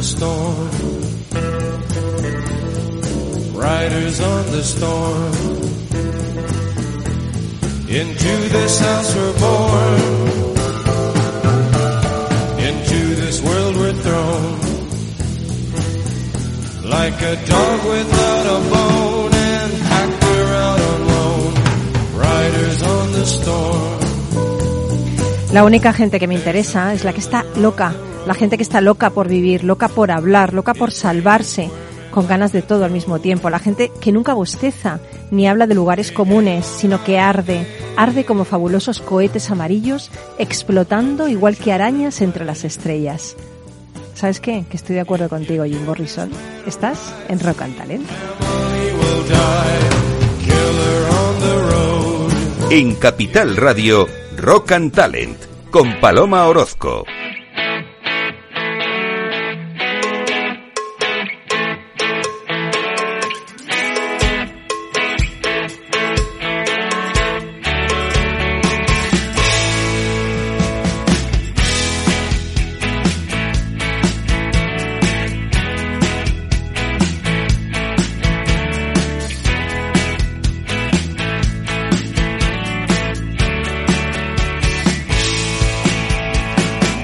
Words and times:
The 0.00 0.06
storm. 0.06 0.70
Riders 3.52 4.20
on 4.20 4.44
the 4.50 4.62
storm. 4.62 5.32
Into 7.86 8.34
this 8.48 8.80
house 8.80 9.14
we're 9.14 9.38
born. 9.44 10.00
Into 12.68 13.00
this 13.20 13.42
world 13.42 13.76
we're 13.76 13.92
thrown. 13.92 14.60
Like 16.88 17.20
a 17.20 17.36
dog 17.44 17.84
without 17.84 18.46
a 18.56 18.60
bone 18.72 19.34
and 19.34 19.72
packed 19.82 20.24
around 20.24 20.80
on 20.80 21.00
loan. 21.12 21.52
Riders 22.16 22.82
on 22.82 23.12
the 23.12 23.26
storm. 23.26 24.00
La 25.52 25.62
única 25.62 25.92
gente 25.92 26.18
que 26.18 26.26
me 26.26 26.36
interesa 26.36 26.94
es 26.94 27.04
la 27.04 27.12
que 27.12 27.20
está 27.20 27.44
loca, 27.56 27.92
la 28.30 28.34
gente 28.34 28.56
que 28.56 28.62
está 28.62 28.80
loca 28.80 29.10
por 29.10 29.26
vivir, 29.26 29.64
loca 29.64 29.88
por 29.88 30.12
hablar, 30.12 30.54
loca 30.54 30.72
por 30.72 30.92
salvarse, 30.92 31.68
con 32.12 32.28
ganas 32.28 32.52
de 32.52 32.62
todo 32.62 32.84
al 32.84 32.92
mismo 32.92 33.18
tiempo, 33.18 33.50
la 33.50 33.58
gente 33.58 33.90
que 34.00 34.12
nunca 34.12 34.34
bosteza 34.34 35.00
ni 35.32 35.48
habla 35.48 35.66
de 35.66 35.74
lugares 35.74 36.12
comunes, 36.12 36.64
sino 36.64 37.02
que 37.02 37.18
arde, 37.18 37.66
arde 37.96 38.24
como 38.24 38.44
fabulosos 38.44 39.00
cohetes 39.00 39.50
amarillos, 39.50 40.12
explotando 40.38 41.26
igual 41.26 41.56
que 41.56 41.72
arañas 41.72 42.20
entre 42.20 42.44
las 42.44 42.62
estrellas. 42.62 43.34
¿Sabes 44.14 44.38
qué? 44.38 44.64
Que 44.70 44.76
estoy 44.76 44.94
de 44.94 45.00
acuerdo 45.00 45.28
contigo, 45.28 45.64
Jim 45.64 45.84
Morrison. 45.84 46.30
Estás 46.68 47.12
en 47.28 47.40
Rock 47.40 47.62
and 47.62 47.76
Talent. 47.76 48.08
En 52.70 52.94
Capital 52.94 53.56
Radio, 53.56 54.06
Rock 54.36 54.70
and 54.70 54.92
Talent, 54.92 55.36
con 55.72 55.98
Paloma 55.98 56.46
Orozco. 56.46 57.02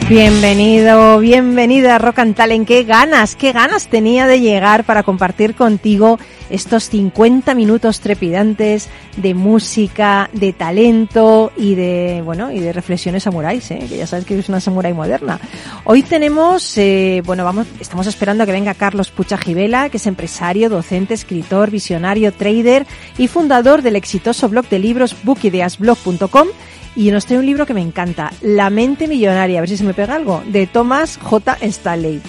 Bienvenido, 0.08 1.18
bienvenida 1.18 1.96
a 1.96 1.98
Rock 1.98 2.20
and. 2.20 2.64
Qué 2.64 2.84
ganas, 2.84 3.34
qué 3.34 3.50
ganas 3.50 3.88
tenía 3.88 4.28
de 4.28 4.38
llegar 4.38 4.84
para 4.84 5.02
compartir 5.02 5.56
contigo 5.56 6.20
estos 6.48 6.84
50 6.90 7.52
minutos 7.56 7.98
trepidantes 7.98 8.88
de 9.16 9.34
música, 9.34 10.30
de 10.32 10.52
talento 10.52 11.52
y 11.56 11.74
de, 11.74 12.22
bueno, 12.24 12.52
y 12.52 12.60
de 12.60 12.72
reflexiones 12.72 13.22
samuráis, 13.22 13.70
¿eh? 13.70 13.86
que 13.88 13.96
ya 13.96 14.06
sabes 14.06 14.24
que 14.24 14.38
es 14.38 14.48
una 14.48 14.60
samurái 14.60 14.92
moderna. 14.92 15.40
Hoy 15.84 16.02
tenemos, 16.02 16.76
eh, 16.78 17.22
bueno, 17.24 17.44
vamos, 17.44 17.66
estamos 17.80 18.06
esperando 18.06 18.42
a 18.42 18.46
que 18.46 18.52
venga 18.52 18.74
Carlos 18.74 19.10
Pucha 19.10 19.38
Gibela, 19.38 19.88
que 19.88 19.96
es 19.96 20.06
empresario, 20.06 20.68
docente, 20.68 21.14
escritor, 21.14 21.70
visionario, 21.70 22.32
trader 22.32 22.86
y 23.18 23.28
fundador 23.28 23.82
del 23.82 23.96
exitoso 23.96 24.48
blog 24.48 24.68
de 24.68 24.78
libros 24.78 25.16
bookideasblog.com 25.24 26.48
y 26.96 27.10
nos 27.10 27.26
trae 27.26 27.38
un 27.38 27.46
libro 27.46 27.66
que 27.66 27.74
me 27.74 27.82
encanta, 27.82 28.32
La 28.40 28.70
mente 28.70 29.06
millonaria, 29.06 29.58
a 29.58 29.60
ver 29.60 29.68
si 29.68 29.76
se 29.76 29.84
me 29.84 29.94
pega 29.94 30.14
algo, 30.14 30.42
de 30.46 30.66
Thomas 30.66 31.18
J. 31.22 31.58
Stanley. 31.60 32.22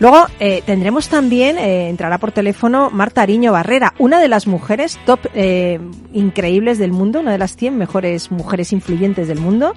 Luego 0.00 0.26
eh, 0.40 0.62
tendremos 0.64 1.08
también, 1.08 1.58
eh, 1.58 1.88
entrará 1.88 2.18
por 2.18 2.32
teléfono 2.32 2.90
Marta 2.90 3.22
Ariño 3.22 3.52
Barrera, 3.52 3.94
una 3.98 4.20
de 4.20 4.28
las 4.28 4.46
mujeres 4.46 4.98
top 5.04 5.20
eh, 5.34 5.78
increíbles 6.38 6.78
del 6.78 6.90
mundo, 6.90 7.20
una 7.20 7.30
de 7.30 7.38
las 7.38 7.54
100 7.56 7.78
mejores 7.78 8.32
mujeres 8.32 8.72
influyentes 8.72 9.28
del 9.28 9.38
mundo. 9.38 9.72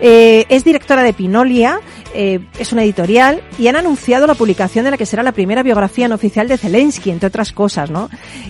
Eh, 0.00 0.46
es 0.48 0.64
directora 0.64 1.02
de 1.02 1.12
Pinolia, 1.12 1.80
eh, 2.14 2.40
es 2.58 2.72
una 2.72 2.82
editorial 2.82 3.42
y 3.58 3.68
han 3.68 3.76
anunciado 3.76 4.26
la 4.26 4.34
publicación 4.34 4.86
de 4.86 4.90
la 4.90 4.96
que 4.96 5.04
será 5.04 5.22
la 5.22 5.32
primera 5.32 5.62
biografía 5.62 6.08
no 6.08 6.14
oficial 6.14 6.48
de 6.48 6.56
Zelensky, 6.56 7.10
entre 7.10 7.26
otras 7.26 7.52
cosas, 7.52 7.90
¿no? 7.90 8.08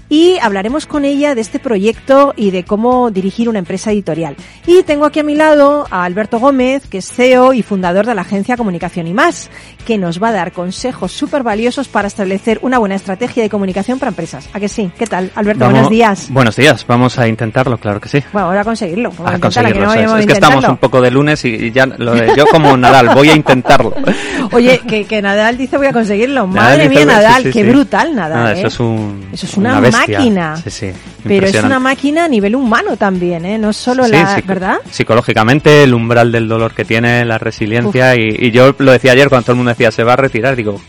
Y 0.08 0.38
hablaremos 0.40 0.86
con 0.86 1.04
ella 1.04 1.34
de 1.34 1.40
este 1.40 1.58
proyecto 1.58 2.32
y 2.36 2.52
de 2.52 2.62
cómo 2.62 3.10
dirigir 3.10 3.48
una 3.48 3.58
empresa 3.58 3.90
editorial. 3.90 4.36
Y 4.66 4.84
tengo 4.84 5.04
aquí 5.04 5.18
a 5.18 5.24
mi 5.24 5.34
lado 5.34 5.86
a 5.90 6.04
Alberto 6.04 6.38
Gómez, 6.38 6.86
que 6.88 6.98
es 6.98 7.10
CEO 7.10 7.54
y 7.54 7.62
fundador 7.62 8.06
de 8.06 8.14
la 8.14 8.22
agencia 8.22 8.56
Comunicación 8.56 9.08
y 9.08 9.14
Más, 9.14 9.50
que 9.84 9.98
nos 9.98 10.22
va 10.22 10.28
a 10.28 10.32
dar 10.32 10.52
consejos 10.52 11.10
súper 11.10 11.42
valiosos 11.42 11.88
para 11.88 12.06
establecer 12.06 12.60
una 12.62 12.78
buena 12.78 12.94
estrategia 12.94 13.42
de 13.42 13.50
comunicación 13.50 13.98
para 13.98 14.10
empresas. 14.10 14.48
¿A 14.52 14.60
que 14.60 14.68
sí? 14.68 14.90
¿Qué 14.96 15.06
tal, 15.06 15.32
Alberto? 15.34 15.60
Vamos- 15.60 15.72
Buenos 15.78 15.90
días. 15.90 16.28
Buenos 16.30 16.56
días, 16.56 16.86
vamos 16.86 17.18
a 17.18 17.26
intentarlo, 17.48 17.78
claro 17.78 18.00
que 18.00 18.08
sí. 18.08 18.22
Bueno, 18.32 18.48
ahora 18.48 18.60
a 18.60 18.64
conseguirlo. 18.64 19.10
Vamos 19.10 19.26
a 19.26 19.30
A 19.32 19.34
intentarlo, 19.36 19.68
conseguirlo, 19.70 19.86
no 19.86 19.94
eso 19.94 20.16
es. 20.18 20.26
que 20.26 20.32
estamos 20.32 20.64
un 20.68 20.76
poco 20.76 21.00
de 21.00 21.10
lunes 21.10 21.44
y, 21.44 21.48
y 21.48 21.70
ya 21.72 21.86
lo 21.86 22.14
de 22.14 22.32
yo 22.36 22.46
como 22.46 22.76
Nadal, 22.76 23.08
voy 23.14 23.30
a 23.30 23.34
intentarlo. 23.34 23.94
Oye, 24.52 24.80
que, 24.86 25.04
que 25.04 25.20
Nadal 25.22 25.56
dice 25.56 25.76
voy 25.76 25.86
a 25.86 25.92
conseguirlo. 25.92 26.46
Madre 26.46 26.88
mía, 26.88 27.04
Nadal, 27.04 27.42
sí, 27.44 27.50
qué 27.50 27.64
sí. 27.64 27.68
brutal 27.70 28.14
Nadal. 28.14 28.38
Nada, 28.38 28.52
¿eh? 28.54 28.58
eso 28.58 28.66
es 28.68 28.80
un 28.80 29.28
Eso 29.32 29.46
es 29.46 29.56
una, 29.56 29.80
bestia. 29.80 30.18
máquina. 30.18 30.56
Sí, 30.56 30.70
sí. 30.70 30.90
Pero 31.24 31.46
es 31.46 31.62
una 31.62 31.78
máquina 31.78 32.24
a 32.24 32.28
nivel 32.28 32.54
humano 32.54 32.96
también, 32.96 33.44
¿eh? 33.44 33.58
No 33.58 33.72
solo 33.72 34.06
la, 34.06 34.40
¿verdad? 34.46 34.76
Psicológicamente, 34.90 35.82
el 35.84 35.92
umbral 35.94 36.30
del 36.32 36.48
dolor 36.48 36.72
que 36.74 36.84
tiene, 36.84 37.24
la 37.24 37.38
resiliencia, 37.38 38.14
y, 38.16 38.28
y 38.38 38.50
yo 38.50 38.74
lo 38.78 38.92
decía 38.92 39.12
ayer 39.12 39.28
cuando 39.28 39.44
todo 39.46 39.52
el 39.52 39.56
mundo 39.58 39.70
decía 39.70 39.90
se 39.90 40.04
va 40.04 40.12
a 40.14 40.16
retirar, 40.16 40.54
digo, 40.56 40.80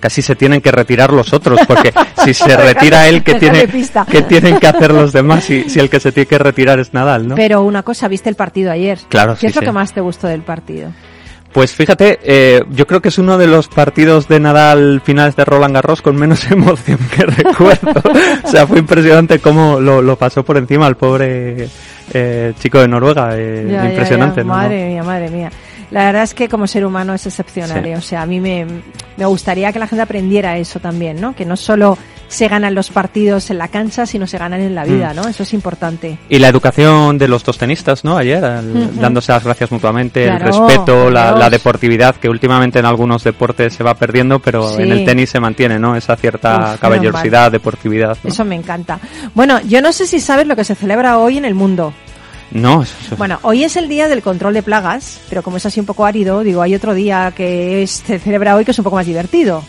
casi 0.00 0.22
se 0.22 0.36
tienen 0.36 0.60
que 0.60 0.70
retirar 0.70 1.12
los 1.12 1.32
otros, 1.32 1.60
porque 1.66 1.92
si 2.24 2.34
se 2.34 2.56
retira 2.56 3.08
él, 3.08 3.22
¿qué, 3.22 3.34
tiene. 3.34 3.66
¿qué 4.10 4.22
tienen 4.22 4.58
que 4.58 4.66
hacer 4.66 4.92
los 4.92 5.12
demás 5.12 5.44
si, 5.44 5.68
si 5.68 5.78
el 5.80 5.88
que 5.90 6.00
se 6.00 6.12
tiene 6.12 6.26
que 6.26 6.38
retirar 6.38 6.78
es 6.80 6.92
Nadal, 6.94 7.28
no? 7.28 7.34
Pero 7.34 7.62
una 7.62 7.82
cosa, 7.82 8.08
¿viste 8.08 8.28
el 8.28 8.36
partido 8.36 8.70
ayer? 8.70 8.98
Claro, 9.08 9.34
¿Qué 9.34 9.40
sí, 9.40 9.46
es 9.46 9.54
lo 9.56 9.60
sí. 9.60 9.66
que 9.66 9.72
más 9.72 9.92
te 9.92 10.00
gustó 10.00 10.26
del 10.26 10.42
partido? 10.42 10.90
Pues 11.52 11.72
fíjate, 11.72 12.18
eh, 12.22 12.62
yo 12.70 12.86
creo 12.86 13.00
que 13.00 13.08
es 13.08 13.16
uno 13.16 13.38
de 13.38 13.46
los 13.46 13.68
partidos 13.68 14.28
de 14.28 14.40
Nadal 14.40 15.00
finales 15.02 15.36
de 15.36 15.44
Roland 15.46 15.74
Garros 15.74 16.02
con 16.02 16.14
menos 16.14 16.44
emoción 16.50 16.98
que 17.16 17.24
recuerdo. 17.24 18.02
o 18.44 18.48
sea, 18.48 18.66
fue 18.66 18.78
impresionante 18.80 19.38
cómo 19.38 19.80
lo, 19.80 20.02
lo 20.02 20.16
pasó 20.16 20.44
por 20.44 20.58
encima 20.58 20.86
el 20.86 20.96
pobre 20.96 21.68
eh, 22.12 22.52
chico 22.58 22.78
de 22.80 22.88
Noruega. 22.88 23.30
eh, 23.38 23.66
Ya, 23.70 23.86
impresionante, 23.88 24.40
ya. 24.42 24.44
¿no? 24.44 24.52
Madre 24.52 24.86
mía, 24.90 25.02
madre 25.02 25.30
mía. 25.30 25.50
La 25.90 26.04
verdad 26.06 26.22
es 26.24 26.34
que 26.34 26.48
como 26.48 26.66
ser 26.66 26.84
humano 26.84 27.14
es 27.14 27.26
excepcional. 27.26 27.82
Sí. 27.84 27.90
¿eh? 27.90 27.96
O 27.96 28.00
sea, 28.00 28.22
a 28.22 28.26
mí 28.26 28.40
me, 28.40 28.66
me 29.16 29.24
gustaría 29.26 29.72
que 29.72 29.78
la 29.78 29.86
gente 29.86 30.02
aprendiera 30.02 30.56
eso 30.58 30.80
también, 30.80 31.20
¿no? 31.20 31.34
Que 31.34 31.44
no 31.44 31.56
solo 31.56 31.96
se 32.28 32.48
ganan 32.48 32.74
los 32.74 32.90
partidos 32.90 33.50
en 33.50 33.58
la 33.58 33.68
cancha, 33.68 34.04
sino 34.04 34.26
se 34.26 34.36
ganan 34.36 34.60
en 34.60 34.74
la 34.74 34.84
vida, 34.84 35.12
Mm. 35.12 35.16
¿no? 35.16 35.28
Eso 35.28 35.44
es 35.44 35.54
importante. 35.54 36.18
Y 36.28 36.40
la 36.40 36.48
educación 36.48 37.18
de 37.18 37.28
los 37.28 37.44
dos 37.44 37.56
tenistas, 37.56 38.04
¿no? 38.04 38.16
Ayer, 38.16 38.40
dándose 39.00 39.30
las 39.30 39.44
gracias 39.44 39.70
mutuamente, 39.70 40.24
Claro, 40.24 40.44
el 40.46 40.52
respeto, 40.52 41.08
la, 41.10 41.30
la 41.32 41.48
deportividad, 41.50 42.16
que 42.16 42.28
últimamente 42.28 42.80
en 42.80 42.84
algunos 42.86 43.22
deportes 43.22 43.74
se 43.74 43.84
va 43.84 43.94
perdiendo, 43.94 44.40
pero 44.40 44.68
Sí. 44.68 44.82
en 44.82 44.90
el 44.90 45.04
tenis 45.04 45.30
se 45.30 45.38
mantiene, 45.38 45.78
¿no? 45.78 45.94
Esa 45.94 46.16
cierta 46.16 46.72
Uf, 46.74 46.80
caballerosidad, 46.80 47.52
deportividad. 47.52 48.18
¿no? 48.24 48.30
Eso 48.30 48.44
me 48.44 48.56
encanta. 48.56 48.98
Bueno, 49.34 49.60
yo 49.60 49.80
no 49.80 49.92
sé 49.92 50.06
si 50.08 50.18
sabes 50.18 50.48
lo 50.48 50.56
que 50.56 50.64
se 50.64 50.74
celebra 50.74 51.18
hoy 51.18 51.38
en 51.38 51.44
el 51.44 51.54
mundo. 51.54 51.92
No, 52.52 52.84
Bueno, 53.18 53.38
hoy 53.42 53.64
es 53.64 53.76
el 53.76 53.88
día 53.88 54.08
del 54.08 54.22
control 54.22 54.54
de 54.54 54.62
plagas, 54.62 55.20
pero 55.28 55.42
como 55.42 55.56
es 55.56 55.66
así 55.66 55.80
un 55.80 55.86
poco 55.86 56.06
árido, 56.06 56.42
digo, 56.42 56.62
hay 56.62 56.74
otro 56.74 56.94
día 56.94 57.32
que 57.36 57.84
se 57.86 58.18
celebra 58.18 58.54
hoy 58.56 58.64
que 58.64 58.70
es 58.70 58.78
un 58.78 58.84
poco 58.84 58.96
más 58.96 59.06
divertido. 59.06 59.62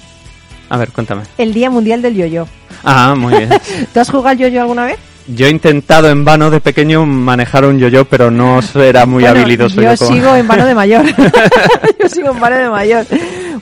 a 0.69 0.77
ver, 0.77 0.91
cuéntame. 0.91 1.23
El 1.37 1.53
Día 1.53 1.69
Mundial 1.69 2.01
del 2.01 2.15
Yoyo. 2.15 2.47
Ah, 2.83 3.15
muy 3.17 3.33
bien. 3.35 3.49
¿Tú 3.93 3.99
has 3.99 4.09
jugado 4.09 4.29
al 4.29 4.37
yoyo 4.37 4.61
alguna 4.61 4.85
vez? 4.85 4.97
Yo 5.27 5.47
he 5.47 5.49
intentado 5.49 6.09
en 6.09 6.23
vano 6.23 6.49
de 6.51 6.61
pequeño 6.61 7.05
manejar 7.05 7.65
un 7.65 7.79
yo-yo, 7.79 8.05
pero 8.05 8.29
no 8.31 8.59
era 8.75 9.05
muy 9.05 9.23
Bueno, 9.23 9.39
habilidoso. 9.39 9.81
Yo 9.81 9.97
como- 9.97 10.11
sigo 10.13 10.35
en 10.35 10.47
vano 10.47 10.65
de 10.65 10.75
mayor. 10.75 11.05
yo 12.01 12.09
sigo 12.09 12.31
en 12.31 12.39
vano 12.39 12.55
de 12.57 12.69
mayor. 12.69 13.05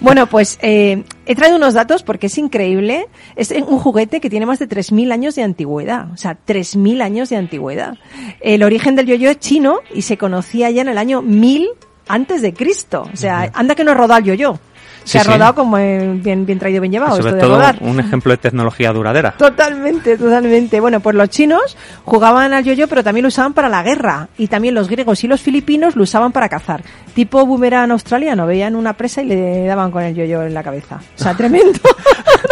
Bueno, 0.01 0.27
pues 0.27 0.57
eh, 0.62 1.03
he 1.25 1.36
traído 1.36 1.57
unos 1.57 1.74
datos 1.74 2.03
porque 2.03 2.27
es 2.27 2.38
increíble. 2.38 3.07
Es 3.36 3.51
un 3.51 3.80
juguete 3.80 4.19
que 4.19 4.30
tiene 4.30 4.45
más 4.45 4.59
de 4.59 4.68
3.000 4.68 5.12
años 5.12 5.36
de 5.36 5.44
antigüedad. 5.44 6.12
O 6.12 6.18
sea, 6.18 6.38
3.000 6.45 7.01
años 7.01 7.30
de 7.30 7.38
antigüedad. 7.38 7.97
El 8.42 8.63
origen 8.63 8.95
del 8.95 9.07
yoyo 9.07 9.30
es 9.30 9.39
chino 9.39 9.80
y 9.94 10.03
se 10.03 10.18
conocía 10.18 10.69
ya 10.69 10.81
en 10.81 10.89
el 10.89 10.97
año 10.97 11.21
1000 11.21 11.69
antes 12.07 12.42
de 12.42 12.53
Cristo. 12.53 13.07
O 13.13 13.18
sea, 13.18 13.51
anda 13.53 13.75
que 13.75 13.83
no 13.83 13.94
rodado 13.94 14.19
el 14.19 14.25
yoyo. 14.25 14.59
Se 15.05 15.11
Sí, 15.13 15.17
ha 15.19 15.21
sí. 15.23 15.29
rodado 15.31 15.55
como 15.55 15.77
bien, 15.77 16.45
bien 16.45 16.59
traído, 16.59 16.81
bien 16.81 16.91
llevado. 16.91 17.15
Sobre 17.15 17.29
esto 17.29 17.35
de 17.35 17.41
todo 17.41 17.55
rodar. 17.57 17.77
un 17.79 17.99
ejemplo 17.99 18.31
de 18.31 18.37
tecnología 18.37 18.91
duradera. 18.91 19.31
Totalmente, 19.37 20.17
totalmente. 20.17 20.79
Bueno, 20.81 20.99
pues 20.99 21.15
los 21.15 21.29
chinos 21.29 21.77
jugaban 22.03 22.51
al 22.53 22.63
yoyo, 22.65 22.87
pero 22.89 23.03
también 23.03 23.21
lo 23.23 23.27
usaban 23.29 23.53
para 23.53 23.69
la 23.69 23.83
guerra. 23.83 24.27
Y 24.37 24.47
también 24.47 24.75
los 24.75 24.89
griegos 24.89 25.23
y 25.23 25.27
los 25.27 25.41
filipinos 25.41 25.95
lo 25.95 26.03
usaban 26.03 26.31
para 26.33 26.49
cazar. 26.49 26.83
Tipo 27.13 27.45
boomerang 27.45 27.91
australiano, 27.91 28.45
veían 28.45 28.75
una 28.75 28.93
presa 28.93 29.21
y 29.21 29.27
le 29.27 29.65
daban 29.65 29.91
con 29.91 30.03
el 30.03 30.13
yoyo 30.15 30.43
en 30.43 30.53
la 30.53 30.63
cabeza. 30.63 30.99
O 31.17 31.23
sea, 31.23 31.33
tremendo. 31.35 31.79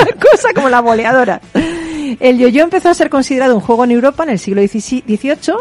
Una 0.01 0.11
cosa 0.31 0.49
como 0.55 0.69
la 0.69 0.79
boleadora. 0.79 1.41
El 2.19 2.37
yoyo 2.37 2.63
empezó 2.63 2.89
a 2.89 2.93
ser 2.93 3.09
considerado 3.09 3.55
un 3.55 3.61
juego 3.61 3.83
en 3.85 3.91
Europa 3.91 4.23
en 4.23 4.29
el 4.29 4.39
siglo 4.39 4.61
XVIII 4.61 5.55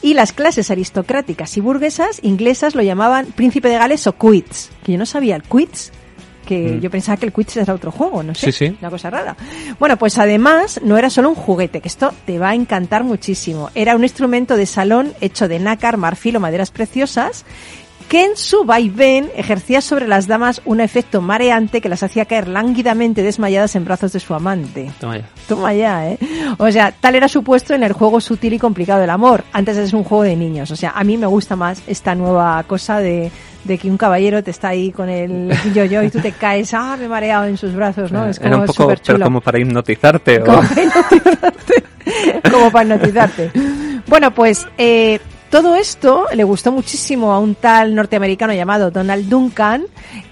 y 0.00 0.14
las 0.14 0.32
clases 0.32 0.70
aristocráticas 0.70 1.54
y 1.56 1.60
burguesas 1.60 2.20
inglesas 2.22 2.74
lo 2.74 2.82
llamaban 2.82 3.26
príncipe 3.26 3.68
de 3.68 3.76
Gales 3.76 4.06
o 4.06 4.16
quits. 4.16 4.70
Que 4.84 4.92
yo 4.92 4.98
no 4.98 5.04
sabía 5.06 5.36
el 5.36 5.42
quits. 5.42 5.92
Que 6.48 6.76
Mm. 6.76 6.80
yo 6.80 6.90
pensaba 6.90 7.18
que 7.18 7.26
el 7.26 7.32
Quidditch 7.32 7.58
era 7.58 7.74
otro 7.74 7.90
juego, 7.90 8.22
no 8.22 8.34
sé, 8.34 8.50
Sí, 8.50 8.66
sí. 8.68 8.76
una 8.80 8.88
cosa 8.90 9.10
rara. 9.10 9.36
Bueno, 9.78 9.98
pues 9.98 10.16
además 10.18 10.80
no 10.82 10.96
era 10.96 11.10
solo 11.10 11.28
un 11.28 11.34
juguete, 11.34 11.80
que 11.82 11.88
esto 11.88 12.12
te 12.24 12.38
va 12.38 12.50
a 12.50 12.54
encantar 12.54 13.04
muchísimo. 13.04 13.68
Era 13.74 13.94
un 13.94 14.02
instrumento 14.02 14.56
de 14.56 14.64
salón 14.64 15.12
hecho 15.20 15.46
de 15.46 15.58
nácar, 15.58 15.98
marfil 15.98 16.36
o 16.36 16.40
maderas 16.40 16.70
preciosas 16.70 17.44
que 18.08 18.24
en 18.24 18.36
su 18.36 18.64
vaivén 18.64 19.30
ejercía 19.36 19.80
sobre 19.82 20.08
las 20.08 20.26
damas 20.26 20.62
un 20.64 20.80
efecto 20.80 21.20
mareante 21.20 21.80
que 21.82 21.88
las 21.90 22.02
hacía 22.02 22.24
caer 22.24 22.48
lánguidamente 22.48 23.22
desmayadas 23.22 23.76
en 23.76 23.84
brazos 23.84 24.12
de 24.12 24.20
su 24.20 24.34
amante. 24.34 24.90
Toma 24.98 25.18
ya. 25.18 25.24
Toma 25.46 25.74
ya, 25.74 26.08
¿eh? 26.08 26.18
O 26.58 26.70
sea, 26.72 26.90
tal 26.92 27.14
era 27.16 27.28
su 27.28 27.42
puesto 27.44 27.74
en 27.74 27.82
el 27.82 27.92
juego 27.92 28.20
sutil 28.20 28.54
y 28.54 28.58
complicado 28.58 29.00
del 29.00 29.10
amor. 29.10 29.44
Antes 29.52 29.76
ser 29.76 29.94
un 29.94 30.04
juego 30.04 30.24
de 30.24 30.36
niños. 30.36 30.70
O 30.70 30.76
sea, 30.76 30.92
a 30.96 31.04
mí 31.04 31.16
me 31.18 31.26
gusta 31.26 31.54
más 31.56 31.82
esta 31.86 32.14
nueva 32.14 32.62
cosa 32.64 32.98
de, 32.98 33.30
de 33.64 33.78
que 33.78 33.90
un 33.90 33.98
caballero 33.98 34.42
te 34.42 34.50
está 34.52 34.68
ahí 34.68 34.90
con 34.90 35.08
el 35.10 35.52
yo-yo 35.74 36.02
y 36.02 36.10
tú 36.10 36.20
te 36.20 36.32
caes, 36.32 36.72
ah, 36.74 36.96
me 36.98 37.04
he 37.04 37.08
mareado 37.08 37.44
en 37.44 37.56
sus 37.58 37.74
brazos, 37.74 38.10
¿no? 38.10 38.26
Es 38.26 38.38
como 38.38 38.46
Eh, 38.48 38.54
Era 38.54 38.60
un 38.62 38.66
poco, 38.66 38.92
pero 39.06 39.24
como 39.24 39.40
para 39.42 39.60
hipnotizarte. 39.60 40.40
o- 40.42 40.44
Como 40.46 40.60
para 40.62 40.82
hipnotizarte. 40.84 42.50
Como 42.50 42.70
para 42.70 42.84
hipnotizarte. 42.84 43.50
Bueno, 44.08 44.30
pues 44.30 44.66
eh, 44.78 45.20
todo 45.50 45.76
esto 45.76 46.26
le 46.34 46.44
gustó 46.44 46.72
muchísimo 46.72 47.32
a 47.32 47.38
un 47.38 47.54
tal 47.54 47.94
norteamericano 47.94 48.52
llamado 48.52 48.90
Donald 48.90 49.28
Duncan, 49.28 49.86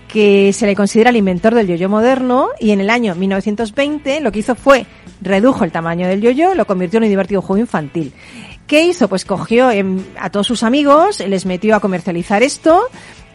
que 0.08 0.52
se 0.52 0.66
le 0.66 0.76
considera 0.76 1.10
el 1.10 1.16
inventor 1.16 1.54
del 1.54 1.66
yoyo 1.66 1.88
moderno, 1.88 2.48
y 2.60 2.70
en 2.70 2.80
el 2.80 2.90
año 2.90 3.14
1920 3.14 4.20
lo 4.20 4.32
que 4.32 4.40
hizo 4.40 4.54
fue 4.54 4.86
redujo 5.20 5.64
el 5.64 5.72
tamaño 5.72 6.06
del 6.08 6.20
yoyo, 6.20 6.54
lo 6.54 6.66
convirtió 6.66 6.98
en 6.98 7.04
un 7.04 7.10
divertido 7.10 7.42
juego 7.42 7.60
infantil. 7.60 8.12
¿Qué 8.66 8.84
hizo? 8.84 9.08
Pues 9.08 9.24
cogió 9.24 9.70
em, 9.70 10.02
a 10.18 10.30
todos 10.30 10.46
sus 10.46 10.62
amigos, 10.62 11.20
les 11.20 11.46
metió 11.46 11.76
a 11.76 11.80
comercializar 11.80 12.42
esto 12.42 12.88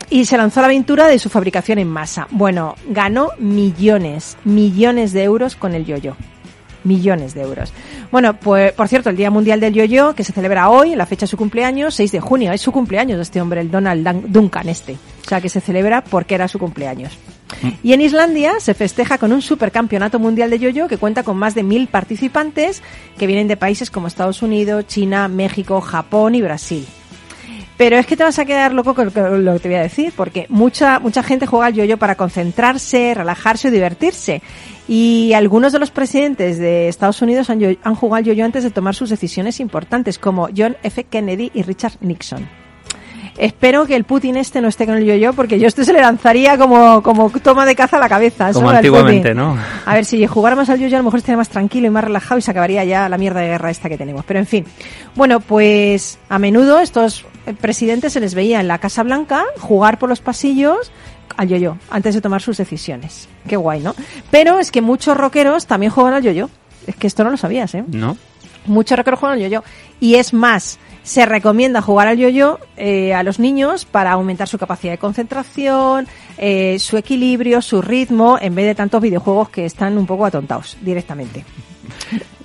y 0.09 0.25
se 0.25 0.37
lanzó 0.37 0.59
a 0.59 0.63
la 0.63 0.67
aventura 0.67 1.07
de 1.07 1.19
su 1.19 1.29
fabricación 1.29 1.79
en 1.79 1.87
masa. 1.87 2.27
Bueno, 2.31 2.75
ganó 2.89 3.29
millones, 3.39 4.37
millones 4.43 5.13
de 5.13 5.23
euros 5.23 5.55
con 5.55 5.73
el 5.73 5.85
yoyo. 5.85 6.17
Millones 6.83 7.33
de 7.33 7.41
euros. 7.41 7.73
Bueno, 8.11 8.37
pues 8.37 8.73
por 8.73 8.87
cierto, 8.89 9.09
el 9.09 9.15
Día 9.15 9.31
Mundial 9.31 9.59
del 9.61 9.73
Yoyo, 9.73 10.13
que 10.15 10.23
se 10.25 10.33
celebra 10.33 10.69
hoy, 10.69 10.91
en 10.91 10.97
la 10.97 11.05
fecha 11.05 11.21
de 11.25 11.29
su 11.29 11.37
cumpleaños, 11.37 11.95
6 11.95 12.11
de 12.11 12.19
junio, 12.19 12.51
es 12.51 12.59
su 12.61 12.71
cumpleaños 12.73 13.17
de 13.17 13.23
este 13.23 13.39
hombre, 13.41 13.61
el 13.61 13.71
Donald 13.71 14.05
Dun- 14.05 14.23
Duncan 14.27 14.67
este. 14.67 14.93
O 15.25 15.29
sea, 15.29 15.39
que 15.39 15.47
se 15.47 15.61
celebra 15.61 16.03
porque 16.03 16.35
era 16.35 16.47
su 16.49 16.59
cumpleaños. 16.59 17.17
Y 17.83 17.93
en 17.93 18.01
Islandia 18.01 18.53
se 18.59 18.73
festeja 18.73 19.17
con 19.17 19.31
un 19.31 19.41
supercampeonato 19.41 20.19
mundial 20.19 20.49
de 20.49 20.59
yoyo 20.59 20.87
que 20.87 20.97
cuenta 20.97 21.23
con 21.23 21.37
más 21.37 21.53
de 21.55 21.63
mil 21.63 21.87
participantes 21.87 22.81
que 23.17 23.27
vienen 23.27 23.47
de 23.47 23.57
países 23.57 23.89
como 23.91 24.07
Estados 24.07 24.41
Unidos, 24.41 24.87
China, 24.87 25.27
México, 25.27 25.79
Japón 25.81 26.35
y 26.35 26.41
Brasil. 26.41 26.85
Pero 27.81 27.97
es 27.97 28.05
que 28.05 28.15
te 28.15 28.23
vas 28.23 28.37
a 28.37 28.45
quedar 28.45 28.73
loco 28.73 28.93
con 28.93 29.05
lo 29.43 29.53
que 29.53 29.59
te 29.59 29.67
voy 29.67 29.77
a 29.77 29.81
decir, 29.81 30.13
porque 30.15 30.45
mucha, 30.49 30.99
mucha 30.99 31.23
gente 31.23 31.47
juega 31.47 31.65
al 31.65 31.73
yoyo 31.73 31.97
para 31.97 32.13
concentrarse, 32.13 33.15
relajarse 33.15 33.69
o 33.69 33.71
divertirse. 33.71 34.43
Y 34.87 35.33
algunos 35.33 35.73
de 35.73 35.79
los 35.79 35.89
presidentes 35.89 36.59
de 36.59 36.89
Estados 36.89 37.23
Unidos 37.23 37.49
han, 37.49 37.59
han 37.81 37.95
jugado 37.95 38.17
al 38.17 38.25
yoyo 38.25 38.45
antes 38.45 38.63
de 38.63 38.69
tomar 38.69 38.93
sus 38.93 39.09
decisiones 39.09 39.59
importantes, 39.59 40.19
como 40.19 40.47
John 40.55 40.77
F. 40.83 41.05
Kennedy 41.05 41.49
y 41.55 41.63
Richard 41.63 41.93
Nixon. 42.01 42.47
Espero 43.37 43.87
que 43.87 43.95
el 43.95 44.03
Putin 44.03 44.37
este 44.37 44.61
no 44.61 44.67
esté 44.67 44.85
con 44.85 44.97
el 44.97 45.05
yoyo, 45.05 45.33
porque 45.33 45.57
yo 45.57 45.67
este 45.67 45.83
se 45.83 45.91
le 45.91 46.01
lanzaría 46.01 46.59
como, 46.59 47.01
como 47.01 47.31
toma 47.31 47.65
de 47.65 47.75
caza 47.75 47.97
a 47.97 47.99
la 47.99 48.09
cabeza. 48.09 48.53
Como 48.53 48.69
antiguamente. 48.69 49.33
¿no? 49.33 49.57
A 49.87 49.93
ver, 49.95 50.05
si 50.05 50.27
jugáramos 50.27 50.69
al 50.69 50.79
yoyo 50.79 50.97
a 50.97 50.99
lo 50.99 51.05
mejor 51.05 51.17
estaría 51.17 51.37
más 51.37 51.49
tranquilo 51.49 51.87
y 51.87 51.89
más 51.89 52.03
relajado 52.03 52.37
y 52.37 52.43
se 52.43 52.51
acabaría 52.51 52.83
ya 52.83 53.09
la 53.09 53.17
mierda 53.17 53.39
de 53.39 53.47
guerra 53.47 53.71
esta 53.71 53.89
que 53.89 53.97
tenemos. 53.97 54.23
Pero 54.25 54.39
en 54.39 54.45
fin. 54.45 54.65
Bueno, 55.15 55.39
pues 55.39 56.19
a 56.29 56.37
menudo 56.37 56.79
estos 56.79 57.25
presidentes 57.59 58.13
se 58.13 58.19
les 58.19 58.33
veía 58.33 58.59
en 58.59 58.67
la 58.67 58.79
Casa 58.79 59.03
Blanca 59.03 59.45
jugar 59.59 59.99
por 59.99 60.09
los 60.09 60.21
pasillos 60.21 60.91
al 61.37 61.47
yoyo 61.47 61.77
antes 61.89 62.15
de 62.15 62.21
tomar 62.21 62.41
sus 62.41 62.57
decisiones. 62.57 63.27
Qué 63.47 63.55
guay, 63.55 63.81
¿no? 63.81 63.95
Pero 64.29 64.59
es 64.59 64.71
que 64.71 64.81
muchos 64.81 65.17
rockeros 65.17 65.65
también 65.65 65.91
juegan 65.91 66.13
al 66.13 66.23
yoyo. 66.23 66.49
Es 66.87 66.95
que 66.95 67.07
esto 67.07 67.23
no 67.23 67.29
lo 67.29 67.37
sabías, 67.37 67.73
¿eh? 67.75 67.83
¿No? 67.87 68.17
Muchos 68.65 68.97
rockeros 68.97 69.19
juegan 69.19 69.37
al 69.37 69.43
yoyo. 69.43 69.63
Y 69.99 70.15
es 70.15 70.33
más, 70.33 70.79
se 71.03 71.25
recomienda 71.25 71.81
jugar 71.81 72.07
al 72.07 72.17
yoyo 72.17 72.59
eh, 72.77 73.13
a 73.13 73.23
los 73.23 73.39
niños 73.39 73.85
para 73.85 74.11
aumentar 74.11 74.47
su 74.47 74.57
capacidad 74.57 74.93
de 74.93 74.97
concentración, 74.97 76.07
eh, 76.37 76.77
su 76.79 76.97
equilibrio, 76.97 77.61
su 77.61 77.81
ritmo, 77.81 78.37
en 78.39 78.55
vez 78.55 78.65
de 78.65 78.75
tantos 78.75 79.01
videojuegos 79.01 79.49
que 79.49 79.65
están 79.65 79.97
un 79.97 80.05
poco 80.05 80.25
atontados 80.25 80.77
directamente. 80.81 81.45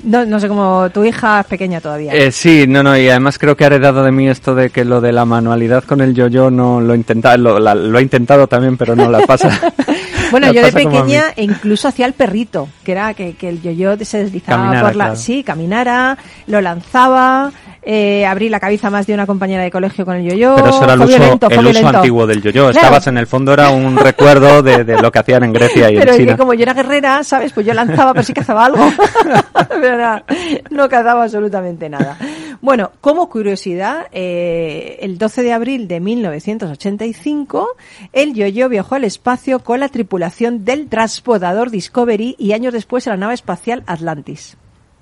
No, 0.06 0.24
no 0.24 0.38
sé 0.40 0.46
cómo 0.48 0.88
tu 0.94 1.04
hija 1.04 1.40
es 1.40 1.46
pequeña 1.46 1.80
todavía. 1.80 2.12
Eh, 2.14 2.30
sí, 2.30 2.64
no, 2.68 2.82
no, 2.82 2.96
y 2.96 3.08
además 3.08 3.38
creo 3.38 3.56
que 3.56 3.64
ha 3.64 3.66
heredado 3.66 4.04
de 4.04 4.12
mí 4.12 4.28
esto 4.28 4.54
de 4.54 4.70
que 4.70 4.84
lo 4.84 5.00
de 5.00 5.10
la 5.12 5.24
manualidad 5.24 5.82
con 5.84 6.00
el 6.00 6.14
yo-yo 6.14 6.48
no 6.50 6.80
lo 6.80 6.94
he 6.94 6.96
intentado, 6.96 7.36
lo, 7.38 7.58
la- 7.58 7.74
lo 7.74 7.98
he 7.98 8.02
intentado 8.02 8.46
también, 8.46 8.76
pero 8.76 8.94
no 8.94 9.10
la 9.10 9.26
pasa. 9.26 9.50
Bueno, 10.30 10.52
yo 10.52 10.62
de 10.62 10.72
pequeña 10.72 11.24
e 11.36 11.44
incluso 11.44 11.88
hacía 11.88 12.06
el 12.06 12.12
perrito, 12.12 12.68
que 12.84 12.92
era 12.92 13.14
que, 13.14 13.34
que 13.34 13.48
el 13.48 13.62
yo-yo 13.62 13.96
se 14.04 14.18
deslizaba 14.24 14.62
Caminara, 14.62 14.86
por 14.86 14.96
la... 14.96 15.04
claro. 15.04 15.16
Sí, 15.20 15.42
caminara, 15.42 16.18
lo 16.46 16.60
lanzaba, 16.60 17.52
eh, 17.82 18.26
abrí 18.26 18.48
la 18.48 18.58
cabeza 18.58 18.90
más 18.90 19.06
de 19.06 19.14
una 19.14 19.26
compañera 19.26 19.62
de 19.62 19.70
colegio 19.70 20.04
con 20.04 20.16
el 20.16 20.24
yo-yo. 20.28 20.56
Pero 20.56 20.68
eso 20.70 20.84
era 20.84 20.94
el 20.94 21.00
uso, 21.00 21.08
violento, 21.08 21.46
fue 21.46 21.54
el 21.58 21.66
uso 21.66 21.72
violento. 21.72 21.98
antiguo 21.98 22.26
del 22.26 22.42
yo-yo. 22.42 22.62
Claro. 22.70 22.78
Estabas 22.78 23.06
en 23.06 23.18
el 23.18 23.26
fondo, 23.26 23.52
era 23.52 23.70
un 23.70 23.96
recuerdo 23.98 24.62
de, 24.62 24.84
de 24.84 25.00
lo 25.00 25.12
que 25.12 25.18
hacían 25.20 25.44
en 25.44 25.52
Grecia 25.52 25.90
y 25.90 25.96
Pero 25.96 26.10
en 26.10 26.14
es 26.14 26.16
China. 26.16 26.32
que 26.32 26.38
como 26.38 26.54
yo 26.54 26.62
era 26.62 26.74
guerrera, 26.74 27.22
¿sabes? 27.22 27.52
Pues 27.52 27.64
yo 27.66 27.74
lanzaba, 27.74 28.12
pero 28.12 28.24
sí 28.24 28.32
cazaba 28.32 28.64
algo. 28.66 28.90
pero 29.80 30.22
no 30.70 30.88
cazaba 30.88 31.24
absolutamente 31.24 31.88
nada. 31.88 32.16
Bueno, 32.60 32.92
como 33.00 33.28
curiosidad, 33.28 34.06
eh, 34.12 34.98
el 35.00 35.18
12 35.18 35.42
de 35.42 35.52
abril 35.52 35.88
de 35.88 36.00
1985, 36.00 37.68
el 38.12 38.34
yo-yo 38.34 38.68
viajó 38.68 38.94
al 38.94 39.04
espacio 39.04 39.60
con 39.60 39.80
la 39.80 39.88
tripulación 39.88 40.64
del 40.64 40.88
transportador 40.88 41.70
Discovery 41.70 42.36
y 42.38 42.52
años 42.52 42.72
después 42.72 43.06
la 43.06 43.16
nave 43.16 43.34
espacial 43.34 43.82
Atlantis. 43.86 44.56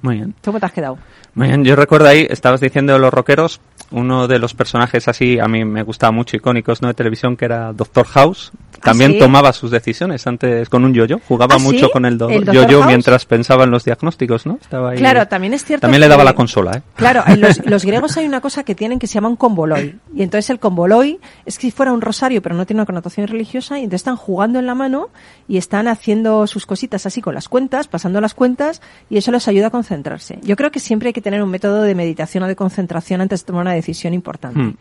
Muy 0.04 0.16
bien. 0.16 0.34
¿Cómo 0.44 0.60
te 0.60 0.66
has 0.66 0.72
quedado? 0.72 0.98
Muy 1.34 1.48
bien, 1.48 1.64
yo 1.64 1.76
recuerdo 1.76 2.08
ahí, 2.08 2.26
estabas 2.28 2.60
diciendo 2.60 2.98
los 2.98 3.10
rockeros, 3.12 3.58
uno 3.90 4.28
de 4.28 4.38
los 4.38 4.52
personajes 4.52 5.08
así, 5.08 5.38
a 5.38 5.48
mí 5.48 5.64
me 5.64 5.82
gustaba 5.82 6.10
mucho, 6.12 6.36
icónicos, 6.36 6.82
¿no? 6.82 6.88
De 6.88 6.94
televisión, 6.94 7.38
que 7.38 7.46
era 7.46 7.72
Doctor 7.72 8.06
House. 8.08 8.52
También 8.82 9.12
¿sí? 9.12 9.18
tomaba 9.18 9.54
sus 9.54 9.70
decisiones 9.70 10.26
antes 10.26 10.68
con 10.68 10.84
un 10.84 10.92
yo-yo. 10.92 11.18
Jugaba 11.26 11.54
¿Ah, 11.54 11.58
sí? 11.58 11.64
mucho 11.64 11.90
con 11.90 12.04
el, 12.04 12.18
do- 12.18 12.28
¿El 12.28 12.44
yo-yo 12.44 12.84
mientras 12.84 13.24
pensaba 13.24 13.64
en 13.64 13.70
los 13.70 13.82
diagnósticos, 13.84 14.44
¿no? 14.44 14.58
Estaba 14.60 14.90
ahí. 14.90 14.98
Claro, 14.98 15.26
también 15.26 15.54
es 15.54 15.64
cierto 15.64 15.80
También 15.82 16.02
le 16.02 16.08
daba 16.08 16.20
que- 16.22 16.26
la 16.26 16.34
consola, 16.34 16.72
¿eh? 16.76 16.82
Claro, 16.96 17.24
en 17.26 17.40
los, 17.40 17.64
los 17.66 17.84
griegos 17.86 18.14
hay 18.18 18.26
una 18.26 18.42
cosa 18.42 18.62
que 18.62 18.74
tienen 18.74 18.98
que 18.98 19.06
se 19.06 19.14
llama 19.14 19.28
un 19.28 19.36
convoloi. 19.36 19.98
Y 20.14 20.22
entonces 20.22 20.50
el 20.50 20.58
convoloi 20.58 21.18
es 21.46 21.56
que 21.56 21.62
si 21.62 21.70
fuera 21.70 21.92
un 21.94 22.02
rosario, 22.02 22.42
pero 22.42 22.54
no 22.54 22.66
tiene 22.66 22.80
una 22.82 22.86
connotación 22.86 23.26
religiosa, 23.26 23.78
y 23.78 23.84
entonces 23.84 24.02
están 24.02 24.16
jugando 24.16 24.58
en 24.58 24.66
la 24.66 24.74
mano 24.74 25.08
y 25.48 25.56
están 25.56 25.88
haciendo 25.88 26.46
sus 26.46 26.66
cositas 26.66 27.06
así 27.06 27.22
con 27.22 27.34
las 27.34 27.48
cuentas, 27.48 27.88
pasando 27.88 28.20
las 28.20 28.34
cuentas, 28.34 28.82
y 29.08 29.16
eso 29.16 29.32
les 29.32 29.48
ayuda 29.48 29.68
a 29.68 29.70
concentrarse. 29.94 30.38
Yo 30.42 30.56
creo 30.56 30.70
que 30.70 30.80
siempre 30.80 31.08
hay 31.08 31.12
que 31.12 31.20
tener 31.20 31.42
un 31.42 31.50
método 31.50 31.82
de 31.82 31.94
meditación 31.94 32.42
o 32.44 32.48
de 32.48 32.56
concentración 32.56 33.20
antes 33.20 33.40
de 33.40 33.46
tomar 33.46 33.62
una 33.62 33.72
decisión 33.72 34.14
importante. 34.14 34.58
Hmm. 34.58 34.76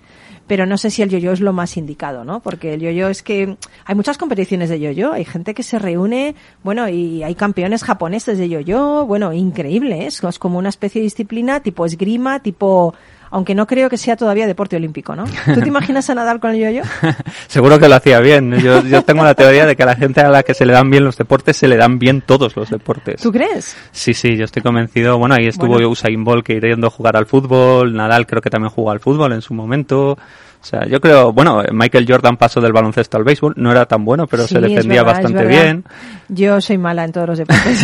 Pero 0.47 0.65
no 0.65 0.77
sé 0.77 0.89
si 0.89 1.01
el 1.01 1.09
yo-yo 1.09 1.31
es 1.31 1.39
lo 1.39 1.53
más 1.53 1.77
indicado, 1.77 2.25
¿no? 2.25 2.41
Porque 2.41 2.73
el 2.73 2.81
yo-yo 2.81 3.07
es 3.07 3.23
que 3.23 3.57
hay 3.85 3.95
muchas 3.95 4.17
competiciones 4.17 4.69
de 4.69 4.79
yo-yo, 4.79 5.13
hay 5.13 5.23
gente 5.23 5.53
que 5.53 5.63
se 5.63 5.79
reúne, 5.79 6.35
bueno, 6.63 6.89
y 6.89 7.23
hay 7.23 7.35
campeones 7.35 7.83
japoneses 7.83 8.37
de 8.37 8.49
yo-yo, 8.49 9.05
bueno, 9.05 9.31
increíble, 9.31 10.03
¿eh? 10.03 10.07
es 10.07 10.39
como 10.39 10.57
una 10.57 10.69
especie 10.69 10.99
de 10.99 11.03
disciplina 11.03 11.61
tipo 11.61 11.85
esgrima, 11.85 12.41
tipo, 12.41 12.93
aunque 13.33 13.55
no 13.55 13.65
creo 13.65 13.89
que 13.89 13.97
sea 13.97 14.15
todavía 14.15 14.45
deporte 14.45 14.75
olímpico, 14.75 15.15
¿no? 15.15 15.23
¿Tú 15.25 15.59
te 15.59 15.67
imaginas 15.67 16.07
a 16.11 16.13
nadar 16.13 16.39
con 16.39 16.51
el 16.51 16.59
yo-yo? 16.59 16.83
Seguro 17.47 17.79
que 17.79 17.89
lo 17.89 17.95
hacía 17.95 18.19
bien. 18.19 18.53
Yo, 18.59 18.83
yo 18.83 19.01
tengo 19.01 19.23
la 19.23 19.33
teoría 19.33 19.65
de 19.65 19.75
que 19.75 19.81
a 19.81 19.87
la 19.87 19.95
gente 19.95 20.21
a 20.21 20.29
la 20.29 20.43
que 20.43 20.53
se 20.53 20.67
le 20.67 20.73
dan 20.73 20.91
bien 20.91 21.03
los 21.03 21.17
deportes, 21.17 21.57
se 21.57 21.67
le 21.67 21.75
dan 21.75 21.97
bien 21.97 22.21
todos 22.21 22.55
los 22.55 22.69
deportes. 22.69 23.19
¿Tú 23.21 23.31
crees? 23.31 23.75
Sí, 23.91 24.13
sí, 24.13 24.37
yo 24.37 24.45
estoy 24.45 24.61
convencido. 24.61 25.17
Bueno, 25.17 25.33
ahí 25.33 25.47
estuvo 25.47 25.73
Bueno. 25.73 25.89
Usain 25.89 26.23
Bolt 26.23 26.45
que 26.45 26.59
yendo 26.59 26.85
a 26.87 26.89
jugar 26.91 27.17
al 27.17 27.25
fútbol, 27.25 27.95
Nadal 27.95 28.27
creo 28.27 28.39
que 28.39 28.51
también 28.51 28.69
jugó 28.69 28.91
al 28.91 28.99
fútbol 28.99 29.33
en 29.33 29.41
su 29.41 29.55
momento. 29.55 30.11
O 30.11 30.65
sea, 30.65 30.85
yo 30.85 31.01
creo, 31.01 31.33
bueno, 31.33 31.63
Michael 31.71 32.05
Jordan 32.07 32.37
pasó 32.37 32.61
del 32.61 32.71
baloncesto 32.71 33.17
al 33.17 33.23
béisbol, 33.23 33.55
no 33.57 33.71
era 33.71 33.87
tan 33.87 34.05
bueno, 34.05 34.27
pero 34.27 34.47
Sí, 34.47 34.53
se 34.53 34.61
defendía 34.61 35.03
verdad, 35.03 35.23
bastante 35.23 35.45
bien. 35.45 35.83
Yo 36.29 36.61
soy 36.61 36.77
mala 36.77 37.03
en 37.03 37.11
todos 37.11 37.27
los 37.29 37.37
deportes. 37.39 37.83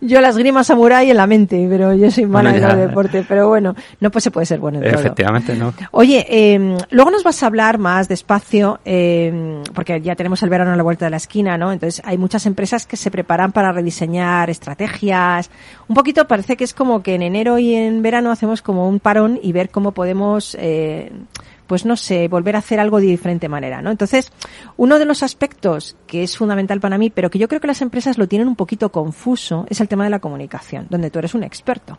Yo 0.00 0.20
las 0.20 0.36
grimas 0.36 0.66
samurai 0.66 1.10
en 1.10 1.16
la 1.16 1.26
mente, 1.26 1.66
pero 1.68 1.94
yo 1.94 2.10
soy 2.10 2.26
mala 2.26 2.50
Bueno, 2.50 2.70
en 2.70 2.88
deportes. 2.88 3.26
Pero 3.28 3.48
bueno, 3.48 3.74
no 4.00 4.10
pues 4.10 4.24
se 4.24 4.30
puede 4.30 4.46
ser 4.46 4.60
bueno 4.60 4.78
en 4.78 4.90
todo. 4.90 5.00
Efectivamente, 5.00 5.54
¿no? 5.56 5.72
Oye, 5.90 6.26
eh, 6.28 6.76
luego 6.90 7.10
nos 7.10 7.24
vas 7.24 7.42
a 7.42 7.46
hablar 7.46 7.78
más 7.78 8.08
despacio, 8.08 8.80
eh, 8.84 9.62
porque 9.74 10.00
ya 10.00 10.14
tenemos 10.14 10.42
el 10.42 10.50
verano 10.50 10.72
a 10.72 10.76
la 10.76 10.82
vuelta 10.82 11.06
de 11.06 11.10
la 11.10 11.16
esquina, 11.16 11.56
¿no? 11.56 11.72
Entonces 11.72 12.02
hay 12.04 12.18
muchas 12.18 12.46
empresas 12.46 12.86
que 12.86 12.96
se 12.96 13.10
preparan 13.10 13.52
para 13.52 13.72
rediseñar 13.72 14.50
estrategias. 14.50 15.50
Un 15.88 15.94
poquito 15.94 16.26
parece 16.26 16.56
que 16.56 16.64
es 16.64 16.74
como 16.74 17.02
que 17.02 17.14
en 17.14 17.22
enero 17.22 17.58
y 17.58 17.74
en 17.74 18.02
verano 18.02 18.30
hacemos 18.30 18.62
como 18.62 18.88
un 18.88 19.00
parón 19.00 19.38
y 19.42 19.52
ver 19.52 19.70
cómo 19.70 19.92
podemos, 19.92 20.56
eh, 20.60 21.12
pues 21.66 21.84
no 21.84 21.96
sé, 21.96 22.28
volver 22.28 22.56
a 22.56 22.60
hacer 22.60 22.80
algo 22.80 23.00
de 23.00 23.06
diferente 23.06 23.48
manera, 23.48 23.82
¿no? 23.82 23.90
Entonces, 23.90 24.32
uno 24.76 24.98
de 24.98 25.04
los 25.04 25.22
aspectos 25.22 25.96
que 26.06 26.22
es 26.22 26.36
fundamental 26.36 26.80
para 26.80 26.98
mí, 26.98 27.10
pero 27.10 27.30
que 27.30 27.38
yo 27.38 27.48
creo 27.48 27.60
que 27.60 27.66
las 27.66 27.82
empresas 27.82 28.18
lo 28.18 28.28
tienen 28.28 28.48
un 28.48 28.56
poquito 28.56 28.90
confuso, 28.90 29.66
es 29.68 29.80
el 29.80 29.88
tema 29.88 30.04
de 30.04 30.10
la 30.10 30.18
comunicación, 30.18 30.86
donde 30.90 31.10
tú 31.10 31.18
eres 31.18 31.34
un 31.34 31.42
experto. 31.42 31.98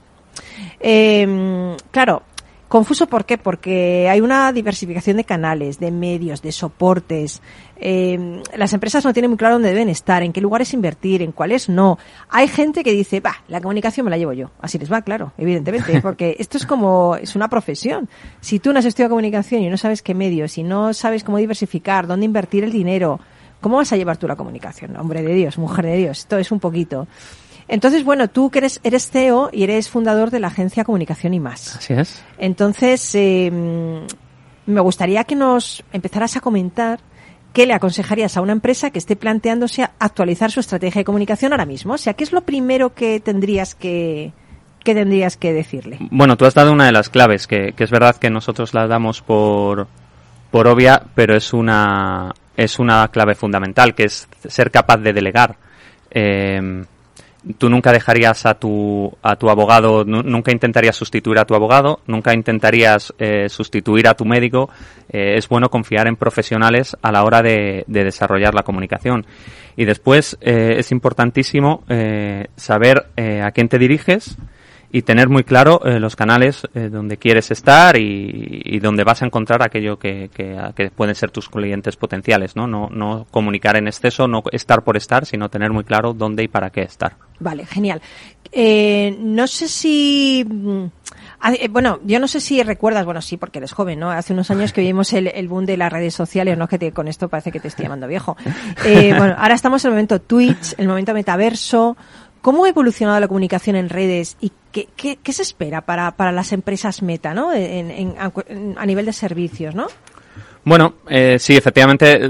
Eh, 0.80 1.76
claro, 1.92 2.24
Confuso, 2.68 3.08
¿por 3.08 3.26
qué? 3.26 3.38
Porque 3.38 4.10
hay 4.10 4.20
una 4.20 4.52
diversificación 4.52 5.18
de 5.18 5.24
canales, 5.24 5.80
de 5.80 5.90
medios, 5.90 6.42
de 6.42 6.52
soportes. 6.52 7.42
Eh, 7.78 8.42
las 8.58 8.74
empresas 8.74 9.06
no 9.06 9.14
tienen 9.14 9.32
muy 9.32 9.38
claro 9.38 9.56
dónde 9.56 9.70
deben 9.70 9.88
estar, 9.88 10.22
en 10.22 10.34
qué 10.34 10.42
lugares 10.42 10.74
invertir, 10.74 11.22
en 11.22 11.32
cuáles 11.32 11.70
no. 11.70 11.98
Hay 12.30 12.50
gente 12.50 12.84
que 12.84 12.92
dice, 12.92 13.22
va, 13.22 13.38
la 13.48 13.62
comunicación 13.62 14.04
me 14.04 14.12
la 14.12 14.18
llevo 14.18 14.34
yo. 14.34 14.52
Así 14.60 14.78
les 14.78 14.92
va, 14.92 15.02
claro, 15.02 15.32
evidentemente, 15.38 16.02
porque 16.02 16.36
esto 16.40 16.58
es 16.58 16.66
como, 16.66 17.16
es 17.16 17.38
una 17.38 17.48
profesión. 17.48 18.10
Si 18.42 18.60
tú 18.60 18.74
no 18.74 18.80
has 18.80 18.86
estudiado 18.86 19.12
comunicación 19.12 19.62
y 19.62 19.70
no 19.70 19.78
sabes 19.78 20.02
qué 20.02 20.14
medios, 20.14 20.58
y 20.58 20.64
no 20.64 20.94
sabes 20.94 21.24
cómo 21.24 21.38
diversificar, 21.38 22.06
dónde 22.06 22.26
invertir 22.26 22.66
el 22.66 22.72
dinero, 22.72 23.20
¿cómo 23.62 23.78
vas 23.78 23.94
a 23.94 23.98
llevar 23.98 24.18
tú 24.18 24.28
la 24.28 24.36
comunicación? 24.36 24.98
Hombre 24.98 25.22
de 25.22 25.34
Dios, 25.34 25.58
mujer 25.58 25.86
de 25.86 25.98
Dios, 25.98 26.20
esto 26.20 26.38
es 26.38 26.52
un 26.52 26.60
poquito. 26.60 27.08
Entonces, 27.68 28.04
bueno, 28.04 28.30
tú 28.30 28.50
que 28.50 28.60
eres, 28.60 28.80
eres 28.84 29.10
CEO 29.10 29.50
y 29.52 29.64
eres 29.64 29.90
fundador 29.90 30.32
de 30.32 30.40
la 30.40 30.48
agencia 30.48 30.84
Comunicación 30.84 31.34
y 31.34 31.40
Más. 31.40 31.76
Así 31.76 31.94
es. 31.94 32.24
Entonces, 32.38 33.14
eh, 33.16 33.52
me 34.66 34.82
gustaría 34.82 35.24
que 35.26 35.36
nos 35.36 35.84
empezaras 35.92 36.38
a 36.38 36.42
comentar 36.42 37.00
qué 37.54 37.66
le 37.66 37.74
aconsejarías 37.74 38.38
a 38.38 38.42
una 38.42 38.54
empresa 38.54 38.92
que 38.92 39.00
esté 39.00 39.16
planteándose 39.16 39.84
actualizar 40.00 40.52
su 40.52 40.60
estrategia 40.60 41.00
de 41.00 41.06
comunicación 41.06 41.52
ahora 41.52 41.66
mismo. 41.66 41.94
O 41.94 41.98
sea, 41.98 42.14
¿qué 42.14 42.24
es 42.24 42.32
lo 42.32 42.42
primero 42.42 42.94
que 42.94 43.20
tendrías 43.20 43.76
que, 43.76 44.32
que 44.84 44.94
tendrías 44.94 45.36
que 45.38 45.54
decirle? 45.54 45.98
Bueno, 46.12 46.38
tú 46.38 46.46
has 46.46 46.54
dado 46.54 46.72
una 46.72 46.86
de 46.86 46.92
las 46.92 47.10
claves, 47.10 47.48
que, 47.48 47.74
que 47.74 47.84
es 47.84 47.92
verdad 47.92 48.16
que 48.16 48.30
nosotros 48.30 48.74
la 48.74 48.88
damos 48.88 49.22
por, 49.22 49.88
por 50.52 50.68
obvia, 50.68 51.02
pero 51.16 51.36
es 51.36 51.52
una, 51.54 52.34
es 52.56 52.80
una 52.80 53.08
clave 53.10 53.36
fundamental, 53.36 53.96
que 53.96 54.04
es 54.04 54.28
ser 54.48 54.72
capaz 54.72 54.98
de 54.98 55.14
delegar. 55.14 55.58
Eh, 56.12 56.84
tú 57.58 57.70
nunca 57.70 57.92
dejarías 57.92 58.46
a 58.46 58.56
tu, 58.56 59.16
a 59.22 59.36
tu 59.36 59.50
abogado, 59.50 60.04
nunca 60.04 60.52
intentarías 60.52 60.96
sustituir 60.96 61.40
a 61.40 61.46
tu 61.46 61.56
abogado, 61.56 62.00
nunca 62.08 62.34
intentarías 62.34 63.14
eh, 63.18 63.50
sustituir 63.50 64.08
a 64.08 64.16
tu 64.16 64.26
médico. 64.26 64.70
Eh, 65.10 65.36
es 65.38 65.48
bueno 65.48 65.70
confiar 65.70 66.08
en 66.08 66.16
profesionales 66.16 66.96
a 67.02 67.12
la 67.12 67.24
hora 67.24 67.42
de, 67.42 67.84
de 67.88 68.04
desarrollar 68.04 68.54
la 68.54 68.64
comunicación. 68.64 69.26
Y 69.76 69.86
después 69.86 70.38
eh, 70.42 70.76
es 70.78 70.92
importantísimo 70.92 71.84
eh, 71.88 72.48
saber 72.56 73.08
a 73.18 73.52
quién 73.52 73.70
te 73.70 73.78
diriges, 73.78 74.38
y 74.92 75.02
tener 75.02 75.28
muy 75.28 75.44
claro 75.44 75.82
eh, 75.86 76.00
los 76.00 76.16
canales 76.16 76.68
eh, 76.74 76.90
donde 76.90 77.18
quieres 77.18 77.52
estar 77.52 77.98
y, 77.98 78.62
y, 78.64 78.80
donde 78.80 79.04
vas 79.04 79.22
a 79.22 79.26
encontrar 79.26 79.62
aquello 79.62 80.00
que, 80.00 80.30
que, 80.34 80.92
pueden 80.96 81.16
ser 81.16 81.32
tus 81.32 81.50
clientes 81.50 81.98
potenciales, 81.98 82.56
¿no? 82.56 82.68
¿no? 82.68 82.90
No 82.90 83.28
comunicar 83.30 83.76
en 83.76 83.88
exceso, 83.88 84.28
no 84.28 84.44
estar 84.52 84.84
por 84.84 84.96
estar, 84.96 85.26
sino 85.26 85.50
tener 85.50 85.72
muy 85.72 85.84
claro 85.84 86.14
dónde 86.14 86.44
y 86.44 86.48
para 86.48 86.70
qué 86.70 86.84
estar. 86.84 87.16
Vale, 87.40 87.66
genial. 87.66 88.02
Eh, 88.52 89.16
no 89.20 89.48
sé 89.48 89.68
si... 89.68 90.46
Mm, 90.48 90.86
eh, 91.54 91.68
bueno, 91.70 92.00
yo 92.04 92.20
no 92.20 92.28
sé 92.28 92.40
si 92.40 92.64
recuerdas, 92.64 93.06
bueno, 93.06 93.22
sí, 93.22 93.38
porque 93.38 93.60
eres 93.60 93.72
joven, 93.72 94.00
¿no? 94.00 94.10
Hace 94.10 94.34
unos 94.34 94.50
años 94.50 94.74
que 94.74 94.82
vimos 94.82 95.14
el, 95.14 95.28
el 95.28 95.48
boom 95.48 95.66
de 95.66 95.78
las 95.78 95.92
redes 95.92 96.16
sociales, 96.16 96.58
no 96.58 96.68
que 96.68 96.80
te, 96.80 96.92
con 96.92 97.08
esto 97.08 97.30
parece 97.30 97.52
que 97.52 97.60
te 97.60 97.68
estoy 97.68 97.84
llamando 97.84 98.08
viejo. 98.08 98.36
Eh, 98.86 99.14
bueno, 99.18 99.36
ahora 99.38 99.54
estamos 99.54 99.84
en 99.84 99.90
el 99.90 99.94
momento 99.94 100.22
Twitch, 100.22 100.76
el 100.78 100.88
momento 100.88 101.14
metaverso. 101.14 101.98
¿Cómo 102.42 102.66
ha 102.66 102.70
evolucionado 102.70 103.20
la 103.20 103.28
comunicación 103.28 103.76
en 103.76 103.90
redes 103.90 104.38
y 104.40 104.52
qué, 104.72 105.20
se 105.34 105.42
espera 105.42 105.82
para, 105.82 106.16
para, 106.16 106.32
las 106.32 106.52
empresas 106.54 107.02
meta, 107.02 107.34
¿no? 107.34 107.54
En, 107.54 107.92
en, 107.92 108.16
a 108.78 108.86
nivel 108.86 109.06
de 109.06 109.14
servicios, 109.14 109.76
¿no? 109.76 109.88
Bueno, 110.68 110.96
eh, 111.08 111.38
sí, 111.40 111.56
efectivamente, 111.56 112.30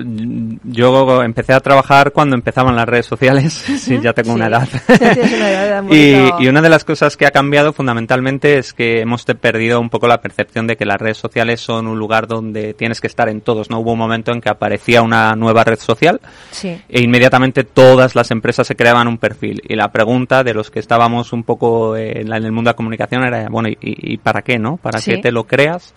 yo 0.64 1.24
empecé 1.24 1.54
a 1.54 1.60
trabajar 1.60 2.12
cuando 2.12 2.36
empezaban 2.36 2.76
las 2.76 2.88
redes 2.88 3.08
sociales, 3.08 3.52
sí, 3.80 4.00
ya 4.00 4.14
tengo 4.14 4.30
sí. 4.30 4.36
una 4.36 4.46
edad. 4.46 4.70
una 4.88 5.50
edad 5.50 5.84
y, 5.90 6.44
y, 6.44 6.48
una 6.48 6.62
de 6.62 6.70
las 6.70 6.84
cosas 6.84 7.18
que 7.18 7.26
ha 7.26 7.32
cambiado 7.32 7.74
fundamentalmente 7.74 8.60
es 8.60 8.74
que 8.74 9.02
hemos 9.02 9.26
perdido 9.26 9.82
un 9.82 9.90
poco 9.90 10.08
la 10.08 10.22
percepción 10.22 10.68
de 10.68 10.78
que 10.78 10.86
las 10.86 11.02
redes 11.02 11.18
sociales 11.18 11.62
son 11.62 11.88
un 11.88 11.98
lugar 11.98 12.28
donde 12.28 12.76
tienes 12.76 13.02
que 13.02 13.08
estar 13.08 13.28
en 13.28 13.42
todos, 13.42 13.72
¿no? 13.72 13.80
Hubo 13.80 13.94
un 13.94 14.00
momento 14.00 14.32
en 14.32 14.40
que 14.40 14.50
aparecía 14.50 15.02
una 15.02 15.36
nueva 15.36 15.64
red 15.64 15.80
social 15.80 16.22
e 16.64 17.02
inmediatamente 17.02 17.64
todas 17.64 18.14
las 18.14 18.30
empresas 18.30 18.68
se 18.68 18.76
creaban 18.76 19.08
un 19.08 19.18
perfil. 19.18 19.64
Y 19.68 19.76
la 19.76 19.92
pregunta 19.92 20.44
de 20.44 20.54
los 20.54 20.70
que 20.70 20.80
estábamos 20.80 21.34
un 21.34 21.44
poco 21.44 21.98
en, 21.98 22.30
la, 22.30 22.38
en 22.38 22.46
el 22.46 22.52
mundo 22.52 22.70
de 22.70 22.74
la 22.74 22.78
comunicación 22.78 23.24
era, 23.24 23.50
bueno, 23.50 23.70
¿y, 23.70 23.78
y 23.82 24.18
para 24.18 24.44
qué, 24.44 24.60
no? 24.60 24.78
¿Para 24.78 25.02
qué 25.02 25.18
te 25.18 25.32
lo 25.32 25.46
creas? 25.46 25.96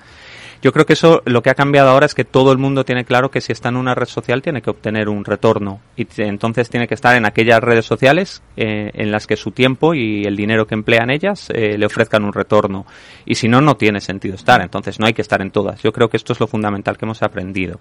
Yo 0.63 0.73
creo 0.73 0.85
que 0.85 0.93
eso 0.93 1.23
lo 1.25 1.43
que 1.43 1.49
ha 1.49 1.55
cambiado 1.55 1.89
ahora 1.89 2.05
es 2.05 2.15
que 2.15 2.25
todo 2.25 2.53
el 2.53 2.59
mundo 2.59 2.85
tiene 2.85 3.05
claro 3.05 3.31
que 3.31 3.41
si 3.41 3.53
está 3.53 3.71
en 3.71 3.77
una 3.77 3.95
red 3.95 4.07
social 4.07 4.43
tiene 4.43 4.61
que 4.61 4.71
obtener 4.71 5.09
un 5.09 5.25
retorno. 5.25 5.81
Y 5.97 6.07
entonces 6.19 6.69
tiene 6.69 6.87
que 6.87 6.95
estar 6.95 7.17
en 7.17 7.25
aquellas 7.25 7.61
redes 7.61 7.87
sociales 7.87 8.43
eh, 8.57 8.91
en 8.93 9.11
las 9.11 9.27
que 9.27 9.37
su 9.37 9.53
tiempo 9.53 9.95
y 9.95 10.25
el 10.25 10.37
dinero 10.37 10.67
que 10.67 10.75
emplea 10.75 11.03
en 11.03 11.11
ellas 11.11 11.49
eh, 11.55 11.79
le 11.79 11.87
ofrezcan 11.87 12.25
un 12.25 12.33
retorno. 12.33 12.85
Y 13.25 13.37
si 13.37 13.49
no 13.49 13.63
no 13.63 13.77
tiene 13.77 14.01
sentido 14.01 14.35
estar. 14.35 14.61
Entonces 14.61 15.01
no 15.01 15.07
hay 15.07 15.15
que 15.15 15.23
estar 15.23 15.41
en 15.41 15.51
todas. 15.51 15.83
Yo 15.83 15.93
creo 15.93 16.11
que 16.11 16.19
esto 16.19 16.35
es 16.35 16.41
lo 16.41 16.47
fundamental 16.47 16.99
que 16.99 17.07
hemos 17.07 17.23
aprendido. 17.23 17.81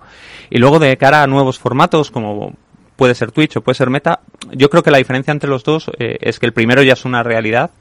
Y 0.49 0.57
luego 0.57 0.79
de 0.79 0.95
cara 0.95 1.21
a 1.23 1.27
nuevos 1.27 1.59
formatos 1.59 2.11
como 2.11 2.55
puede 2.95 3.15
ser 3.15 3.31
Twitch 3.31 3.57
o 3.57 3.61
puede 3.61 3.75
ser 3.75 3.89
Meta 3.89 4.19
yo 4.51 4.69
creo 4.69 4.83
que 4.83 4.91
la 4.91 4.97
diferencia 4.97 5.31
entre 5.31 5.49
los 5.49 5.63
dos 5.63 5.89
eh, 5.99 6.17
es 6.19 6.37
que 6.37 6.45
el 6.45 6.51
primero 6.51 6.83
ya 6.83 6.93
es 6.93 7.05
una 7.05 7.23
realidad 7.23 7.71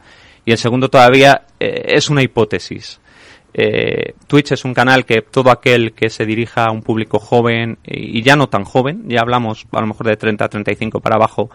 y 0.44 0.52
el 0.52 0.58
segundo 0.58 0.88
todavía 0.88 1.42
eh, 1.58 1.86
es 1.88 2.08
una 2.08 2.22
hipótesis 2.22 3.00
eh, 3.60 4.14
Twitch 4.28 4.52
es 4.52 4.64
un 4.64 4.72
canal 4.72 5.04
que 5.04 5.20
todo 5.20 5.50
aquel 5.50 5.92
que 5.92 6.10
se 6.10 6.24
dirija 6.24 6.66
a 6.66 6.70
un 6.70 6.80
público 6.80 7.18
joven 7.18 7.78
y 7.84 8.22
ya 8.22 8.36
no 8.36 8.48
tan 8.48 8.62
joven, 8.62 9.08
ya 9.08 9.20
hablamos 9.20 9.66
a 9.72 9.80
lo 9.80 9.88
mejor 9.88 10.06
de 10.06 10.16
30 10.16 10.44
a 10.44 10.48
35 10.48 11.00
para 11.00 11.16
abajo, 11.16 11.50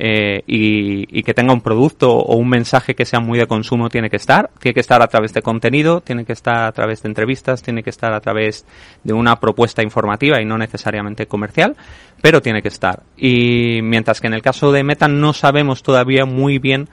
eh, 0.00 0.44
y, 0.46 1.18
y, 1.18 1.24
que 1.24 1.34
tenga 1.34 1.52
un 1.52 1.60
producto 1.60 2.12
o 2.12 2.36
un 2.36 2.48
mensaje 2.48 2.94
que 2.94 3.04
sea 3.04 3.18
muy 3.18 3.36
de 3.36 3.48
consumo 3.48 3.88
tiene 3.88 4.08
que 4.08 4.14
estar, 4.14 4.50
tiene 4.60 4.74
que 4.74 4.78
estar 4.78 5.02
a 5.02 5.08
través 5.08 5.32
de 5.32 5.42
contenido, 5.42 6.00
tiene 6.00 6.24
que 6.24 6.32
estar 6.32 6.66
a 6.66 6.70
través 6.70 7.02
de 7.02 7.08
entrevistas, 7.08 7.60
tiene 7.60 7.82
que 7.82 7.90
estar 7.90 8.12
a 8.12 8.20
través 8.20 8.64
de 9.02 9.12
una 9.12 9.40
propuesta 9.40 9.82
informativa 9.82 10.40
y 10.40 10.44
no 10.44 10.56
necesariamente 10.58 11.26
comercial, 11.26 11.76
pero 12.22 12.40
tiene 12.40 12.62
que 12.62 12.68
estar. 12.68 13.02
Y 13.16 13.80
mientras 13.82 14.20
que 14.20 14.28
en 14.28 14.34
el 14.34 14.42
caso 14.42 14.70
de 14.70 14.84
Meta 14.84 15.08
no 15.08 15.32
sabemos 15.32 15.82
todavía 15.82 16.24
muy 16.24 16.60
bien 16.60 16.88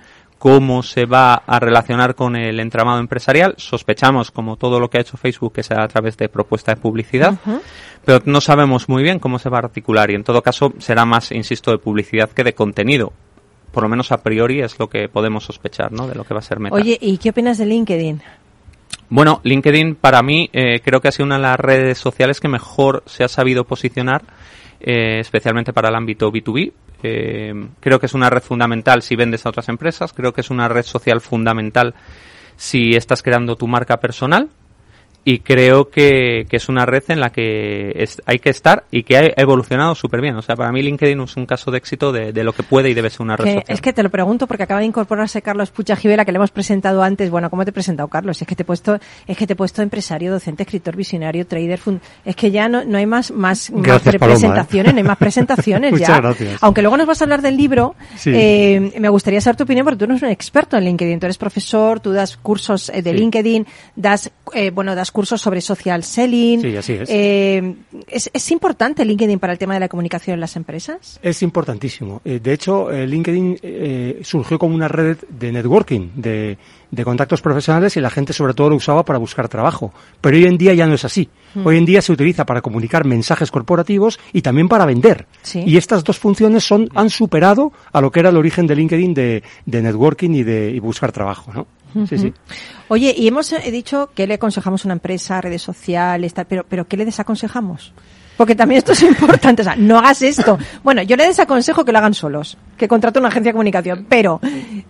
cómo 0.46 0.84
se 0.84 1.08
va 1.08 1.34
a 1.34 1.60
relacionar 1.60 2.14
con 2.14 2.36
el 2.36 2.60
entramado 2.60 3.00
empresarial. 3.00 3.56
Sospechamos, 3.58 4.30
como 4.30 4.58
todo 4.58 4.80
lo 4.80 4.92
que 4.92 5.00
ha 5.00 5.02
hecho 5.02 5.18
Facebook, 5.18 5.54
que 5.54 5.64
será 5.64 5.84
a 5.84 5.88
través 5.88 6.18
de 6.18 6.30
propuesta 6.30 6.76
de 6.76 6.80
publicidad, 6.80 7.40
uh 7.48 7.50
-huh. 7.50 7.62
pero 8.06 8.22
no 8.26 8.40
sabemos 8.42 8.88
muy 8.88 9.02
bien 9.02 9.18
cómo 9.18 9.40
se 9.40 9.50
va 9.50 9.58
a 9.58 9.62
articular 9.62 10.12
y 10.12 10.14
en 10.14 10.24
todo 10.24 10.44
caso 10.44 10.72
será 10.78 11.04
más, 11.04 11.32
insisto, 11.32 11.72
de 11.72 11.80
publicidad 11.80 12.30
que 12.30 12.44
de 12.44 12.54
contenido. 12.54 13.12
Por 13.72 13.82
lo 13.82 13.90
menos 13.90 14.12
a 14.12 14.22
priori 14.22 14.62
es 14.62 14.78
lo 14.78 14.88
que 14.88 15.10
podemos 15.10 15.44
sospechar, 15.46 15.92
¿no? 15.92 16.06
De 16.06 16.14
lo 16.14 16.24
que 16.26 16.36
va 16.36 16.42
a 16.42 16.44
ser 16.44 16.60
Meta. 16.60 16.76
Oye, 16.76 16.96
¿y 17.02 17.18
qué 17.18 17.32
opinas 17.32 17.58
de 17.58 17.66
LinkedIn? 17.66 18.22
Bueno, 19.10 19.42
LinkedIn 19.42 19.96
para 19.96 20.22
mí 20.22 20.52
eh, 20.54 20.80
creo 20.80 21.02
que 21.02 21.08
ha 21.08 21.12
sido 21.12 21.26
una 21.26 21.38
de 21.38 21.42
las 21.42 21.60
redes 21.60 21.98
sociales 21.98 22.40
que 22.40 22.50
mejor 22.50 23.02
se 23.08 23.24
ha 23.24 23.28
sabido 23.30 23.64
posicionar, 23.64 24.22
eh, 24.80 25.18
especialmente 25.22 25.74
para 25.74 25.90
el 25.90 25.96
ámbito 25.96 26.32
B2B, 26.32 26.72
eh, 27.04 27.54
creo 27.80 28.00
que 28.00 28.06
es 28.06 28.14
una 28.14 28.30
red 28.30 28.42
fundamental 28.42 29.02
si 29.02 29.16
vendes 29.16 29.46
a 29.46 29.50
otras 29.50 29.70
empresas, 29.70 30.14
creo 30.14 30.34
que 30.34 30.42
es 30.42 30.50
una 30.50 30.68
red 30.68 30.84
social 30.84 31.22
fundamental 31.22 31.94
si 32.56 32.96
estás 32.96 33.22
creando 33.22 33.56
tu 33.56 33.68
marca 33.68 33.98
personal 33.98 34.50
y 35.28 35.40
creo 35.40 35.90
que, 35.90 36.46
que, 36.48 36.58
es 36.58 36.70
una 36.70 36.86
red 36.86 37.04
en 37.08 37.20
la 37.20 37.32
que 37.32 37.94
es, 37.96 38.22
hay 38.28 38.38
que 38.38 38.52
estar 38.52 38.84
y 38.92 39.02
que 39.02 39.18
ha 39.18 39.34
evolucionado 39.36 39.96
súper 39.96 40.22
bien. 40.22 40.36
O 40.36 40.44
sea, 40.44 40.56
para 40.56 40.72
mí 40.72 40.84
LinkedIn 40.84 41.20
es 41.20 41.36
un 41.36 41.48
caso 41.48 41.72
de 41.72 41.80
éxito 41.80 42.12
de, 42.12 42.32
de 42.32 42.44
lo 42.44 42.54
que 42.54 42.62
puede 42.62 42.92
y 42.92 42.94
debe 42.94 43.10
ser 43.10 43.24
una 43.24 43.36
red 43.36 43.46
que, 43.46 43.54
social. 43.56 43.74
Es 43.76 43.82
que 43.82 43.92
te 43.92 44.04
lo 44.04 44.12
pregunto 44.12 44.46
porque 44.46 44.62
acaba 44.62 44.82
de 44.82 44.86
incorporarse 44.86 45.42
Carlos 45.42 45.72
Pucha 45.72 45.96
Givela, 45.96 46.26
que 46.26 46.32
le 46.32 46.36
hemos 46.36 46.52
presentado 46.52 47.02
antes. 47.02 47.32
Bueno, 47.32 47.50
¿cómo 47.50 47.66
te 47.66 47.72
he 47.72 47.74
presentado, 47.74 48.08
Carlos? 48.08 48.40
Es 48.40 48.48
que 48.48 48.56
te 48.56 48.62
he 48.62 48.66
puesto, 48.66 49.00
es 49.26 49.36
que 49.36 49.48
te 49.48 49.54
he 49.54 49.56
puesto 49.56 49.82
empresario, 49.82 50.32
docente, 50.32 50.62
escritor, 50.62 50.96
visionario, 50.96 51.48
trader, 51.48 51.80
fund... 51.80 52.02
es 52.24 52.36
que 52.36 52.52
ya 52.52 52.70
no, 52.70 52.86
no 52.86 53.00
hay 53.00 53.08
más, 53.08 53.32
más, 53.32 53.72
gracias, 53.74 54.22
más 54.22 54.30
presentaciones, 54.30 54.92
¿eh? 54.92 54.94
no 54.94 54.98
hay 55.00 55.08
más 55.08 55.18
presentaciones 55.26 55.92
Muchas 55.92 56.08
ya. 56.08 56.18
Gracias. 56.18 56.62
Aunque 56.62 56.84
luego 56.84 56.98
nos 56.98 57.08
vas 57.08 57.22
a 57.22 57.24
hablar 57.24 57.42
del 57.42 57.58
libro, 57.58 57.96
sí. 58.16 58.30
eh, 58.32 58.94
me 59.00 59.10
gustaría 59.10 59.42
saber 59.42 59.56
tu 59.56 59.64
opinión 59.64 59.86
porque 59.86 59.98
tú 59.98 60.06
no 60.06 60.14
eres 60.14 60.22
un 60.22 60.30
experto 60.30 60.78
en 60.78 60.84
LinkedIn, 60.84 61.20
tú 61.20 61.26
eres 61.26 61.40
profesor, 61.40 62.00
tú 62.00 62.12
das 62.12 62.38
cursos 62.38 62.90
eh, 62.90 63.02
de 63.02 63.10
sí. 63.10 63.18
LinkedIn, 63.18 63.66
das, 63.96 64.30
eh, 64.54 64.70
bueno, 64.70 64.94
das 64.94 65.15
cursos 65.16 65.42
sobre 65.42 65.62
social 65.62 66.04
selling. 66.04 66.62
Sí, 66.62 66.76
así 66.76 66.94
es. 66.94 67.10
Eh, 67.10 67.76
es. 68.08 68.30
¿Es 68.34 68.52
importante 68.52 69.06
LinkedIn 69.06 69.40
para 69.40 69.54
el 69.54 69.60
tema 69.60 69.74
de 69.74 69.80
la 69.80 69.88
comunicación 69.88 70.34
en 70.34 70.42
las 70.42 70.58
empresas? 70.58 71.20
Es 71.24 71.42
importantísimo. 71.42 72.22
Eh, 72.26 72.42
de 72.44 72.54
hecho, 72.54 72.92
eh, 72.92 73.08
LinkedIn 73.08 74.22
surgió 74.22 74.60
como 74.60 74.76
una 74.76 74.90
red 74.90 75.18
de 75.30 75.52
networking, 75.54 76.10
de, 76.16 76.58
de, 76.92 77.04
contactos 77.06 77.42
profesionales 77.42 77.96
y 77.96 78.02
la 78.02 78.10
gente 78.10 78.34
sobre 78.34 78.54
todo 78.54 78.70
lo 78.70 78.76
usaba 78.76 79.06
para 79.06 79.18
buscar 79.18 79.48
trabajo. 79.48 79.94
Pero 80.20 80.36
hoy 80.36 80.44
en 80.44 80.58
día 80.58 80.74
ya 80.74 80.86
no 80.86 80.96
es 80.96 81.06
así. 81.06 81.30
Mm. 81.54 81.66
Hoy 81.66 81.78
en 81.78 81.86
día 81.86 82.02
se 82.02 82.12
utiliza 82.12 82.46
para 82.46 82.62
comunicar 82.62 83.06
mensajes 83.06 83.50
corporativos 83.50 84.20
y 84.34 84.42
también 84.42 84.68
para 84.68 84.86
vender. 84.86 85.28
Sí. 85.42 85.64
Y 85.66 85.78
estas 85.78 86.04
dos 86.04 86.20
funciones 86.20 86.66
son, 86.66 86.90
han 86.94 87.10
superado 87.10 87.72
a 87.94 88.02
lo 88.02 88.12
que 88.12 88.20
era 88.20 88.30
el 88.30 88.38
origen 88.38 88.68
de 88.68 88.76
LinkedIn 88.76 89.14
de, 89.14 89.44
de 89.66 89.82
networking 89.82 90.32
y 90.32 90.44
de 90.44 90.72
y 90.72 90.80
buscar 90.80 91.12
trabajo, 91.12 91.54
¿no? 91.54 91.68
Sí, 92.10 92.18
sí. 92.18 92.34
Oye, 92.90 93.14
y 93.18 93.28
hemos 93.28 93.52
he 93.54 93.72
dicho 93.72 94.10
que 94.14 94.28
le 94.28 94.36
aconsejamos 94.36 94.84
a 94.86 94.88
una 94.88 94.94
empresa, 94.94 95.40
redes 95.42 95.62
sociales, 95.62 96.34
tal, 96.34 96.46
pero, 96.46 96.66
pero 96.68 96.88
¿qué 96.88 96.98
le 96.98 97.06
desaconsejamos? 97.06 97.94
Porque 98.38 98.54
también 98.54 98.80
esto 98.80 98.92
es 98.92 99.02
importante. 99.04 99.62
O 99.62 99.66
sea, 99.66 99.78
no 99.78 99.98
hagas 99.98 100.22
esto. 100.22 100.58
Bueno, 100.84 101.02
yo 101.04 101.16
le 101.16 101.26
desaconsejo 101.26 101.86
que 101.86 101.94
lo 101.94 102.00
hagan 102.00 102.14
solos, 102.14 102.58
que 102.78 102.86
contraten 102.86 103.22
una 103.22 103.30
agencia 103.30 103.50
de 103.50 103.54
comunicación. 103.54 104.06
Pero, 104.10 104.42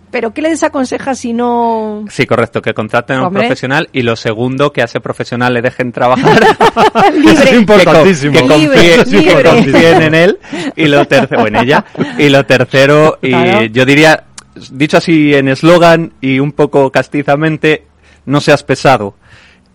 pero 0.10 0.34
¿qué 0.34 0.42
le 0.42 0.50
desaconseja 0.50 1.14
si 1.14 1.32
no...? 1.32 2.06
Sí, 2.10 2.26
correcto, 2.26 2.60
que 2.60 2.74
contraten 2.74 3.18
a 3.18 3.28
un 3.28 3.34
profesional 3.34 3.88
y 3.94 4.02
lo 4.02 4.16
segundo, 4.16 4.74
que 4.74 4.82
a 4.82 4.86
ese 4.86 5.00
profesional 5.00 5.54
le 5.54 5.62
dejen 5.62 5.92
trabajar. 5.92 6.40
Libre. 7.14 7.34
es 7.52 7.54
importantísimo. 7.54 8.34
Que, 8.34 8.40
con- 8.40 8.50
que 8.50 8.58
Libre, 8.58 8.80
confíe- 8.98 9.06
libre. 9.06 9.36
que 9.36 9.44
confíen 9.50 10.02
en 10.02 10.16
él 10.16 10.40
y 10.76 10.86
lo 10.88 11.06
tercero, 11.06 11.44
o 11.44 11.48
en 11.48 11.56
ella. 11.58 11.86
Y 12.18 12.30
lo 12.30 12.46
tercero, 12.48 13.20
y 13.22 13.30
Claro. 13.30 13.66
yo 13.66 13.86
diría, 13.86 14.24
dicho 14.72 14.98
así 14.98 15.34
en 15.34 15.48
eslogan 15.48 16.14
y 16.22 16.40
un 16.40 16.52
poco 16.52 16.92
castizamente, 16.92 17.86
no 18.26 18.42
seas 18.42 18.64
pesado. 18.64 19.16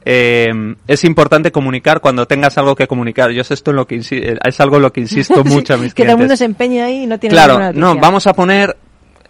Eh, 0.04 0.48
es 0.86 1.04
importante 1.04 1.52
comunicar 1.52 2.00
cuando 2.00 2.26
tengas 2.26 2.56
algo 2.58 2.74
que 2.74 2.86
comunicar. 2.86 3.30
Yo 3.32 3.42
es 3.42 3.50
esto 3.50 3.70
en 3.70 3.76
lo 3.76 3.86
que 3.86 3.96
eh, 3.96 4.38
es 4.42 4.60
algo 4.60 4.76
en 4.76 4.82
lo 4.82 4.92
que 4.92 5.00
insisto 5.00 5.44
mucho 5.44 5.74
a 5.74 5.76
mis 5.76 5.92
que 5.92 6.02
todo 6.02 6.12
el 6.12 6.18
mundo 6.18 6.34
clientes. 6.34 6.38
se 6.38 6.44
empeña 6.46 6.86
ahí 6.86 7.04
y 7.04 7.06
no 7.06 7.18
tiene 7.18 7.34
Claro, 7.34 7.72
no, 7.72 7.96
vamos 7.96 8.26
a 8.26 8.32
poner, 8.32 8.76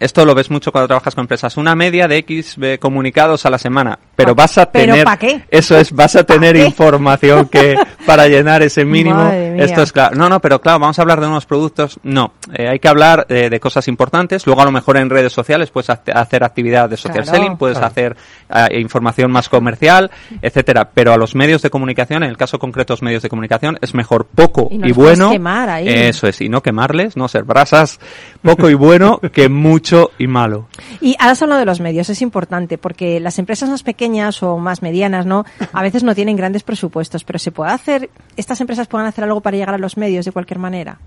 esto 0.01 0.25
lo 0.25 0.35
ves 0.35 0.49
mucho 0.51 0.71
cuando 0.71 0.87
trabajas 0.87 1.15
con 1.15 1.23
empresas, 1.23 1.55
una 1.57 1.75
media 1.75 2.07
de 2.07 2.17
X 2.17 2.57
comunicados 2.79 3.45
a 3.45 3.49
la 3.49 3.57
semana, 3.57 3.97
pero 4.15 4.35
vas 4.35 4.57
a 4.57 4.69
¿pero 4.71 4.91
tener, 4.93 5.05
pa' 5.05 5.17
qué? 5.17 5.43
eso 5.49 5.77
es, 5.77 5.91
vas 5.93 6.15
a 6.15 6.23
tener 6.23 6.55
información 6.57 7.47
que 7.47 7.75
para 8.05 8.27
llenar 8.27 8.61
ese 8.63 8.83
mínimo, 8.83 9.23
esto 9.57 9.81
es 9.83 9.91
claro. 9.91 10.15
No, 10.15 10.27
no, 10.27 10.39
pero 10.39 10.59
claro, 10.59 10.79
vamos 10.79 10.97
a 10.99 11.01
hablar 11.03 11.21
de 11.21 11.27
unos 11.27 11.45
productos, 11.45 11.99
no, 12.03 12.33
eh, 12.53 12.67
hay 12.67 12.79
que 12.79 12.87
hablar 12.87 13.25
eh, 13.29 13.49
de 13.49 13.59
cosas 13.59 13.87
importantes, 13.87 14.45
luego 14.45 14.61
a 14.61 14.65
lo 14.65 14.71
mejor 14.71 14.97
en 14.97 15.09
redes 15.09 15.31
sociales 15.33 15.69
puedes 15.69 15.89
hace- 15.91 16.11
hacer 16.11 16.43
actividad 16.43 16.89
de 16.89 16.97
social 16.97 17.23
Claro. 17.23 17.37
selling, 17.37 17.57
puedes 17.57 17.77
Claro. 17.77 17.91
hacer 17.91 18.17
eh, 18.53 18.79
información 18.79 19.31
más 19.31 19.49
comercial, 19.49 20.09
etcétera, 20.41 20.89
pero 20.93 21.13
a 21.13 21.17
los 21.17 21.35
medios 21.35 21.61
de 21.61 21.69
comunicación, 21.69 22.23
en 22.23 22.29
el 22.29 22.37
caso 22.37 22.57
concreto 22.59 22.93
los 22.93 23.01
medios 23.03 23.21
de 23.23 23.29
comunicación, 23.29 23.77
es 23.81 23.93
mejor 23.93 24.25
poco 24.25 24.67
Y 24.71 24.91
bueno, 24.91 25.29
quemar 25.31 25.69
ahí. 25.69 25.87
eso 25.87 26.27
es, 26.27 26.41
y 26.41 26.49
no 26.49 26.61
quemarles, 26.61 27.15
no 27.15 27.27
ser 27.27 27.43
brasas, 27.43 27.99
poco 28.41 28.69
y 28.69 28.73
bueno 28.73 29.19
que 29.31 29.47
mucho 29.47 29.90
y 30.17 30.27
malo. 30.27 30.67
Y 30.99 31.15
has 31.19 31.41
hablado 31.41 31.59
de 31.59 31.65
los 31.65 31.79
medios, 31.79 32.09
es 32.09 32.21
importante, 32.21 32.77
porque 32.77 33.19
las 33.19 33.39
empresas 33.39 33.69
más 33.69 33.83
pequeñas 33.83 34.41
o 34.43 34.57
más 34.57 34.81
medianas, 34.81 35.25
¿no? 35.25 35.45
A 35.73 35.81
veces 35.81 36.03
no 36.03 36.15
tienen 36.15 36.35
grandes 36.35 36.63
presupuestos, 36.63 37.23
pero 37.23 37.39
se 37.39 37.51
puede 37.51 37.71
hacer, 37.71 38.09
estas 38.37 38.61
empresas 38.61 38.87
pueden 38.87 39.07
hacer 39.07 39.23
algo 39.23 39.41
para 39.41 39.57
llegar 39.57 39.75
a 39.75 39.77
los 39.77 39.97
medios 39.97 40.25
de 40.25 40.31
cualquier 40.31 40.59
manera. 40.59 40.99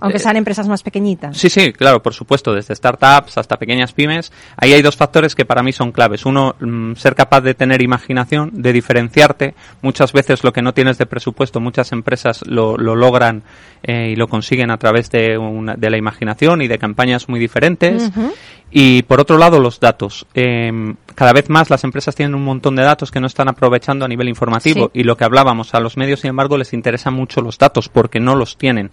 Aunque 0.00 0.18
sean 0.18 0.36
empresas 0.36 0.68
más 0.68 0.82
pequeñitas. 0.82 1.36
Sí, 1.36 1.50
sí, 1.50 1.72
claro, 1.72 2.02
por 2.02 2.14
supuesto, 2.14 2.54
desde 2.54 2.74
startups 2.74 3.38
hasta 3.38 3.56
pequeñas 3.58 3.92
pymes. 3.92 4.32
Ahí 4.56 4.72
hay 4.72 4.82
dos 4.82 4.96
factores 4.96 5.34
que 5.34 5.44
para 5.44 5.62
mí 5.62 5.72
son 5.72 5.92
claves. 5.92 6.24
Uno, 6.26 6.54
mm, 6.60 6.94
ser 6.94 7.14
capaz 7.14 7.40
de 7.40 7.54
tener 7.54 7.82
imaginación, 7.82 8.50
de 8.52 8.72
diferenciarte. 8.72 9.54
Muchas 9.82 10.12
veces 10.12 10.44
lo 10.44 10.52
que 10.52 10.62
no 10.62 10.72
tienes 10.74 10.98
de 10.98 11.06
presupuesto, 11.06 11.60
muchas 11.60 11.92
empresas 11.92 12.42
lo, 12.46 12.76
lo 12.76 12.94
logran 12.96 13.42
eh, 13.82 14.10
y 14.12 14.16
lo 14.16 14.28
consiguen 14.28 14.70
a 14.70 14.76
través 14.76 15.10
de, 15.10 15.38
una- 15.38 15.74
de 15.74 15.90
la 15.90 15.96
imaginación 15.96 16.62
y 16.62 16.68
de 16.68 16.78
campañas 16.78 17.28
muy 17.28 17.40
diferentes. 17.40 18.10
Y 18.72 19.02
por 19.02 19.20
otro 19.20 19.36
lado, 19.36 19.58
los 19.58 19.80
datos. 19.80 20.26
Eh, 20.34 20.94
cada 21.16 21.32
vez 21.32 21.50
más 21.50 21.70
las 21.70 21.82
empresas 21.82 22.14
tienen 22.14 22.36
un 22.36 22.44
montón 22.44 22.76
de 22.76 22.82
datos 22.84 23.10
que 23.10 23.18
no 23.18 23.26
están 23.26 23.48
aprovechando 23.48 24.04
a 24.04 24.08
nivel 24.08 24.28
informativo. 24.28 24.90
Sí. 24.94 25.00
Y 25.00 25.02
lo 25.02 25.16
que 25.16 25.24
hablábamos, 25.24 25.74
a 25.74 25.80
los 25.80 25.96
medios, 25.96 26.20
sin 26.20 26.30
embargo, 26.30 26.56
les 26.56 26.72
interesan 26.72 27.14
mucho 27.14 27.40
los 27.40 27.58
datos 27.58 27.88
porque 27.88 28.20
no 28.20 28.36
los 28.36 28.56
tienen. 28.56 28.90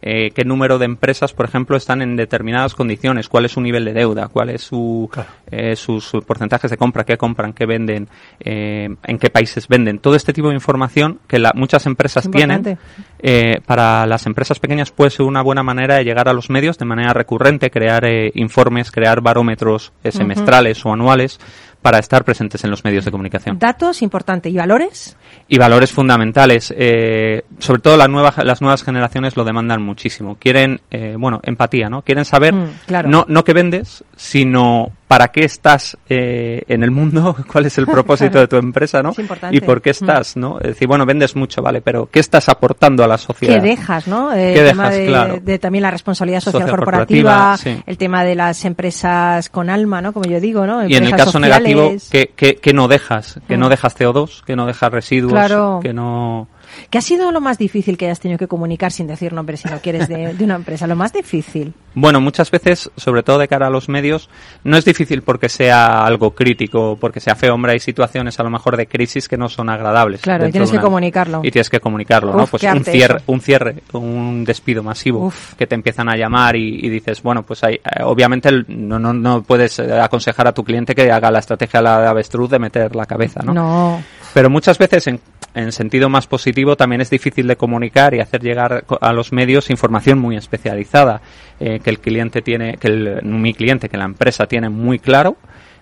Eh, 0.00 0.30
qué 0.34 0.44
número 0.44 0.78
de 0.78 0.84
empresas, 0.84 1.32
por 1.32 1.46
ejemplo, 1.46 1.76
están 1.76 2.02
en 2.02 2.16
determinadas 2.16 2.74
condiciones, 2.74 3.28
cuál 3.28 3.44
es 3.46 3.52
su 3.52 3.60
nivel 3.60 3.84
de 3.84 3.92
deuda, 3.94 4.28
cuál 4.28 4.50
es 4.50 4.62
su, 4.62 5.08
Claro. 5.12 5.28
eh, 5.50 5.74
sus, 5.76 6.04
sus 6.04 6.24
porcentajes 6.24 6.70
de 6.70 6.76
compra, 6.76 7.04
qué 7.04 7.16
compran, 7.16 7.52
qué 7.52 7.66
venden, 7.66 8.08
eh, 8.40 8.88
en 9.04 9.18
qué 9.18 9.30
países 9.30 9.66
venden. 9.68 9.98
Todo 9.98 10.14
este 10.14 10.32
tipo 10.32 10.48
de 10.48 10.54
información 10.54 11.18
que 11.26 11.38
la- 11.38 11.52
muchas 11.54 11.86
empresas 11.86 12.24
Es 12.26 12.30
tienen, 12.30 12.78
eh, 13.20 13.60
para 13.66 14.06
las 14.06 14.26
empresas 14.26 14.58
pequeñas 14.60 14.90
puede 14.92 15.10
ser 15.10 15.26
una 15.26 15.42
buena 15.42 15.62
manera 15.62 15.96
de 15.96 16.04
llegar 16.04 16.28
a 16.28 16.32
los 16.32 16.50
medios 16.50 16.78
de 16.78 16.84
manera 16.84 17.12
recurrente, 17.12 17.70
crear 17.70 18.04
eh, 18.04 18.30
informes, 18.34 18.90
crear 18.92 19.20
barómetros 19.20 19.92
eh, 20.04 20.12
semestrales 20.12 20.84
o 20.86 20.92
anuales 20.92 21.40
para 21.82 21.98
estar 21.98 22.24
presentes 22.24 22.64
en 22.64 22.70
los 22.70 22.84
medios 22.84 23.04
de 23.04 23.10
comunicación. 23.10 23.58
Datos, 23.58 24.02
importante. 24.02 24.48
¿Y 24.50 24.56
valores? 24.56 25.16
Y 25.48 25.58
valores 25.58 25.92
fundamentales. 25.92 26.74
eh, 26.76 27.42
sobre 27.58 27.80
todo 27.80 27.96
las 27.96 28.08
nuevas, 28.08 28.36
las 28.44 28.60
nuevas 28.60 28.82
generaciones 28.82 29.36
lo 29.36 29.44
demandan 29.44 29.82
muchísimo. 29.82 30.36
Quieren, 30.40 30.80
eh, 30.90 31.14
bueno, 31.18 31.40
empatía, 31.42 31.88
¿no? 31.88 32.02
Quieren 32.02 32.24
saber 32.24 32.52
Mm, 32.54 32.66
claro. 32.86 33.08
no, 33.08 33.24
no 33.28 33.44
qué 33.44 33.52
vendes, 33.52 34.04
sino 34.16 34.90
para 35.08 35.28
qué 35.28 35.44
estás 35.44 35.96
eh, 36.10 36.62
en 36.68 36.82
el 36.82 36.90
mundo, 36.90 37.34
cuál 37.52 37.66
es 37.66 37.78
el 37.78 37.86
propósito 37.86 38.32
Claro. 38.32 38.40
de 38.42 38.48
tu 38.48 38.56
empresa, 38.56 39.02
¿no? 39.02 39.10
Es 39.10 39.18
importante. 39.20 39.56
Y 39.56 39.60
por 39.60 39.80
qué 39.80 39.90
Mm. 39.90 39.98
estás, 40.04 40.36
¿no? 40.36 40.58
Es 40.60 40.66
decir, 40.68 40.86
bueno, 40.86 41.06
vendes 41.06 41.34
mucho, 41.34 41.62
vale, 41.62 41.80
pero 41.80 42.06
¿qué 42.10 42.20
estás 42.20 42.48
aportando 42.48 43.02
a 43.04 43.08
la 43.08 43.16
sociedad? 43.18 43.54
¿Qué 43.54 43.60
dejas, 43.68 44.06
no? 44.06 44.32
Eh, 44.34 44.52
¿Qué 44.54 44.60
el 44.60 44.68
tema 44.70 44.82
dejas? 44.90 44.98
de, 44.98 45.06
Claro. 45.06 45.40
de 45.42 45.58
también 45.58 45.82
la 45.82 45.90
responsabilidad 45.90 46.40
social, 46.40 46.62
Social 46.62 46.76
corporativa, 46.76 47.32
corporativa, 47.54 47.76
sí. 47.78 47.82
el 47.86 47.96
tema 47.98 48.24
de 48.24 48.34
las 48.34 48.64
empresas 48.64 49.48
con 49.48 49.70
alma, 49.70 50.02
¿no? 50.02 50.12
Como 50.12 50.26
yo 50.28 50.40
digo, 50.40 50.66
¿no? 50.66 50.86
Y 50.86 50.94
en 50.96 51.04
el 51.04 51.10
caso 51.12 51.32
sociales. 51.32 51.48
Negativo, 51.74 51.96
¿qué, 52.10 52.32
qué, 52.36 52.56
qué 52.56 52.72
no 52.72 52.88
dejas? 52.88 53.40
Que 53.46 53.56
Mm. 53.56 53.60
no 53.60 53.68
dejas 53.68 53.96
CO2, 53.98 54.42
que 54.44 54.56
no 54.56 54.66
dejas 54.66 54.90
residuos, 54.92 55.32
Claro. 55.32 55.80
que 55.82 55.92
no... 55.92 56.48
¿Qué 56.90 56.98
ha 56.98 57.02
sido 57.02 57.30
lo 57.32 57.40
más 57.40 57.58
difícil 57.58 57.96
que 57.96 58.06
hayas 58.06 58.20
tenido 58.20 58.38
que 58.38 58.46
comunicar 58.48 58.92
sin 58.92 59.06
decir 59.06 59.32
nombres, 59.32 59.60
si 59.60 59.68
no 59.68 59.78
quieres, 59.80 60.08
de, 60.08 60.34
de 60.34 60.44
una 60.44 60.56
empresa? 60.56 60.86
Lo 60.86 60.96
más 60.96 61.12
difícil. 61.12 61.72
Bueno, 61.94 62.20
muchas 62.20 62.50
veces, 62.50 62.90
sobre 62.96 63.22
todo 63.22 63.38
de 63.38 63.48
cara 63.48 63.66
a 63.66 63.70
los 63.70 63.88
medios, 63.88 64.28
no 64.64 64.76
es 64.76 64.84
difícil 64.84 65.22
porque 65.22 65.48
sea 65.48 66.04
algo 66.04 66.32
crítico, 66.34 66.96
porque 67.00 67.18
sea 67.20 67.34
feo, 67.34 67.54
hombre, 67.54 67.72
hay 67.72 67.80
situaciones 67.80 68.38
a 68.38 68.42
lo 68.44 68.50
mejor 68.50 68.76
de 68.76 68.86
crisis 68.86 69.28
que 69.28 69.36
no 69.36 69.48
son 69.48 69.68
agradables. 69.68 70.20
Claro, 70.20 70.46
y 70.46 70.52
tienes 70.52 70.70
que 70.70 70.76
una- 70.76 70.84
comunicarlo. 70.84 71.40
Y 71.42 71.50
tienes 71.50 71.68
que 71.70 71.80
comunicarlo, 71.80 72.34
¿no? 72.34 72.46
Pues 72.46 72.62
un 72.62 72.84
cierre, 72.84 73.20
un 73.26 73.40
cierre, 73.40 73.76
un 73.92 74.44
despido 74.44 74.82
masivo, 74.82 75.26
Uf. 75.26 75.54
que 75.54 75.66
te 75.66 75.74
empiezan 75.74 76.08
a 76.08 76.16
llamar 76.16 76.54
y, 76.56 76.78
y 76.86 76.88
dices, 76.88 77.22
bueno, 77.22 77.42
pues 77.42 77.64
hay, 77.64 77.74
eh, 77.74 78.02
obviamente 78.04 78.50
no, 78.68 78.98
no, 78.98 79.12
no 79.12 79.42
puedes 79.42 79.78
eh, 79.80 80.00
aconsejar 80.00 80.46
a 80.46 80.52
tu 80.52 80.62
cliente 80.64 80.94
que 80.94 81.10
haga 81.10 81.30
la 81.30 81.40
estrategia 81.40 81.82
la 81.82 82.00
de 82.00 82.06
avestruz 82.06 82.50
de 82.50 82.58
meter 82.58 82.94
la 82.94 83.06
cabeza, 83.06 83.42
¿no? 83.42 83.52
No. 83.54 84.02
Pero 84.34 84.50
muchas 84.50 84.78
veces, 84.78 85.06
en, 85.06 85.20
en 85.54 85.72
sentido 85.72 86.08
más 86.08 86.26
positivo, 86.26 86.76
también 86.76 87.00
es 87.00 87.10
difícil 87.10 87.46
de 87.46 87.56
comunicar 87.56 88.14
y 88.14 88.20
hacer 88.20 88.42
llegar 88.42 88.84
a 89.00 89.12
los 89.12 89.32
medios 89.32 89.70
información 89.70 90.18
muy 90.18 90.36
especializada 90.36 91.20
eh, 91.58 91.80
que 91.82 91.90
el 91.90 91.98
cliente 91.98 92.42
tiene, 92.42 92.76
que 92.76 92.88
el, 92.88 93.22
mi 93.22 93.54
cliente, 93.54 93.88
que 93.88 93.96
la 93.96 94.04
empresa 94.04 94.46
tiene 94.46 94.68
muy 94.68 94.98
claro. 94.98 95.36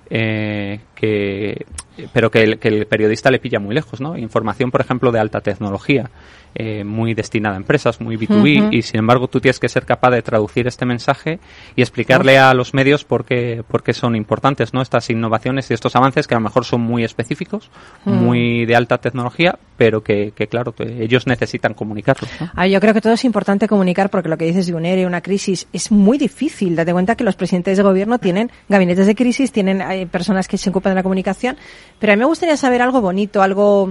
eh, 0.09 0.81
que 0.95 1.67
pero 2.13 2.31
que 2.31 2.43
el, 2.43 2.59
que 2.59 2.69
el 2.69 2.87
periodista 2.87 3.31
le 3.31 3.39
pilla 3.39 3.59
muy 3.59 3.75
lejos, 3.75 4.01
¿no? 4.01 4.17
Información, 4.17 4.71
por 4.71 4.81
ejemplo, 4.81 5.13
de 5.13 5.19
alta 5.21 5.41
tecnología, 5.41 6.11
eh, 6.55 6.85
muy 6.85 7.13
destinada 7.15 7.55
a 7.57 7.59
empresas, 7.59 8.01
muy 8.01 8.17
B2B, 8.17 8.63
Ujú. 8.63 8.69
y 8.73 8.83
sin 8.83 9.01
embargo 9.01 9.29
tú 9.29 9.41
tienes 9.41 9.59
que 9.61 9.69
ser 9.69 9.85
capaz 9.85 10.11
de 10.11 10.23
traducir 10.23 10.67
este 10.67 10.87
mensaje 10.87 11.39
y 11.75 11.83
explicarle 11.83 12.39
a 12.39 12.55
los 12.55 12.73
medios 12.73 13.05
por 13.05 13.25
qué, 13.27 13.63
por 13.69 13.83
qué 13.83 13.93
son 13.93 14.17
importantes, 14.17 14.73
¿no? 14.73 14.81
Estas 14.81 15.11
innovaciones 15.11 15.71
y 15.71 15.75
estos 15.75 15.95
avances 15.97 16.27
que 16.27 16.35
a 16.35 16.39
lo 16.39 16.45
mejor 16.45 16.65
son 16.65 16.81
muy 16.81 17.05
específicos, 17.05 17.71
Mm. 18.05 18.11
muy 18.13 18.65
de 18.67 18.75
alta 18.77 18.99
tecnología, 18.99 19.59
pero 19.77 20.03
que, 20.03 20.33
que 20.35 20.47
claro, 20.47 20.73
que 20.73 21.03
ellos 21.03 21.27
necesitan 21.27 21.75
comunicarlos, 21.75 22.31
¿no? 22.41 22.51
A 22.55 22.63
ver, 22.63 22.71
yo 22.71 22.81
creo 22.81 22.95
que 22.95 23.01
todo 23.03 23.13
es 23.13 23.25
importante 23.25 23.69
comunicar 23.69 24.09
porque 24.09 24.29
lo 24.29 24.39
que 24.39 24.47
dices 24.47 24.67
de 24.67 24.75
un 24.75 24.87
ERE, 24.87 25.05
una 25.07 25.21
crisis, 25.21 25.67
es 25.73 25.91
muy 25.93 26.17
difícil. 26.17 26.75
Date 26.77 26.93
cuenta 26.93 27.17
que 27.17 27.25
los 27.25 27.37
presidentes 27.37 27.77
de 27.77 27.83
gobierno 27.83 28.19
tienen 28.19 28.51
gabinetes 28.69 29.07
de 29.07 29.15
crisis, 29.15 29.53
tienen 29.53 29.83
eh, 29.83 30.07
personas 30.07 30.49
que 30.49 30.57
se 30.57 30.71
ocupan 30.71 30.93
de 30.93 30.95
la 30.97 31.03
comunicación, 31.03 31.57
pero 31.99 32.13
a 32.13 32.17
mí 32.17 32.21
me 32.21 32.27
gustaría 32.27 32.57
saber 32.57 32.83
algo 32.83 33.01
bonito, 33.01 33.43
algo... 33.43 33.91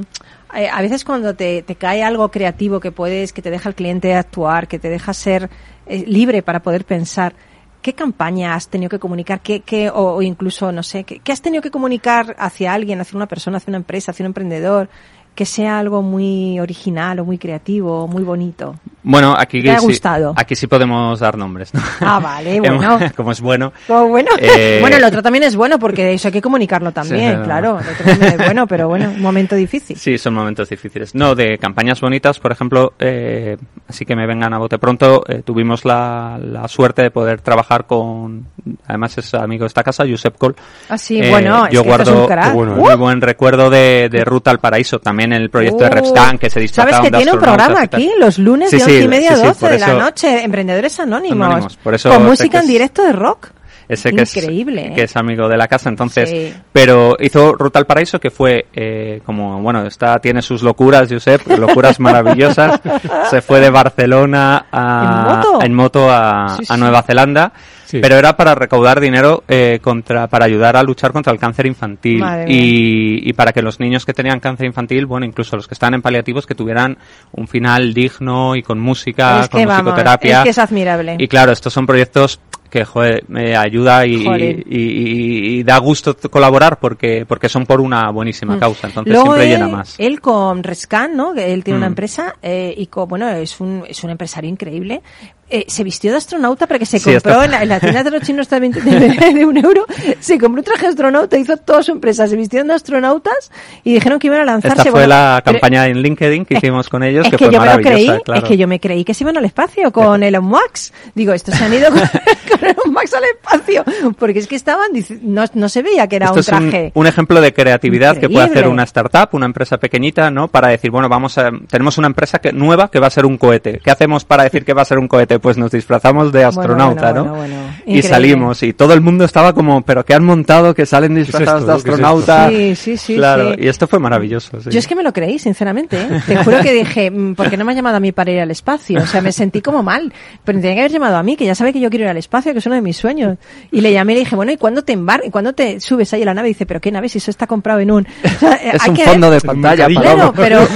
eh, 0.55 0.69
a 0.69 0.81
veces 0.81 1.03
cuando 1.03 1.35
te, 1.35 1.61
te 1.63 1.75
cae 1.75 2.03
algo 2.03 2.29
creativo 2.29 2.79
que 2.79 2.91
puedes, 2.91 3.33
que 3.33 3.41
te 3.41 3.49
deja 3.51 3.69
el 3.69 3.75
cliente 3.75 4.13
actuar, 4.13 4.67
que 4.67 4.79
te 4.79 4.89
deja 4.89 5.13
ser 5.13 5.49
eh, 5.87 6.03
libre 6.07 6.41
para 6.43 6.61
poder 6.61 6.85
pensar, 6.85 7.33
¿qué 7.81 7.93
campaña 7.93 8.55
has 8.55 8.67
tenido 8.67 8.89
que 8.89 8.99
comunicar? 8.99 9.41
¿Qué, 9.41 9.61
qué, 9.61 9.89
o, 9.89 10.15
o 10.15 10.21
incluso, 10.21 10.71
no 10.71 10.83
sé, 10.83 11.03
¿qué, 11.03 11.19
qué 11.19 11.31
has 11.31 11.41
tenido 11.41 11.61
que 11.61 11.71
comunicar 11.71 12.35
hacia 12.39 12.73
alguien, 12.73 13.01
hacia 13.01 13.17
una 13.17 13.27
persona, 13.27 13.57
hacia 13.57 13.71
una 13.71 13.77
empresa, 13.77 14.11
hacia 14.11 14.23
un 14.23 14.27
emprendedor? 14.27 14.89
Que 15.35 15.45
sea 15.45 15.79
algo 15.79 16.01
muy 16.01 16.59
original 16.59 17.19
o 17.19 17.25
muy 17.25 17.37
creativo 17.37 18.03
o 18.03 18.07
muy 18.07 18.23
bonito. 18.23 18.75
Bueno, 19.07 19.35
aquí 19.37 19.61
¿Te 19.61 19.69
ha 19.71 19.79
sí, 19.79 19.85
gustado? 19.85 20.33
aquí 20.35 20.55
sí 20.55 20.65
podemos 20.67 21.19
dar 21.19 21.37
nombres, 21.37 21.73
¿no? 21.73 21.81
Ah, 22.01 22.19
vale, 22.19 22.59
bueno. 22.59 22.99
Como 23.15 23.31
es 23.31 23.39
bueno. 23.39 23.71
Oh, 23.87 24.05
bueno. 24.07 24.31
Eh, 24.39 24.77
bueno, 24.81 24.97
el 24.97 25.03
otro 25.03 25.21
también 25.21 25.43
es 25.43 25.55
bueno 25.55 25.77
porque 25.77 26.13
eso 26.13 26.27
hay 26.27 26.31
que 26.31 26.41
comunicarlo 26.41 26.91
también, 26.91 27.31
Sí, 27.33 27.37
no. 27.37 27.43
claro. 27.43 27.79
El 27.79 27.87
otro 27.93 28.05
también 28.05 28.31
es 28.33 28.37
bueno, 28.45 28.65
pero 28.67 28.87
bueno, 28.87 29.09
un 29.15 29.21
momento 29.21 29.55
difícil. 29.55 29.95
Sí, 29.97 30.17
son 30.17 30.33
momentos 30.33 30.69
difíciles. 30.69 31.13
No, 31.13 31.35
de 31.35 31.57
campañas 31.59 32.01
bonitas, 32.01 32.39
por 32.39 32.51
ejemplo, 32.51 32.93
eh, 32.99 33.57
así 33.87 34.05
que 34.05 34.15
me 34.15 34.25
vengan 34.25 34.53
a 34.53 34.57
bote 34.57 34.79
pronto, 34.79 35.23
eh, 35.27 35.43
tuvimos 35.45 35.85
la, 35.85 36.39
la 36.43 36.67
suerte 36.67 37.03
de 37.03 37.11
poder 37.11 37.41
trabajar 37.41 37.85
con, 37.85 38.47
además 38.87 39.17
es 39.19 39.33
amigo 39.35 39.65
de 39.65 39.67
esta 39.67 39.83
casa, 39.83 40.03
Josep 40.09 40.35
Col. 40.37 40.55
Ah, 40.89 40.97
sí, 40.97 41.21
Eh, 41.21 41.29
bueno, 41.29 41.67
es 41.67 41.73
yo 41.73 41.83
que 41.83 41.89
esto 41.91 42.01
es 42.01 42.07
guardo 42.09 42.21
un 42.23 42.27
crack. 42.27 42.45
Qué 42.47 42.51
bueno, 42.53 42.73
Uh, 42.75 42.77
muy 42.77 42.95
buen 42.95 43.21
recuerdo 43.21 43.69
de, 43.69 44.09
de 44.11 44.25
Ruta 44.25 44.49
al 44.51 44.59
Paraíso, 44.59 44.97
también 44.99 45.31
el 45.31 45.49
proyecto 45.51 45.83
de 45.83 45.89
uh, 45.91 45.93
Repstan, 45.93 46.37
que 46.39 46.49
se 46.49 46.53
Sabes 46.55 46.71
disfrazaban 46.71 47.03
que 47.03 47.11
de 47.11 47.17
tiene 47.17 47.31
un 47.33 47.39
programa 47.39 47.81
aquí, 47.81 48.09
los 48.19 48.39
lunes 48.39 48.69
Sí, 48.71 48.77
de 48.77 48.83
y 49.03 49.07
media 49.07 49.35
doce 49.35 49.69
de 49.69 49.79
la 49.79 49.93
noche, 49.93 50.43
Emprendedores 50.43 50.99
Anónimos. 50.99 51.45
Anónimos, 51.47 51.77
por 51.77 51.93
eso 51.95 52.09
con 52.09 52.25
música 52.25 52.57
en 52.59 52.63
es- 52.63 52.69
directo 52.69 53.03
de 53.03 53.11
rock. 53.11 53.49
ese 53.87 54.11
que 54.11 54.23
es, 54.23 54.35
Increíble, 54.37 54.87
¿eh? 54.87 54.93
que 54.95 55.03
es 55.03 55.15
amigo 55.15 55.47
de 55.47 55.57
la 55.57 55.67
casa, 55.67 55.89
entonces, 55.89 56.27
Sí. 56.27 56.53
pero 56.73 57.15
hizo 57.19 57.53
Ruta 57.53 57.77
al 57.77 57.85
Paraíso 57.85 58.19
que 58.19 58.31
fue 58.31 58.65
eh, 58.73 59.21
como, 59.25 59.61
bueno, 59.61 59.85
está, 59.85 60.17
tiene 60.19 60.41
sus 60.41 60.63
locuras, 60.63 61.07
Josep, 61.11 61.45
locuras 61.57 61.99
maravillosas, 61.99 62.79
se 63.29 63.41
fue 63.43 63.59
de 63.59 63.69
Barcelona 63.69 64.65
a, 64.71 65.03
¿En 65.03 65.35
moto? 65.51 65.65
en 65.65 65.73
moto 65.75 66.07
a, 66.11 66.55
Sí, 66.57 66.63
a 66.67 66.73
sí. 66.73 66.79
Nueva 66.79 67.03
Zelanda, 67.03 67.53
Sí. 67.85 67.99
pero 68.01 68.15
era 68.17 68.35
para 68.35 68.55
recaudar 68.55 68.99
dinero 68.99 69.43
eh, 69.47 69.79
contra, 69.81 70.27
para 70.27 70.45
ayudar 70.45 70.75
a 70.75 70.83
luchar 70.83 71.11
contra 71.13 71.31
el 71.31 71.39
cáncer 71.39 71.65
infantil 71.67 72.23
y, 72.47 73.29
y 73.29 73.33
para 73.33 73.53
que 73.53 73.61
los 73.61 73.79
niños 73.79 74.05
que 74.05 74.13
tenían 74.13 74.39
cáncer 74.39 74.65
infantil, 74.65 75.05
bueno, 75.05 75.25
incluso 75.25 75.55
los 75.55 75.67
que 75.67 75.73
están 75.75 75.93
en 75.93 76.01
paliativos, 76.01 76.45
que 76.45 76.55
tuvieran 76.55 76.97
un 77.31 77.47
final 77.47 77.93
digno 77.93 78.55
y 78.55 78.63
con 78.63 78.79
música, 78.79 79.41
es 79.41 79.49
con 79.49 79.59
que 79.61 79.65
vamos, 79.65 79.83
musicoterapia. 79.83 80.37
es 80.39 80.43
que 80.43 80.49
es 80.49 80.57
admirable. 80.59 81.15
Y 81.19 81.27
claro, 81.27 81.51
estos 81.51 81.71
son 81.73 81.85
proyectos 81.85 82.39
que 82.69 82.83
joder, 82.83 83.23
me 83.29 83.55
ayuda 83.55 84.05
y, 84.05 84.15
y- 84.15 84.75
y- 84.77 85.59
y 85.59 85.63
da 85.63 85.77
gusto 85.77 86.17
colaborar 86.29 86.77
porque 86.79 87.25
porque 87.25 87.47
son 87.47 87.65
por 87.65 87.79
una 87.79 88.09
buenísima 88.11 88.59
causa, 88.59 88.87
entonces 88.87 89.11
Mm. 89.11 89.13
Luego 89.15 89.25
siempre 89.35 89.45
él, 89.45 89.51
llena 89.59 89.67
más. 89.77 89.95
Él 89.97 90.19
con 90.19 90.61
Rescan, 90.63 91.15
¿no? 91.15 91.33
Él 91.35 91.63
tiene 91.63 91.77
una 91.77 91.87
Mm. 91.87 91.91
empresa 91.91 92.35
eh, 92.41 92.73
y 92.75 92.87
co- 92.87 93.07
bueno, 93.07 93.29
es 93.29 93.61
un, 93.61 93.83
es 93.87 94.03
un 94.03 94.09
empresario 94.09 94.49
increíble. 94.49 95.01
Eh, 95.47 95.65
se 95.67 95.83
vistió 95.83 96.09
de 96.11 96.17
astronauta 96.17 96.65
porque 96.65 96.87
se 96.87 96.97
Sí, 96.97 97.11
compró 97.13 97.43
en, 97.43 97.51
la, 97.51 97.61
en 97.63 97.69
la 97.69 97.79
tienda 97.79 98.03
de 98.03 98.09
los 98.09 98.23
chinos 98.23 98.49
de, 98.49 98.59
20 98.59 98.81
de, 98.81 99.33
de 99.33 99.45
un 99.45 99.55
euro, 99.57 99.85
se 100.19 100.39
compró 100.39 100.59
un 100.61 100.63
traje 100.65 100.81
de 100.83 100.87
astronauta, 100.87 101.37
hizo 101.37 101.55
toda 101.57 101.83
su 101.83 101.91
empresa, 101.91 102.27
se 102.27 102.35
vistieron 102.35 102.67
de 102.67 102.73
astronautas 102.73 103.51
y 103.83 103.93
dijeron 103.93 104.17
que 104.17 104.25
iban 104.27 104.39
a 104.39 104.45
lanzarse. 104.45 104.77
Esta 104.79 104.83
fue 104.91 105.01
bueno, 105.01 105.07
la 105.09 105.41
pero- 105.45 105.53
campaña 105.59 105.85
en 105.87 105.99
LinkedIn 106.01 106.45
que 106.45 106.55
es- 106.55 106.63
hicimos 106.63 106.89
con 106.89 107.03
ellos, 107.03 107.25
es 107.25 107.31
que, 107.31 107.37
que, 107.37 107.45
fue 107.45 107.53
yo 107.53 107.61
me 107.61 107.67
lo 107.67 107.77
creí, 107.77 108.05
claro. 108.25 108.41
es 108.41 108.43
que 108.43 108.57
yo 108.57 108.67
me 108.67 108.79
creí 108.79 109.03
que 109.05 109.13
se 109.13 109.23
iban 109.23 109.37
al 109.37 109.45
espacio 109.45 109.91
con 109.91 110.23
Elon 110.23 110.45
Musk. 110.45 110.93
Digo, 111.13 111.31
estos 111.33 111.53
se 111.55 111.63
han 111.63 111.73
ido 111.73 111.89
con, 111.91 111.99
con 112.49 112.67
Elon 112.67 112.91
Musk 112.93 113.13
al 113.13 113.23
espacio, 113.25 113.83
porque 114.17 114.39
es 114.39 114.47
que 114.47 114.55
estaban, 114.55 114.87
no, 115.21 115.45
no 115.53 115.69
se 115.69 115.83
veía 115.83 116.07
que 116.07 116.15
era 116.15 116.25
Esto 116.25 116.35
un 116.35 116.39
es 116.39 116.47
un, 116.49 116.69
traje. 116.71 116.91
un 116.95 117.05
ejemplo 117.05 117.39
de 117.39 117.53
creatividad 117.53 118.17
que 118.17 118.29
puede 118.29 118.45
hacer 118.47 118.67
una 118.67 118.81
startup, 118.83 119.29
una 119.33 119.45
empresa 119.45 119.77
pequeñita, 119.77 120.31
¿no? 120.31 120.47
Para 120.47 120.69
decir, 120.69 120.89
bueno, 120.89 121.07
vamos 121.07 121.37
a, 121.37 121.51
tenemos 121.69 121.99
una 121.99 122.07
empresa 122.07 122.39
que, 122.39 122.51
nueva 122.51 122.89
que 122.89 122.99
va 122.99 123.05
a 123.07 123.11
ser 123.11 123.27
un 123.27 123.37
cohete. 123.37 123.79
¿Qué 123.83 123.91
hacemos 123.91 124.25
para 124.25 124.43
decir 124.43 124.65
que 124.65 124.73
va 124.73 124.81
a 124.81 124.85
ser 124.85 124.97
un 124.97 125.07
cohete? 125.07 125.34
Pues 125.39 125.57
nos 125.57 125.71
disfrazamos 125.71 126.31
de 126.31 126.43
astronauta, 126.43 127.11
bueno, 127.11 127.25
¿no? 127.25 127.35
bueno, 127.35 127.55
bueno. 127.55 127.65
Y 127.85 127.97
Increíble. 127.97 128.09
salimos 128.09 128.63
y 128.63 128.73
todo 128.73 128.93
el 128.93 129.01
mundo 129.01 129.25
estaba 129.25 129.53
como, 129.53 129.81
pero 129.83 130.03
¿qué 130.05 130.13
han 130.15 130.23
montado? 130.23 130.73
Que 130.73 130.85
salen 130.85 131.13
disfrazados 131.15 131.61
esto? 131.61 131.71
de 131.71 131.77
astronauta. 131.77 132.49
Sí, 132.49 132.75
sí, 132.75 132.97
sí, 132.97 133.15
Claro, 133.15 133.53
sí. 133.53 133.59
y 133.61 133.67
esto 133.67 133.87
fue 133.87 133.99
maravilloso. 133.99 134.59
sí. 134.61 134.69
Yo 134.71 134.79
es 134.79 134.87
que 134.87 134.95
me 134.95 135.03
lo 135.03 135.13
creí, 135.13 135.37
sinceramente. 135.37 136.01
¿eh? 136.01 136.21
Te 136.25 136.37
juro 136.43 136.59
que 136.61 136.73
dije, 136.73 137.11
mm, 137.11 137.35
¿por 137.35 137.49
qué 137.49 137.57
no 137.57 137.65
me 137.65 137.73
ha 137.73 137.75
llamado 137.75 137.97
a 137.97 137.99
mí 137.99 138.11
para 138.11 138.31
ir 138.31 138.39
al 138.39 138.49
espacio? 138.51 138.99
O 139.01 139.05
sea, 139.05 139.21
me 139.21 139.31
sentí 139.31 139.61
como 139.61 139.83
mal. 139.83 140.11
Pero 140.43 140.59
tenía 140.59 140.73
que 140.75 140.79
haber 140.81 140.91
llamado 140.91 141.17
a 141.17 141.23
mí, 141.23 141.35
que 141.35 141.45
ya 141.45 141.53
sabe 141.55 141.71
que 141.73 141.79
yo 141.79 141.89
quiero 141.89 142.05
ir 142.05 142.09
al 142.09 142.17
espacio, 142.17 142.53
que 142.53 142.59
es 142.59 142.65
uno 142.65 142.75
de 142.75 142.81
mis 142.81 142.97
sueños. 142.97 143.37
Y 143.71 143.81
le 143.81 143.91
llamé 143.93 144.13
y 144.13 144.15
le 144.15 144.19
dije, 144.21 144.35
bueno, 144.35 144.51
¿y 144.51 144.57
cuándo 144.57 144.83
te 144.83 144.93
embar 144.93 145.21
¿Y 145.25 145.29
cuándo 145.29 145.53
te 145.53 145.79
subes 145.79 146.11
ahí 146.13 146.23
a 146.23 146.25
la 146.25 146.33
nave? 146.33 146.49
Y 146.49 146.53
dice, 146.53 146.65
¿pero 146.65 146.81
qué 146.81 146.91
nave? 146.91 147.07
Si 147.09 147.19
eso 147.19 147.29
está 147.31 147.45
comprado 147.47 147.79
en 147.81 147.91
un... 147.91 148.07
O 148.07 148.39
sea, 148.39 148.53
eh, 148.55 148.71
Es 148.73 148.81
hay 148.83 148.89
un 148.89 148.95
que- 148.95 149.03
fondo 149.05 149.29
de 149.31 149.37
Es 149.37 149.43
un 149.43 149.47
pantalla. 149.49 149.87
Claro, 149.87 150.33
pero... 150.35 150.59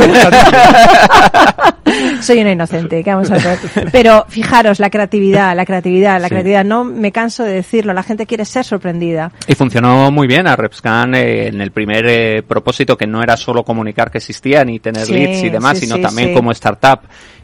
Soy 2.22 2.40
una 2.40 2.52
inocente, 2.52 3.04
¿qué 3.04 3.10
vamos 3.12 3.32
a 3.32 3.36
hacer? 3.36 3.58
Pero 3.92 4.26
fijaros, 4.28 4.80
la 4.80 4.90
creatividad, 4.90 5.56
la 5.56 5.66
creatividad, 5.66 6.20
la 6.20 6.28
Sí. 6.28 6.30
creatividad. 6.30 6.66
No 6.66 6.84
me 6.84 7.12
canso 7.12 7.44
de 7.44 7.54
decirlo, 7.54 7.94
la 7.94 8.04
gente 8.04 8.26
quiere 8.26 8.46
ser 8.46 8.64
sorprendida. 8.66 9.32
Y 9.48 9.56
funcionó 9.56 10.12
muy 10.12 10.28
bien 10.28 10.48
a 10.48 10.56
RepScan 10.56 11.16
eh, 11.16 11.48
en 11.48 11.62
el 11.62 11.72
primer 11.72 12.06
eh, 12.08 12.44
propósito, 12.44 12.98
que 12.98 13.08
no 13.08 13.22
era 13.24 13.38
solo 13.38 13.64
comunicar 13.64 14.12
que 14.12 14.18
existían 14.20 14.70
y 14.70 14.80
tener 14.80 15.06
Sí, 15.06 15.14
leads 15.14 15.44
y 15.44 15.50
demás, 15.50 15.78
sí, 15.80 15.86
sino 15.86 16.00
también 16.00 16.34
como 16.34 16.52
startup 16.52 17.00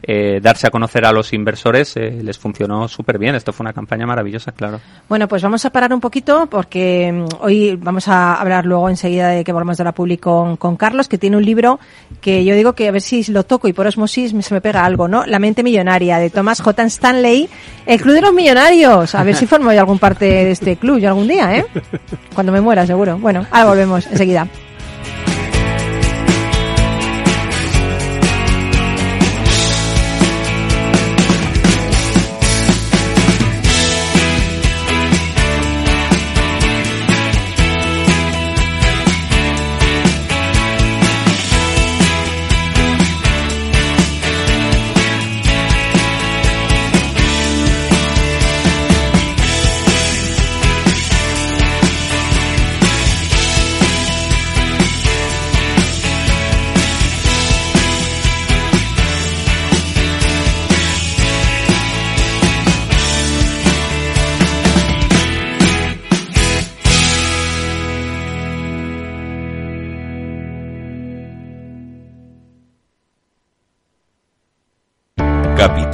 eh, 0.08 0.40
darse 0.42 0.68
a 0.68 0.70
conocer 0.70 1.04
a 1.06 1.12
los 1.12 1.34
inversores, 1.34 1.98
eh, 1.98 2.20
les 2.22 2.38
funcionó 2.38 2.88
súper 2.88 3.18
bien. 3.18 3.34
Esto 3.34 3.52
fue 3.52 3.64
una 3.64 3.74
campaña 3.74 4.06
maravillosa, 4.06 4.52
claro. 4.52 4.80
Bueno, 5.10 5.28
pues 5.28 5.42
vamos 5.42 5.66
a 5.66 5.72
parar 5.72 5.92
un 5.94 6.00
poquito 6.00 6.48
porque 6.48 7.12
mm, 7.12 7.26
hoy 7.42 7.76
vamos 7.76 8.08
a 8.08 8.36
hablar 8.36 8.66
luego 8.66 8.88
enseguida 8.88 9.30
de 9.30 9.44
que 9.44 9.52
volvamos 9.52 9.78
de 9.78 9.84
la 9.84 9.94
public 9.94 10.20
con, 10.20 10.58
con 10.58 10.76
Carlos, 10.76 11.08
que 11.08 11.18
tiene 11.18 11.38
un 11.38 11.46
libro 11.46 11.80
que 12.22 12.46
yo 12.46 12.54
digo 12.56 12.74
que 12.74 12.88
a 12.88 12.92
ver 12.92 13.02
si 13.02 13.24
lo 13.32 13.44
toco 13.44 13.68
y 13.68 13.74
por 13.74 13.88
osmosis 13.88 14.36
se 14.40 14.54
me 14.54 14.62
pega 14.62 14.86
algo, 14.86 15.08
¿no? 15.08 15.26
La 15.26 15.40
mente 15.40 15.64
millonaria 15.64 16.20
de 16.20 16.30
Thomas 16.30 16.62
J. 16.62 16.84
Stanley, 16.84 17.50
el 17.86 18.02
club 18.02 18.14
de 18.14 18.22
los 18.22 18.34
millonarios. 18.34 19.16
A 19.16 19.24
ver 19.24 19.36
si 19.36 19.48
formo 19.48 19.74
yo 19.74 19.80
algún 19.80 20.00
parte 20.00 20.26
de 20.26 20.52
este 20.52 20.76
club 20.78 21.00
yo 21.00 21.10
algún 21.10 21.28
día, 21.28 21.58
¿eh? 21.58 21.66
Cuando 22.34 22.52
me 22.52 22.62
muera, 22.62 22.86
seguro. 22.86 23.18
Bueno, 23.18 23.46
ahora 23.52 23.70
volvemos 23.70 24.06
enseguida. 24.08 24.48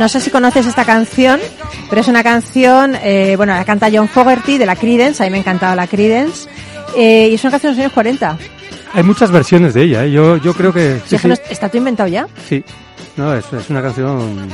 No 0.00 0.08
sé 0.08 0.18
si 0.20 0.30
conoces 0.30 0.66
esta 0.66 0.84
canción, 0.84 1.38
pero 1.88 2.00
es 2.00 2.08
una 2.08 2.22
canción, 2.24 2.96
eh, 3.02 3.34
bueno, 3.36 3.52
la 3.54 3.64
canta 3.64 3.88
John 3.92 4.08
Fogerty 4.08 4.58
de 4.58 4.66
la 4.66 4.74
Creedence, 4.74 5.22
a 5.22 5.26
mí 5.26 5.30
me 5.30 5.38
encantaba 5.38 5.76
la 5.76 5.86
Creedence, 5.86 6.48
eh, 6.96 7.28
y 7.30 7.34
es 7.34 7.44
una 7.44 7.52
canción 7.52 7.72
de 7.72 7.76
los 7.76 7.84
años 7.84 7.92
40. 7.92 8.38
Hay 8.94 9.02
muchas 9.04 9.30
versiones 9.30 9.74
de 9.74 9.82
ella, 9.84 10.04
¿eh? 10.04 10.10
yo, 10.10 10.38
yo 10.38 10.52
creo 10.54 10.72
que... 10.72 10.96
Sí, 11.06 11.10
¿Ya 11.10 11.18
que 11.18 11.22
sí, 11.22 11.28
no- 11.28 11.34
¿Está 11.50 11.68
todo 11.68 11.78
inventado 11.78 12.08
ya? 12.08 12.26
sí. 12.48 12.64
No, 13.16 13.34
es, 13.34 13.44
es 13.52 13.68
una 13.68 13.82
canción 13.82 14.48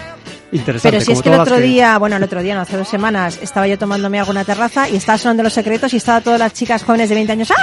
interesante. 0.51 0.97
Pero 0.97 1.05
si 1.05 1.13
es 1.13 1.23
que 1.23 1.29
el 1.33 1.39
otro 1.39 1.59
día, 1.59 1.99
bueno, 1.99 2.17
el 2.17 2.23
otro 2.23 2.43
día, 2.43 2.55
no, 2.57 2.63
hace 2.63 2.77
dos 2.77 2.89
semanas, 2.89 3.39
estaba 3.41 3.69
yo 3.69 3.79
tomándome 3.79 4.19
algo 4.19 4.33
en 4.33 4.39
una 4.39 4.45
terraza 4.45 4.89
y 4.89 4.97
estaba 4.97 5.19
sonando 5.19 5.45
los 5.45 5.53
secretos 5.53 5.93
y 5.95 5.99
estaba 5.99 6.21
todas 6.21 6.41
las 6.41 6.53
chicas 6.53 6.83
jóvenes 6.83 7.09
de 7.11 7.15
20 7.15 7.33
años 7.33 7.51
¡ah! 7.53 7.55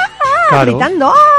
Claro. 0.50 0.78
gritando 0.78 1.10
¡ah! 1.10 1.33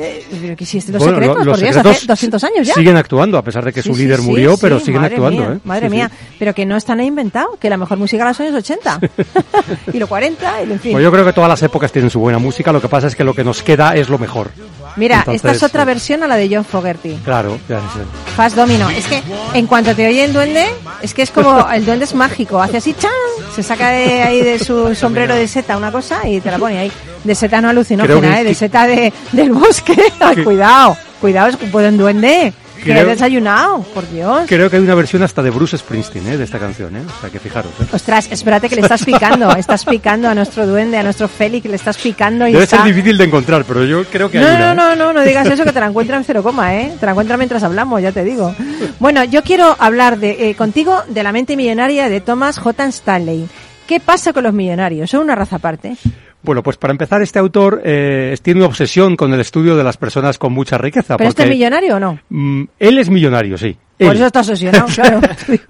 Eh, 0.00 0.24
pero 0.40 0.56
que 0.56 0.64
si 0.64 0.78
es 0.78 0.88
los 0.88 0.98
Bueno, 1.02 1.14
secretos, 1.16 1.38
lo- 1.38 1.44
los 1.44 1.52
por 1.54 1.60
Dios, 1.60 1.74
secretos 1.74 1.96
hace 1.98 2.06
200 2.06 2.44
años 2.44 2.66
ya. 2.66 2.74
Siguen 2.74 2.96
actuando, 2.96 3.36
a 3.38 3.42
pesar 3.42 3.64
de 3.64 3.72
que 3.72 3.82
Sí, 3.82 3.88
su 3.88 3.94
sí, 3.96 4.02
líder 4.04 4.22
murió, 4.22 4.52
sí, 4.54 4.58
pero 4.62 4.78
siguen 4.80 5.00
madre 5.02 5.14
actuando, 5.16 5.42
mía, 5.42 5.52
¿eh? 5.56 5.60
Madre 5.64 5.90
mía, 5.90 6.10
pero 6.38 6.54
que 6.54 6.64
no 6.66 6.76
están 6.76 7.00
inventado, 7.00 7.56
que 7.60 7.68
la 7.68 7.76
mejor 7.76 7.98
música 7.98 8.22
de 8.24 8.30
los 8.30 8.40
años 8.40 8.54
80 8.58 9.00
y 9.92 9.98
los 9.98 10.08
40 10.08 10.62
y 10.62 10.72
en 10.72 10.80
fin. 10.80 10.92
Pues 10.92 11.02
yo 11.04 11.10
creo 11.10 11.24
que 11.24 11.32
todas 11.32 11.50
las 11.50 11.62
épocas 11.62 11.90
tienen 11.92 12.10
su 12.10 12.20
buena 12.20 12.38
música, 12.38 12.72
lo 12.72 12.80
que 12.80 12.88
pasa 12.88 13.06
es 13.08 13.16
que 13.16 13.24
lo 13.24 13.34
que 13.34 13.42
nos 13.44 13.62
queda 13.62 13.94
es 13.96 14.08
lo 14.08 14.18
mejor. 14.18 14.50
Mira, 14.96 15.18
esta 15.20 15.32
es 15.32 15.36
Entonces, 15.42 15.62
otra 15.62 15.82
eh, 15.82 15.86
versión 15.86 16.22
a 16.22 16.28
la 16.28 16.36
de 16.36 16.48
John 16.54 16.64
Fogerty. 16.64 17.14
Claro, 17.24 17.58
ya 17.68 17.78
sé. 17.80 18.00
Fast 18.36 18.56
Domino. 18.56 18.88
Es 18.90 19.06
que 19.06 19.22
en 19.54 19.66
cuanto 19.66 19.94
te 19.94 20.06
oye 20.08 20.24
el 20.24 20.32
duende, 20.32 20.66
es 21.02 21.14
que 21.14 21.22
es 21.22 21.30
como 21.30 21.68
el 21.72 21.84
duende 21.84 22.04
es 22.04 22.14
mágico. 22.14 22.60
Hace 22.60 22.78
así, 22.78 22.94
¡chan! 22.94 23.10
Se 23.58 23.64
saca 23.64 23.90
de 23.90 24.22
ahí 24.22 24.40
de 24.40 24.56
su 24.60 24.94
sombrero 24.94 25.34
de 25.34 25.48
seta 25.48 25.76
una 25.76 25.90
cosa 25.90 26.28
y 26.28 26.40
te 26.40 26.48
la 26.48 26.58
pone 26.60 26.78
ahí. 26.78 26.92
De 27.24 27.34
seta 27.34 27.60
no 27.60 27.68
alucinógena, 27.68 28.34
que- 28.36 28.40
¿eh? 28.40 28.44
De 28.44 28.54
seta 28.54 28.86
de, 28.86 29.12
del 29.32 29.50
bosque. 29.50 29.96
Ay, 30.20 30.44
cuidado, 30.44 30.96
cuidado, 31.20 31.48
es 31.48 31.56
que 31.56 31.66
puede 31.66 31.88
un 31.88 31.96
duende. 31.96 32.52
Que 32.78 32.92
Creo- 32.92 33.02
he 33.02 33.06
desayunado, 33.06 33.82
por 33.94 34.08
Dios. 34.10 34.42
Creo 34.48 34.70
que 34.70 34.76
hay 34.76 34.82
una 34.82 34.94
versión 34.94 35.22
hasta 35.22 35.42
de 35.42 35.50
Bruce 35.50 35.76
Springsteen, 35.78 36.26
¿eh? 36.28 36.36
De 36.36 36.44
esta 36.44 36.58
canción, 36.58 36.96
¿eh? 36.96 37.02
O 37.06 37.20
sea, 37.20 37.28
que 37.30 37.38
fijaros, 37.38 37.72
¿eh? 37.80 37.84
Ostras, 37.92 38.28
espérate 38.30 38.68
que 38.68 38.76
le 38.76 38.82
estás 38.82 39.04
picando, 39.04 39.50
estás 39.56 39.84
picando 39.84 40.28
a 40.28 40.34
nuestro 40.34 40.66
duende, 40.66 40.96
a 40.96 41.02
nuestro 41.02 41.28
Félix, 41.28 41.66
le 41.66 41.76
estás 41.76 41.98
picando 41.98 42.46
y 42.48 42.52
Debe 42.52 42.64
está... 42.64 42.78
ser 42.78 42.86
difícil 42.86 43.18
de 43.18 43.24
encontrar, 43.24 43.64
pero 43.64 43.84
yo 43.84 44.04
creo 44.04 44.30
que 44.30 44.38
hay 44.38 44.44
No, 44.44 44.50
una, 44.50 44.74
no, 44.74 44.92
¿eh? 44.92 44.96
no, 44.96 45.04
no, 45.06 45.12
no 45.12 45.22
digas 45.22 45.46
eso 45.48 45.64
que 45.64 45.72
te 45.72 45.80
la 45.80 45.86
encuentran 45.88 46.20
en 46.20 46.24
cero 46.24 46.42
coma, 46.42 46.74
¿eh? 46.76 46.92
Te 46.98 47.06
la 47.06 47.12
encuentran 47.12 47.38
mientras 47.38 47.62
hablamos, 47.62 48.00
ya 48.00 48.12
te 48.12 48.24
digo. 48.24 48.54
Bueno, 48.98 49.24
yo 49.24 49.42
quiero 49.42 49.76
hablar 49.78 50.18
de, 50.18 50.50
eh, 50.50 50.54
contigo 50.54 51.02
de 51.08 51.22
la 51.22 51.32
mente 51.32 51.56
millonaria 51.56 52.08
de 52.08 52.20
Thomas 52.20 52.58
J. 52.58 52.84
Stanley. 52.86 53.48
¿Qué 53.86 54.00
pasa 54.00 54.32
con 54.32 54.44
los 54.44 54.52
millonarios? 54.52 55.10
¿Son 55.10 55.20
una 55.22 55.34
raza 55.34 55.56
aparte? 55.56 55.96
Bueno, 56.42 56.62
pues 56.62 56.76
para 56.76 56.92
empezar, 56.92 57.20
este 57.20 57.38
autor 57.38 57.82
eh, 57.84 58.36
tiene 58.42 58.60
una 58.60 58.68
obsesión 58.68 59.16
con 59.16 59.32
el 59.34 59.40
estudio 59.40 59.76
de 59.76 59.84
las 59.84 59.96
personas 59.96 60.38
con 60.38 60.52
mucha 60.52 60.78
riqueza. 60.78 61.16
¿Pero 61.16 61.30
este 61.30 61.44
es 61.44 61.50
millonario 61.50 61.96
o 61.96 62.00
no? 62.00 62.18
mm, 62.28 62.62
él 62.78 62.98
es 62.98 63.10
millonario, 63.10 63.58
sí. 63.58 63.76
Por 63.98 64.14
eso 64.14 64.26
está 64.26 64.40
obsesionado, 64.40 64.86
claro. 64.94 65.20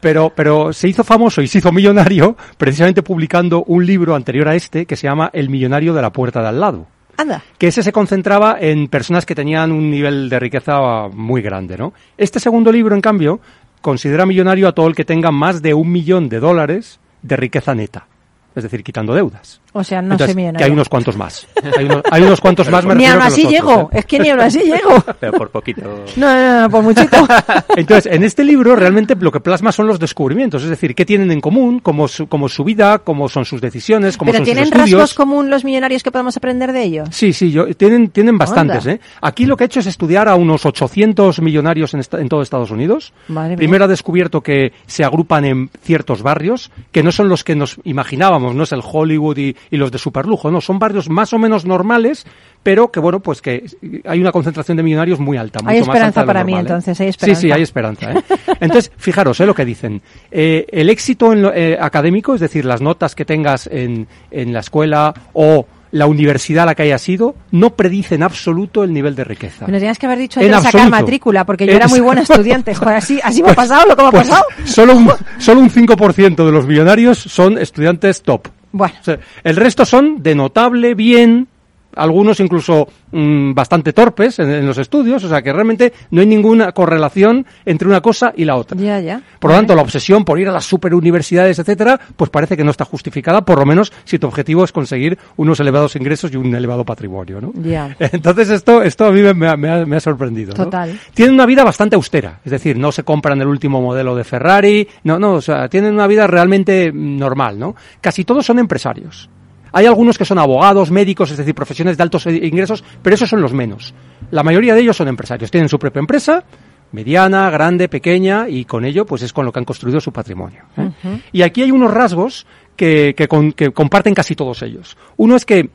pero, 0.00 0.32
pero 0.34 0.72
se 0.74 0.88
hizo 0.88 1.02
famoso 1.02 1.40
y 1.40 1.48
se 1.48 1.58
hizo 1.58 1.72
millonario 1.72 2.36
precisamente 2.58 3.02
publicando 3.02 3.64
un 3.64 3.86
libro 3.86 4.14
anterior 4.14 4.48
a 4.48 4.54
este 4.54 4.84
que 4.84 4.96
se 4.96 5.06
llama 5.06 5.30
El 5.32 5.48
millonario 5.48 5.94
de 5.94 6.02
la 6.02 6.12
puerta 6.12 6.42
de 6.42 6.48
al 6.48 6.60
lado. 6.60 6.86
Anda. 7.16 7.42
que 7.58 7.66
ese 7.66 7.82
se 7.82 7.90
concentraba 7.90 8.58
en 8.60 8.86
personas 8.86 9.26
que 9.26 9.34
tenían 9.34 9.72
un 9.72 9.90
nivel 9.90 10.28
de 10.28 10.38
riqueza 10.38 11.08
muy 11.12 11.42
grande, 11.42 11.76
¿no? 11.76 11.92
Este 12.16 12.38
segundo 12.38 12.70
libro, 12.70 12.94
en 12.94 13.00
cambio, 13.00 13.40
considera 13.80 14.24
millonario 14.24 14.68
a 14.68 14.72
todo 14.72 14.86
el 14.86 14.94
que 14.94 15.04
tenga 15.04 15.32
más 15.32 15.60
de 15.60 15.74
un 15.74 15.90
millón 15.90 16.28
de 16.28 16.38
dólares 16.38 17.00
de 17.22 17.36
riqueza 17.36 17.74
neta. 17.74 18.06
Es 18.54 18.62
decir, 18.62 18.84
quitando 18.84 19.14
deudas. 19.14 19.60
O 19.74 19.84
sea, 19.84 20.00
no 20.00 20.12
Entonces, 20.14 20.28
soy 20.28 20.36
millonario. 20.36 20.58
que 20.58 20.64
hay 20.64 20.70
unos 20.70 20.88
cuantos 20.88 21.16
más. 21.16 21.46
Hay 21.76 21.84
unos, 21.84 22.02
hay 22.10 22.22
unos 22.22 22.40
cuantos 22.40 22.68
más, 22.70 22.84
me 22.86 22.94
Ni 22.94 23.04
aún 23.06 23.20
así 23.22 23.46
llego, 23.46 23.90
¿eh? 23.92 23.98
es 23.98 24.06
que 24.06 24.18
ni 24.18 24.30
aún 24.30 24.40
así 24.40 24.60
llego. 24.60 25.02
Pero 25.20 25.32
por 25.32 25.50
poquito. 25.50 25.82
No, 26.16 26.34
no, 26.34 26.62
no, 26.62 26.70
por 26.70 26.82
muchito. 26.82 27.16
Entonces, 27.76 28.12
en 28.12 28.24
este 28.24 28.44
libro 28.44 28.74
realmente 28.76 29.14
lo 29.16 29.30
que 29.30 29.40
plasma 29.40 29.70
son 29.72 29.86
los 29.86 29.98
descubrimientos, 29.98 30.62
es 30.64 30.70
decir, 30.70 30.94
qué 30.94 31.04
tienen 31.04 31.30
en 31.30 31.40
común, 31.40 31.80
cómo 31.80 32.08
su, 32.08 32.28
cómo 32.28 32.48
su 32.48 32.64
vida, 32.64 32.98
cómo 32.98 33.28
son 33.28 33.44
sus 33.44 33.60
decisiones, 33.60 34.16
cómo 34.16 34.30
Pero 34.32 34.38
son 34.38 34.44
tienen 34.46 34.64
sus 34.66 34.72
estudios. 34.74 35.00
rasgos 35.00 35.14
común 35.14 35.50
los 35.50 35.64
millonarios 35.64 36.02
que 36.02 36.10
podemos 36.10 36.36
aprender 36.36 36.72
de 36.72 36.82
ellos. 36.82 37.08
Sí, 37.12 37.32
sí, 37.32 37.50
yo, 37.50 37.66
tienen, 37.76 38.08
tienen 38.10 38.38
bastantes. 38.38 38.86
¿eh? 38.86 39.00
Aquí 39.20 39.44
lo 39.46 39.56
que 39.56 39.64
ha 39.64 39.66
hecho 39.66 39.80
es 39.80 39.86
estudiar 39.86 40.28
a 40.28 40.34
unos 40.34 40.64
800 40.66 41.40
millonarios 41.42 41.94
en, 41.94 42.00
esta- 42.00 42.20
en 42.20 42.28
todo 42.28 42.42
Estados 42.42 42.70
Unidos. 42.70 43.12
Madre 43.28 43.50
mía. 43.50 43.56
Primero 43.58 43.84
ha 43.84 43.88
descubierto 43.88 44.40
que 44.40 44.72
se 44.86 45.04
agrupan 45.04 45.44
en 45.44 45.70
ciertos 45.82 46.22
barrios, 46.22 46.70
que 46.90 47.02
no 47.02 47.12
son 47.12 47.28
los 47.28 47.44
que 47.44 47.54
nos 47.54 47.76
imaginábamos, 47.84 48.54
no 48.54 48.62
es 48.64 48.72
el 48.72 48.80
Hollywood 48.82 49.36
y, 49.38 49.56
y 49.70 49.76
los 49.76 49.90
de 49.92 49.98
superlujo, 49.98 50.50
no, 50.50 50.60
son 50.60 50.78
barrios 50.78 51.08
más 51.08 51.32
o 51.32 51.38
menos 51.38 51.64
normales, 51.64 52.26
pero 52.62 52.90
que 52.90 53.00
bueno, 53.00 53.20
pues 53.20 53.40
que 53.42 53.64
hay 54.04 54.20
una 54.20 54.32
concentración 54.32 54.76
de 54.76 54.82
millonarios 54.82 55.18
muy 55.20 55.36
alta. 55.36 55.60
Hay 55.64 55.78
mucho 55.78 55.86
más 55.88 55.96
esperanza 55.96 56.20
alta 56.20 56.26
para 56.32 56.44
mí, 56.44 56.54
¿eh? 56.54 56.58
entonces, 56.60 57.00
hay 57.00 57.06
Sí, 57.06 57.10
esperanza. 57.10 57.40
sí, 57.40 57.52
hay 57.52 57.62
esperanza. 57.62 58.12
¿eh? 58.12 58.22
Entonces, 58.60 58.92
fijaros 58.96 59.38
¿eh? 59.40 59.46
lo 59.46 59.54
que 59.54 59.64
dicen. 59.64 60.02
El 60.30 60.90
éxito 60.90 61.32
en 61.32 61.42
lo- 61.42 61.52
académico, 61.80 62.34
es 62.34 62.40
decir, 62.40 62.64
las 62.64 62.80
notas 62.80 63.14
que 63.14 63.24
tengas 63.24 63.66
en, 63.70 64.08
en 64.30 64.52
la 64.52 64.60
escuela 64.60 65.14
o 65.32 65.66
la 65.90 66.06
universidad 66.06 66.64
a 66.64 66.66
la 66.66 66.74
que 66.74 66.82
hayas 66.82 67.08
ido, 67.08 67.34
no 67.50 67.70
predice 67.74 68.14
en 68.16 68.22
absoluto 68.22 68.84
el 68.84 68.92
nivel 68.92 69.14
de 69.14 69.24
riqueza. 69.24 69.64
Me 69.66 69.72
lo 69.72 69.78
tenías 69.78 69.98
que 69.98 70.04
haber 70.04 70.18
dicho 70.18 70.38
antes 70.38 70.54
de 70.54 70.62
sacar 70.70 70.90
matrícula, 70.90 71.46
porque 71.46 71.64
yo 71.64 71.70
En- 71.72 71.76
era 71.78 71.88
muy 71.88 72.00
buena 72.00 72.20
estudiante. 72.28 72.74
Joder, 72.74 72.96
así, 72.96 73.18
así 73.22 73.42
me 73.42 73.52
ha 73.52 73.54
pasado 73.54 73.86
lo 73.88 73.96
que 73.96 74.02
me 74.02 74.08
ha 74.08 74.10
Pues, 74.10 74.28
pasado. 74.28 74.44
solo 74.66 74.96
un, 74.96 75.10
solo 75.38 75.60
un 75.60 75.70
5% 75.70 76.44
de 76.44 76.52
los 76.52 76.66
millonarios 76.66 77.18
son 77.18 77.56
estudiantes 77.56 78.22
top. 78.22 78.48
Bueno, 78.72 78.96
el 79.44 79.56
resto 79.56 79.84
son 79.84 80.22
de 80.22 80.34
notable, 80.34 80.94
bien, 80.94 81.48
algunos 81.96 82.38
incluso 82.40 82.86
mm, 83.12 83.54
bastante 83.54 83.92
torpes 83.92 84.38
en, 84.38 84.50
en 84.50 84.66
los 84.66 84.78
estudios, 84.78 85.22
o 85.24 85.28
sea 85.28 85.42
que 85.42 85.52
realmente 85.52 85.92
no 86.10 86.20
hay 86.20 86.26
ninguna 86.26 86.72
correlación 86.72 87.44
entre 87.64 87.88
una 87.88 88.00
cosa 88.00 88.32
y 88.36 88.44
la 88.44 88.56
otra. 88.56 88.78
ya, 88.78 89.00
ya. 89.00 89.20
Por 89.38 89.50
lo 89.50 89.56
tanto, 89.56 89.74
la 89.74 89.82
obsesión 89.82 90.24
por 90.24 90.38
ir 90.38 90.48
a 90.48 90.52
las 90.52 90.64
superuniversidades, 90.64 91.58
etcétera, 91.58 91.98
pues 92.16 92.30
parece 92.30 92.56
que 92.56 92.64
no 92.64 92.70
está 92.70 92.84
justificada, 92.84 93.42
por 93.44 93.58
lo 93.58 93.66
menos 93.66 93.92
si 94.04 94.18
tu 94.18 94.26
objetivo 94.26 94.64
es 94.64 94.72
conseguir 94.72 95.18
unos 95.36 95.58
elevados 95.60 95.96
ingresos 95.96 96.32
y 96.32 96.36
un 96.36 96.54
elevado 96.54 96.84
patrimonio, 96.84 97.40
¿no? 97.40 97.52
Ya. 97.62 97.96
Entonces 97.98 98.50
esto, 98.50 98.82
esto 98.82 99.06
a 99.06 99.12
mí 99.12 99.22
me, 99.22 99.34
me 99.34 99.48
ha- 99.48 99.56
me 99.56 99.70
ha, 99.70 99.86
me 99.86 99.96
ha 99.96 100.00
sorprendido. 100.00 100.52
¿no? 100.56 100.64
Total. 100.64 100.98
Tienen 101.14 101.34
una 101.34 101.46
vida 101.46 101.64
bastante 101.64 101.96
austera, 101.96 102.40
es 102.44 102.50
decir, 102.52 102.78
no 102.78 102.92
se 102.92 103.02
compran 103.02 103.40
el 103.40 103.48
último 103.48 103.80
modelo 103.80 104.14
de 104.14 104.24
Ferrari, 104.24 104.86
no, 105.04 105.18
no, 105.18 105.34
o 105.34 105.40
sea, 105.40 105.68
tienen 105.68 105.94
una 105.94 106.06
vida 106.06 106.26
realmente 106.26 106.90
normal, 106.92 107.58
¿no? 107.58 107.74
Casi 108.00 108.24
todos 108.24 108.44
son 108.46 108.58
empresarios. 108.58 109.28
Hay 109.72 109.86
algunos 109.86 110.16
que 110.18 110.24
son 110.24 110.38
abogados, 110.38 110.90
médicos, 110.90 111.30
es 111.30 111.36
decir, 111.36 111.54
profesiones 111.54 111.96
de 111.96 112.02
altos 112.02 112.26
ingresos, 112.26 112.82
pero 113.02 113.14
esos 113.14 113.28
son 113.28 113.40
los 113.42 113.52
menos. 113.52 113.94
La 114.30 114.42
mayoría 114.42 114.74
de 114.74 114.80
ellos 114.80 114.96
son 114.96 115.08
empresarios, 115.08 115.50
tienen 115.50 115.68
su 115.68 115.78
propia 115.78 116.00
empresa, 116.00 116.44
mediana, 116.92 117.50
grande, 117.50 117.88
pequeña, 117.88 118.48
y 118.48 118.64
con 118.64 118.84
ello, 118.84 119.04
pues 119.04 119.22
es 119.22 119.32
con 119.32 119.44
lo 119.44 119.52
que 119.52 119.58
han 119.58 119.64
construido 119.64 120.00
su 120.00 120.12
patrimonio. 120.12 120.62
¿eh? 120.76 120.90
Y 121.32 121.42
aquí 121.42 121.62
hay 121.62 121.70
unos 121.70 121.92
rasgos 121.92 122.46
que, 122.76 123.14
que 123.16 123.28
con- 123.28 123.52
que 123.52 123.70
comparten 123.72 124.14
casi 124.14 124.34
todos 124.34 124.62
ellos. 124.62 124.96
Uno 125.16 125.36
es 125.36 125.44
que 125.44 125.70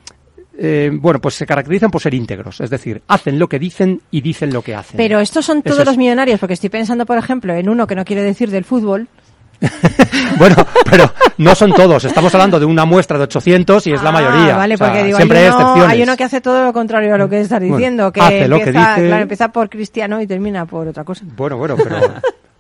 eh, 0.56 0.92
bueno, 0.94 1.20
pues 1.20 1.34
se 1.34 1.48
caracterizan 1.48 1.90
por 1.90 2.00
ser 2.00 2.14
íntegros, 2.14 2.62
es 2.62 2.70
decir, 2.70 3.02
hacen 3.08 3.40
lo 3.40 3.48
que 3.50 3.58
dicen 3.58 4.02
y 4.12 4.22
dicen 4.22 4.54
lo 4.54 4.62
que 4.62 4.76
hacen. 4.76 4.98
Pero 4.98 5.20
estos 5.20 5.44
son 5.46 5.64
todos 5.64 5.80
es. 5.80 5.86
los 5.86 5.98
millonarios, 5.98 6.40
porque 6.40 6.54
estoy 6.54 6.70
pensando, 6.70 7.08
por 7.08 7.18
ejemplo, 7.18 7.56
en 7.56 7.70
uno 7.70 7.88
que 7.88 7.96
no 7.96 8.06
quiere 8.06 8.22
decir 8.22 8.52
del 8.52 8.64
fútbol. 8.64 9.08
Bueno, 10.38 10.56
pero 10.90 11.12
no 11.38 11.54
son 11.56 11.72
todos. 11.74 12.04
Estamos 12.06 12.34
hablando 12.34 12.60
de 12.60 12.66
una 12.66 12.86
muestra 12.86 13.18
de 13.18 13.26
800 13.26 13.86
y 13.88 13.94
es 13.94 14.02
la 14.02 14.10
Ah, 14.10 14.12
mayoría. 14.14 14.58
Vale, 14.58 14.74
O 14.76 14.78
sea, 14.78 14.88
porque 14.88 15.04
digo, 15.04 15.18
siempre 15.18 15.38
hay 15.40 15.44
hay 15.46 15.50
uno, 15.52 15.60
excepciones. 15.62 15.92
hay 15.94 16.04
uno 16.04 16.18
que 16.18 16.24
hace 16.24 16.42
todo 16.42 16.64
lo 16.64 16.74
contrario 16.74 17.14
a 17.14 17.18
lo 17.18 17.30
que 17.30 17.40
estás 17.42 17.60
Bueno, 17.60 17.76
diciendo, 17.78 18.12
que, 18.12 18.22
hace 18.22 18.48
lo 18.48 18.58
que 18.58 18.64
empieza, 18.64 18.96
dice. 18.96 19.08
claro, 19.08 19.22
empieza 19.22 19.48
por 19.50 19.70
cristiano 19.70 20.22
y 20.22 20.28
termina 20.28 20.66
por 20.66 20.88
otra 20.88 21.04
cosa. 21.04 21.24
Bueno, 21.36 21.58
bueno, 21.58 21.76
pero 21.78 21.98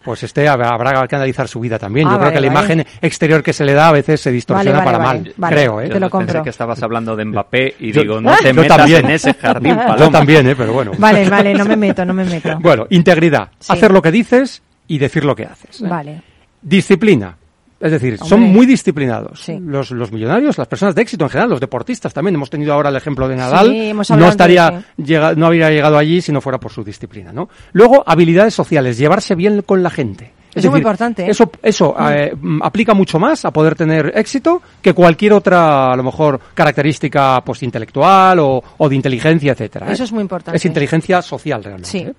pues 0.03 0.21
este 0.23 0.47
habrá, 0.47 0.69
habrá 0.69 1.07
que 1.07 1.15
analizar 1.15 1.47
su 1.47 1.59
vida 1.59 1.79
también. 1.79 2.07
Ah, 2.07 2.11
Yo 2.11 2.17
creo 2.17 2.25
vale, 2.31 2.35
que 2.35 2.41
la 2.47 2.53
vale. 2.53 2.73
imagen 2.73 2.87
exterior 3.01 3.41
que 3.43 3.53
se 3.53 3.63
le 3.65 3.73
da 3.73 3.87
a 3.87 3.91
veces 3.91 4.21
se 4.21 4.31
distorsiona 4.31 4.79
Vale, 4.79 4.85
vale, 4.91 4.97
para 4.97 5.13
mal, 5.13 5.33
vale. 5.37 5.55
creo, 5.55 5.81
¿eh? 5.81 5.89
Te 5.89 5.93
lo 5.93 5.93
Yo 5.93 5.99
pensé 5.99 6.09
compro. 6.11 6.43
que 6.43 6.49
estabas 6.51 6.83
hablando 6.83 7.15
de 7.15 7.25
Mbappé 7.25 7.75
y 7.79 7.91
Yo- 7.91 8.01
digo, 8.01 8.21
no 8.21 8.35
te 8.37 8.49
yo 8.49 8.53
metas 8.61 8.77
también. 8.77 9.05
en 9.05 9.11
ese 9.11 9.33
jardín, 9.33 9.71
Yo 9.79 9.87
Paloma. 9.87 10.11
también, 10.11 10.47
¿eh? 10.47 10.55
Pero 10.55 10.73
bueno. 10.73 10.91
Vale, 10.97 11.27
vale, 11.29 11.53
no 11.55 11.65
me 11.65 11.75
meto, 11.75 12.05
no 12.05 12.13
me 12.13 12.23
meto. 12.25 12.57
Bueno, 12.59 12.85
integridad. 12.91 13.49
Sí. 13.59 13.73
Hacer 13.73 13.91
lo 13.91 14.01
que 14.01 14.11
dices 14.11 14.61
y 14.87 14.97
decir 14.99 15.23
lo 15.25 15.35
que 15.35 15.45
haces. 15.45 15.81
¿eh? 15.81 15.87
Vale. 15.87 16.21
Disciplina. 16.63 17.37
Es 17.79 17.91
decir, 17.91 18.17
son 18.19 18.39
muy 18.39 18.65
disciplinados. 18.65 19.41
Sí. 19.43 19.59
Los, 19.59 19.91
los 19.91 20.09
millonarios, 20.09 20.57
las 20.57 20.67
personas 20.69 20.95
de 20.95 21.01
éxito 21.01 21.25
en 21.25 21.29
general, 21.29 21.49
los 21.49 21.59
deportistas 21.59 22.13
también. 22.13 22.33
Hemos 22.35 22.49
tenido 22.49 22.71
ahora 22.73 22.87
el 22.89 22.95
ejemplo 22.95 23.27
de 23.27 23.35
Nadal. 23.35 23.67
Sí, 23.71 23.89
hemos 23.89 24.09
no 24.09 24.27
estaría, 24.29 24.67
antes, 24.67 24.85
llega- 25.05 25.35
no 25.35 25.47
habría 25.47 25.69
llegado 25.69 25.97
allí 25.97 26.21
si 26.21 26.31
no 26.31 26.39
fuera 26.39 26.57
por 26.61 26.71
su 26.71 26.81
disciplina, 26.81 27.33
¿no? 27.33 27.49
Luego, 27.73 28.01
habilidades 28.07 28.53
sociales, 28.53 28.97
llevarse 28.97 29.35
bien 29.35 29.63
con 29.63 29.83
la 29.83 29.89
gente. 29.89 30.31
Eso 30.55 30.67
es 30.67 30.71
muy 30.71 30.79
importante, 30.79 31.25
¿eh? 31.25 31.31
Eso, 31.31 31.51
eso 31.61 31.93
eh, 32.09 32.31
mm, 32.39 32.61
aplica 32.63 32.93
mucho 32.93 33.19
más 33.19 33.43
a 33.43 33.51
poder 33.51 33.75
tener 33.75 34.13
éxito 34.15 34.61
que 34.81 34.93
cualquier 34.93 35.33
otra, 35.33 35.91
a 35.91 35.95
lo 35.97 36.03
mejor, 36.03 36.39
característica 36.53 37.41
pues, 37.43 37.63
intelectual 37.63 38.39
o, 38.39 38.63
o 38.77 38.87
de 38.87 38.95
inteligencia, 38.95 39.51
etcétera. 39.51 39.89
¿eh? 39.89 39.93
Eso 39.93 40.05
es 40.05 40.11
muy 40.13 40.21
importante. 40.21 40.55
Es 40.55 40.63
inteligencia 40.63 41.21
social 41.21 41.61
realmente. 41.63 41.89
Sí. 41.89 41.97
¿eh? 41.97 42.13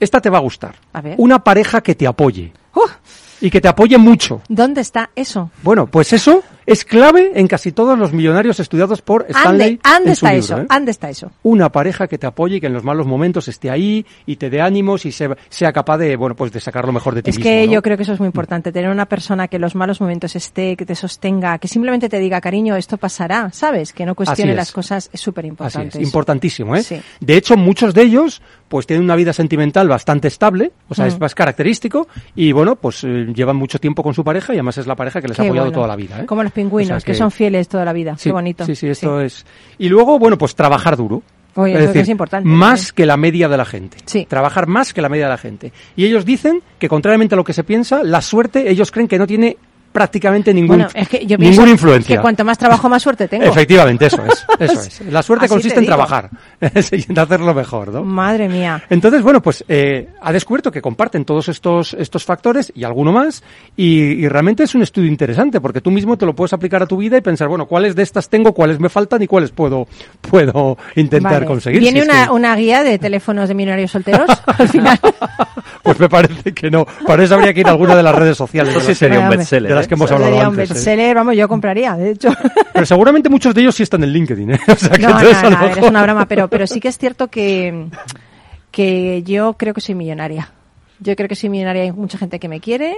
Esta 0.00 0.20
te 0.20 0.28
va 0.28 0.38
a 0.38 0.40
gustar. 0.40 0.74
A 0.92 1.00
ver. 1.00 1.14
Una 1.18 1.38
pareja 1.44 1.82
que 1.82 1.94
te 1.94 2.06
apoye. 2.06 2.52
¡Uh! 2.74 2.80
Y 3.44 3.50
que 3.50 3.60
te 3.60 3.68
apoye 3.68 3.98
mucho. 3.98 4.40
¿Dónde 4.48 4.80
está 4.80 5.10
eso? 5.14 5.50
Bueno, 5.62 5.86
pues 5.86 6.14
eso 6.14 6.42
es 6.66 6.84
clave 6.84 7.32
en 7.34 7.46
casi 7.46 7.72
todos 7.72 7.98
los 7.98 8.12
millonarios 8.12 8.60
estudiados 8.60 9.02
por 9.02 9.26
Stanley. 9.28 9.78
¿Ande, 9.82 10.12
está 10.12 10.28
libro, 10.32 10.44
eso? 10.44 10.58
¿eh? 10.58 10.66
¿Ande 10.68 10.90
está 10.90 11.10
eso? 11.10 11.30
Una 11.42 11.70
pareja 11.70 12.06
que 12.06 12.18
te 12.18 12.26
apoye 12.26 12.56
y 12.56 12.60
que 12.60 12.66
en 12.66 12.72
los 12.72 12.84
malos 12.84 13.06
momentos 13.06 13.48
esté 13.48 13.70
ahí 13.70 14.04
y 14.26 14.36
te 14.36 14.50
dé 14.50 14.60
ánimos 14.60 15.04
y 15.06 15.12
se- 15.12 15.28
sea 15.48 15.72
capaz 15.72 15.98
de, 15.98 16.16
bueno, 16.16 16.34
pues 16.36 16.52
de 16.52 16.60
sacar 16.60 16.86
lo 16.86 16.92
mejor 16.92 17.14
de 17.14 17.22
ti 17.22 17.30
Es 17.30 17.36
mismo, 17.36 17.50
que 17.50 17.66
¿no? 17.66 17.72
yo 17.74 17.82
creo 17.82 17.96
que 17.96 18.02
eso 18.04 18.12
es 18.12 18.20
muy 18.20 18.26
importante, 18.26 18.72
tener 18.72 18.90
una 18.90 19.06
persona 19.06 19.48
que 19.48 19.56
en 19.56 19.62
los 19.62 19.74
malos 19.74 20.00
momentos 20.00 20.34
esté, 20.36 20.76
que 20.76 20.86
te 20.86 20.94
sostenga, 20.94 21.58
que 21.58 21.68
simplemente 21.68 22.08
te 22.08 22.18
diga, 22.18 22.40
cariño, 22.40 22.76
esto 22.76 22.96
pasará, 22.96 23.50
¿sabes? 23.52 23.92
Que 23.92 24.06
no 24.06 24.14
cuestione 24.14 24.52
es. 24.52 24.56
las 24.56 24.72
cosas, 24.72 25.10
es 25.12 25.20
súper 25.20 25.44
importante. 25.44 25.98
es, 25.98 26.04
importantísimo, 26.04 26.74
¿eh? 26.76 26.82
Sí. 26.82 27.00
De 27.20 27.36
hecho, 27.36 27.56
muchos 27.56 27.94
de 27.94 28.02
ellos, 28.02 28.42
pues 28.68 28.86
tienen 28.86 29.04
una 29.04 29.16
vida 29.16 29.32
sentimental 29.32 29.88
bastante 29.88 30.28
estable, 30.28 30.72
o 30.88 30.94
sea, 30.94 31.04
Mm. 31.04 31.08
es 31.08 31.20
más 31.20 31.34
característico, 31.34 32.08
y 32.34 32.52
bueno, 32.52 32.76
pues 32.76 33.04
eh, 33.04 33.26
llevan 33.34 33.56
mucho 33.56 33.78
tiempo 33.78 34.02
con 34.02 34.14
su 34.14 34.24
pareja 34.24 34.52
y 34.52 34.56
además 34.56 34.78
es 34.78 34.86
la 34.86 34.96
pareja 34.96 35.20
que 35.20 35.28
les 35.28 35.38
ha 35.38 35.42
apoyado 35.42 35.66
bueno. 35.66 35.74
toda 35.76 35.88
la 35.88 35.96
vida, 35.96 36.20
¿eh? 36.20 36.26
Como 36.26 36.42
los 36.42 36.52
pingüinos, 36.54 36.96
O 36.96 37.00
sea 37.00 37.12
que... 37.12 37.14
son 37.14 37.30
fieles 37.30 37.68
toda 37.68 37.84
la 37.84 37.92
vida. 37.92 38.16
Sí, 38.16 38.30
Qué 38.30 38.32
bonito. 38.32 38.64
Sí, 38.64 38.74
sí, 38.74 38.88
esto 38.88 39.20
es. 39.20 39.44
Y 39.78 39.88
luego, 39.88 40.18
bueno, 40.18 40.38
pues 40.38 40.54
trabajar 40.54 40.96
duro. 40.96 41.22
Oye, 41.56 41.78
eso 41.84 41.92
que 41.92 42.00
es 42.00 42.08
importante 42.08 42.48
Más 42.48 42.80
también. 42.80 42.94
que 42.96 43.06
la 43.06 43.16
media 43.16 43.48
de 43.48 43.56
la 43.56 43.64
gente. 43.64 43.98
Sí. 44.06 44.26
Trabajar 44.28 44.66
más 44.66 44.92
que 44.92 45.00
la 45.02 45.08
media 45.08 45.26
de 45.26 45.30
la 45.30 45.38
gente. 45.38 45.72
Y 45.94 46.04
ellos 46.04 46.24
dicen 46.24 46.62
que, 46.78 46.88
contrariamente 46.88 47.34
a 47.34 47.36
lo 47.36 47.44
que 47.44 47.52
se 47.52 47.62
piensa, 47.62 48.02
la 48.02 48.22
suerte, 48.22 48.70
ellos 48.70 48.90
creen 48.90 49.06
que 49.06 49.18
no 49.18 49.26
tiene 49.26 49.56
prácticamente 49.94 50.52
ningún, 50.52 50.76
Bueno, 50.78 50.88
es 50.92 51.08
que 51.08 51.24
yo 51.24 51.38
ninguna 51.38 51.70
influencia. 51.70 52.16
que 52.16 52.20
cuanto 52.20 52.44
más 52.44 52.58
trabajo, 52.58 52.88
más 52.88 53.00
suerte 53.00 53.28
tengo. 53.28 53.44
Efectivamente, 53.44 54.06
eso 54.06 54.20
es. 54.26 54.44
Eso 54.58 54.80
es. 54.80 55.00
La 55.12 55.22
suerte 55.22 55.44
Así 55.44 55.54
consiste 55.54 55.74
te 55.76 55.80
en 55.82 55.86
trabajar. 55.86 56.30
En 56.60 57.18
hacerlo 57.18 57.54
mejor, 57.54 57.92
¿no? 57.92 58.02
Madre 58.02 58.48
mía. 58.48 58.82
Entonces, 58.90 59.22
bueno, 59.22 59.40
pues 59.40 59.64
eh, 59.68 60.08
ha 60.20 60.32
descubierto 60.32 60.72
que 60.72 60.82
comparten 60.82 61.24
todos 61.24 61.48
estos, 61.48 61.94
estos 61.94 62.24
factores 62.24 62.72
y 62.74 62.82
alguno 62.82 63.12
más, 63.12 63.42
y, 63.76 64.00
y 64.00 64.28
realmente 64.28 64.64
es 64.64 64.74
un 64.74 64.82
estudio 64.82 65.08
interesante, 65.08 65.60
porque 65.60 65.80
tú 65.80 65.90
mismo 65.92 66.16
te 66.18 66.26
lo 66.26 66.34
puedes 66.34 66.52
aplicar 66.52 66.82
a 66.82 66.86
tu 66.86 66.96
vida 66.96 67.16
y 67.16 67.20
pensar, 67.20 67.46
bueno, 67.48 67.66
cuáles 67.66 67.94
de 67.94 68.02
estas 68.02 68.28
tengo, 68.28 68.52
cuáles 68.52 68.80
me 68.80 68.88
faltan 68.88 69.22
y 69.22 69.26
cuáles 69.28 69.50
puedo, 69.52 69.86
puedo 70.20 70.76
intentar 70.96 71.32
Vale. 71.34 71.46
conseguir. 71.46 71.80
¿Viene 71.80 72.00
Si 72.02 72.06
es 72.08 72.12
una, 72.12 72.24
que- 72.26 72.32
una 72.32 72.56
guía 72.56 72.82
de 72.82 72.98
teléfonos 72.98 73.48
de 73.48 73.54
millonarios 73.54 73.90
solteros 73.92 74.28
al 74.58 74.68
final? 74.68 74.98
Pues 75.82 76.00
me 76.00 76.08
parece 76.08 76.52
que 76.54 76.70
no. 76.70 76.86
Para 77.06 77.22
eso 77.24 77.34
habría 77.34 77.52
que 77.54 77.60
ir 77.60 77.66
a 77.68 77.70
alguna 77.70 77.94
de 77.94 78.02
las 78.02 78.14
redes 78.14 78.36
sociales. 78.36 78.74
Eso 78.74 78.86
sí 78.86 78.94
sería 78.94 79.20
un 79.20 79.28
bestseller. 79.30 79.70
Las 79.84 79.86
¿eh? 79.86 79.88
que 79.88 79.94
hemos 79.94 80.10
hablado 80.10 80.32
sería 80.32 80.48
un 80.48 80.54
antes. 80.54 80.70
¿eh? 80.70 80.74
bestseller, 80.74 81.14
vamos, 81.14 81.36
yo 81.36 81.48
compraría, 81.48 81.96
de 81.96 82.10
hecho. 82.10 82.30
Pero 82.72 82.86
seguramente 82.86 83.28
muchos 83.28 83.54
de 83.54 83.62
ellos 83.62 83.74
sí 83.74 83.82
están 83.82 84.02
en 84.04 84.10
LinkedIn, 84.10 84.52
¿eh? 84.52 84.60
O 84.68 84.76
sea, 84.76 84.90
que 84.90 85.02
No, 85.02 85.10
no, 85.10 85.50
no, 85.50 85.60
ver, 85.60 85.78
es 85.78 85.88
una 85.88 86.02
broma, 86.02 86.26
pero, 86.26 86.48
pero 86.48 86.66
sí 86.66 86.80
que 86.80 86.88
es 86.88 86.98
cierto 86.98 87.28
que, 87.28 87.86
que 88.70 89.22
yo 89.22 89.54
creo 89.54 89.74
que 89.74 89.80
soy 89.80 89.94
millonaria. 89.94 90.50
Yo 91.00 91.16
creo 91.16 91.28
que 91.28 91.34
soy 91.34 91.50
millonaria, 91.50 91.82
hay 91.82 91.92
mucha 91.92 92.18
gente 92.18 92.38
que 92.38 92.48
me 92.48 92.60
quiere, 92.60 92.94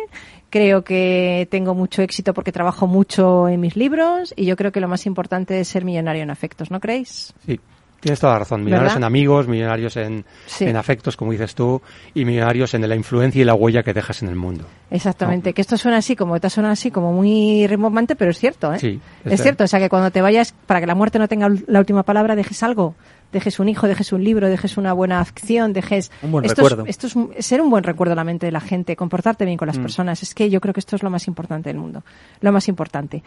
creo 0.51 0.85
que 0.85 1.49
tengo 1.51 1.75
mucho 1.75 2.03
éxito 2.03 2.35
porque 2.35 2.53
trabajo 2.53 2.87
mucho 2.87 3.49
en 3.49 3.61
mis 3.61 3.75
libros 3.75 4.35
y 4.37 4.45
yo 4.45 4.55
creo 4.57 4.71
que 4.71 4.81
lo 4.81 4.89
más 4.89 5.07
importante 5.07 5.61
es 5.61 5.69
ser 5.69 5.85
millonario 5.85 6.23
en 6.23 6.31
afectos, 6.31 6.71
¿no 6.71 6.79
creéis? 6.79 7.33
Sí, 7.47 7.59
tienes 8.07 8.21
toda 8.21 8.35
la 8.35 8.39
razón. 8.39 8.61
Millonarios 8.63 8.93
¿Verdad? 8.95 8.99
en 8.99 9.05
amigos, 9.05 9.49
millonarios 9.49 9.97
en, 9.97 10.25
Sí. 10.47 10.65
en 10.65 10.77
afectos, 10.77 11.17
como 11.17 11.33
dices 11.33 11.57
tú, 11.57 11.83
y 12.15 12.25
millonarios 12.25 12.73
en 12.75 12.89
la 12.89 12.95
influencia 12.95 13.43
y 13.43 13.45
la 13.45 13.55
huella 13.55 13.83
que 13.83 13.93
dejas 13.93 14.23
en 14.23 14.29
el 14.29 14.37
mundo. 14.37 14.65
Exactamente, 14.91 15.53
que 15.53 15.61
esto 15.61 15.77
suena 15.77 15.97
así, 15.99 16.15
como 16.15 16.39
te 16.39 16.49
suena 16.49 16.71
así, 16.71 16.93
como 16.93 17.13
muy 17.13 17.67
rimbombante, 17.67 18.15
pero 18.15 18.31
es 18.31 18.39
cierto, 18.39 18.73
¿eh? 18.73 18.79
Sí, 18.79 19.01
es 19.25 19.33
es 19.33 19.43
cierto, 19.43 19.65
o 19.65 19.67
sea 19.67 19.81
que 19.81 19.89
cuando 19.89 20.13
te 20.13 20.23
vayas, 20.23 20.55
para 20.67 20.81
que 20.81 20.87
la 20.87 20.95
muerte 20.95 21.19
no 21.19 21.27
tenga 21.27 21.49
la 21.67 21.79
última 21.81 22.05
palabra, 22.05 22.37
dejes 22.37 22.63
algo, 22.63 22.95
dejes 23.37 23.61
un 23.61 23.69
hijo, 23.69 23.87
dejes 23.87 24.13
un 24.13 24.25
libro, 24.25 24.49
dejes 24.49 24.77
una 24.79 24.93
buena 24.95 25.21
acción, 25.21 25.73
dejes... 25.73 26.11
Un 26.23 26.33
buen 26.33 26.45
esto 26.47 26.63
recuerdo. 26.63 26.85
Es, 26.87 26.99
esto 27.05 27.07
es 27.37 27.45
ser 27.45 27.61
un 27.61 27.69
buen 27.69 27.85
recuerdo 27.85 28.15
a 28.15 28.17
la 28.17 28.25
mente 28.25 28.47
de 28.47 28.53
la 28.53 28.61
gente, 28.61 28.97
comportarte 28.97 29.45
bien 29.45 29.57
Mm. 29.57 29.59
con 29.59 29.67
las 29.69 29.79
personas, 29.79 30.23
es 30.23 30.35
que 30.35 30.49
yo 30.51 30.61
creo 30.61 30.73
que 30.73 30.81
esto 30.81 30.97
es 30.97 31.03
lo 31.03 31.11
más 31.11 31.27
importante 31.29 31.69
del 31.69 31.79
mundo, 31.79 32.03
lo 32.41 32.53
más 32.53 32.67
importante. 32.69 33.23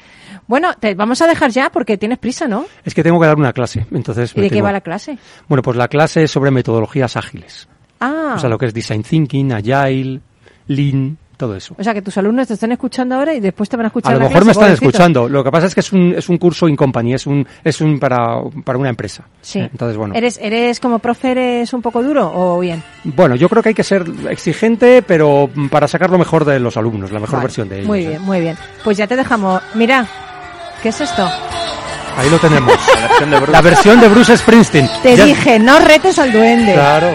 Bueno, 0.48 0.74
te 0.80 0.96
vamos 0.96 1.22
a 1.22 1.28
dejar 1.28 1.52
ya 1.52 1.70
porque 1.72 1.98
tienes 1.98 2.18
prisa, 2.18 2.48
¿no? 2.48 2.66
Es 2.84 2.94
que 2.94 3.04
tengo 3.04 3.20
que 3.20 3.28
dar 3.28 3.38
una 3.38 3.54
clase, 3.54 3.86
entonces... 3.92 4.34
¿Y 4.36 4.42
de 4.42 4.50
qué 4.50 4.62
va 4.62 4.72
la 4.72 4.82
clase? 4.82 5.18
Bueno, 5.48 5.62
pues 5.62 5.78
la 5.78 5.88
clase 5.88 6.24
es 6.24 6.32
sobre 6.32 6.52
metodologías 6.52 7.16
ágiles. 7.16 7.68
Ah, 8.00 8.34
O 8.36 8.40
sea, 8.40 8.50
lo 8.50 8.58
que 8.58 8.66
es 8.66 8.74
design 8.74 9.04
thinking, 9.04 9.52
agile, 9.54 10.22
lean, 10.68 11.18
todo 11.40 11.56
eso. 11.56 11.74
o 11.80 11.84
sea 11.84 11.94
que 11.94 12.02
tus 12.02 12.18
alumnos 12.18 12.48
te 12.50 12.54
están 12.56 12.72
escuchando 12.74 13.16
ahora 13.16 13.34
y 13.34 13.40
después 13.40 13.70
te 13.70 13.78
van 13.78 13.86
a 13.86 13.88
escuchar 13.88 14.12
A 14.12 14.16
lo 14.16 14.20
la 14.20 14.28
mejor 14.28 14.44
clase, 14.44 14.46
me 14.46 14.52
están 14.52 14.64
pobrecitos. 14.68 14.88
escuchando. 14.94 15.30
Lo 15.30 15.42
que 15.44 15.52
pasa 15.52 15.68
es 15.68 15.74
que 15.74 15.80
es 15.80 15.94
un, 15.94 16.14
es 16.18 16.28
un 16.28 16.38
curso 16.38 16.68
in 16.68 16.76
company, 16.76 17.14
es 17.14 17.26
un, 17.26 17.48
es 17.64 17.80
un 17.80 17.98
para, 17.98 18.42
para 18.66 18.78
una 18.78 18.90
empresa. 18.90 19.24
Sí. 19.42 19.60
Eh, 19.60 19.70
Entonces, 19.72 19.96
bueno. 19.98 20.14
¿Eres, 20.16 20.38
¿Eres 20.42 20.80
como 20.82 21.00
profe, 21.00 21.32
eres 21.32 21.72
un 21.74 21.82
poco 21.82 22.04
duro 22.04 22.30
o 22.36 22.60
bien? 22.60 22.84
Bueno, 23.06 23.36
yo 23.36 23.48
creo 23.48 23.64
que 23.64 23.70
hay 23.70 23.76
que 23.76 23.84
ser 23.86 24.06
exigente, 24.30 25.02
pero 25.02 25.50
para 25.72 25.88
sacar 25.88 26.10
lo 26.10 26.18
mejor 26.18 26.44
de 26.44 26.60
los 26.60 26.76
alumnos, 26.76 27.10
la 27.12 27.20
mejor 27.22 27.36
Vale, 27.38 27.46
versión 27.46 27.70
de 27.70 27.76
ellos. 27.78 27.88
Muy 27.88 28.04
¿eh? 28.04 28.10
bien, 28.10 28.22
muy 28.24 28.42
bien. 28.42 28.58
Pues 28.84 28.98
ya 28.98 29.08
te 29.08 29.16
dejamos. 29.16 29.62
Mira, 29.76 30.06
¿qué 30.84 30.90
es 30.90 31.00
esto? 31.00 31.26
Ahí 32.18 32.30
lo 32.30 32.38
tenemos. 32.40 32.74
La 33.00 33.08
versión 33.08 33.30
de 33.32 33.38
Bruce. 33.38 33.52
La 33.54 33.62
versión 33.62 34.02
de 34.02 34.08
Bruce 34.10 34.38
Springsteen. 34.38 34.90
Te 35.02 35.16
Ya- 35.16 35.26
dije, 35.26 35.58
no 35.60 35.80
retes 35.80 36.20
al 36.20 36.34
duende. 36.34 36.74
Claro, 36.74 37.12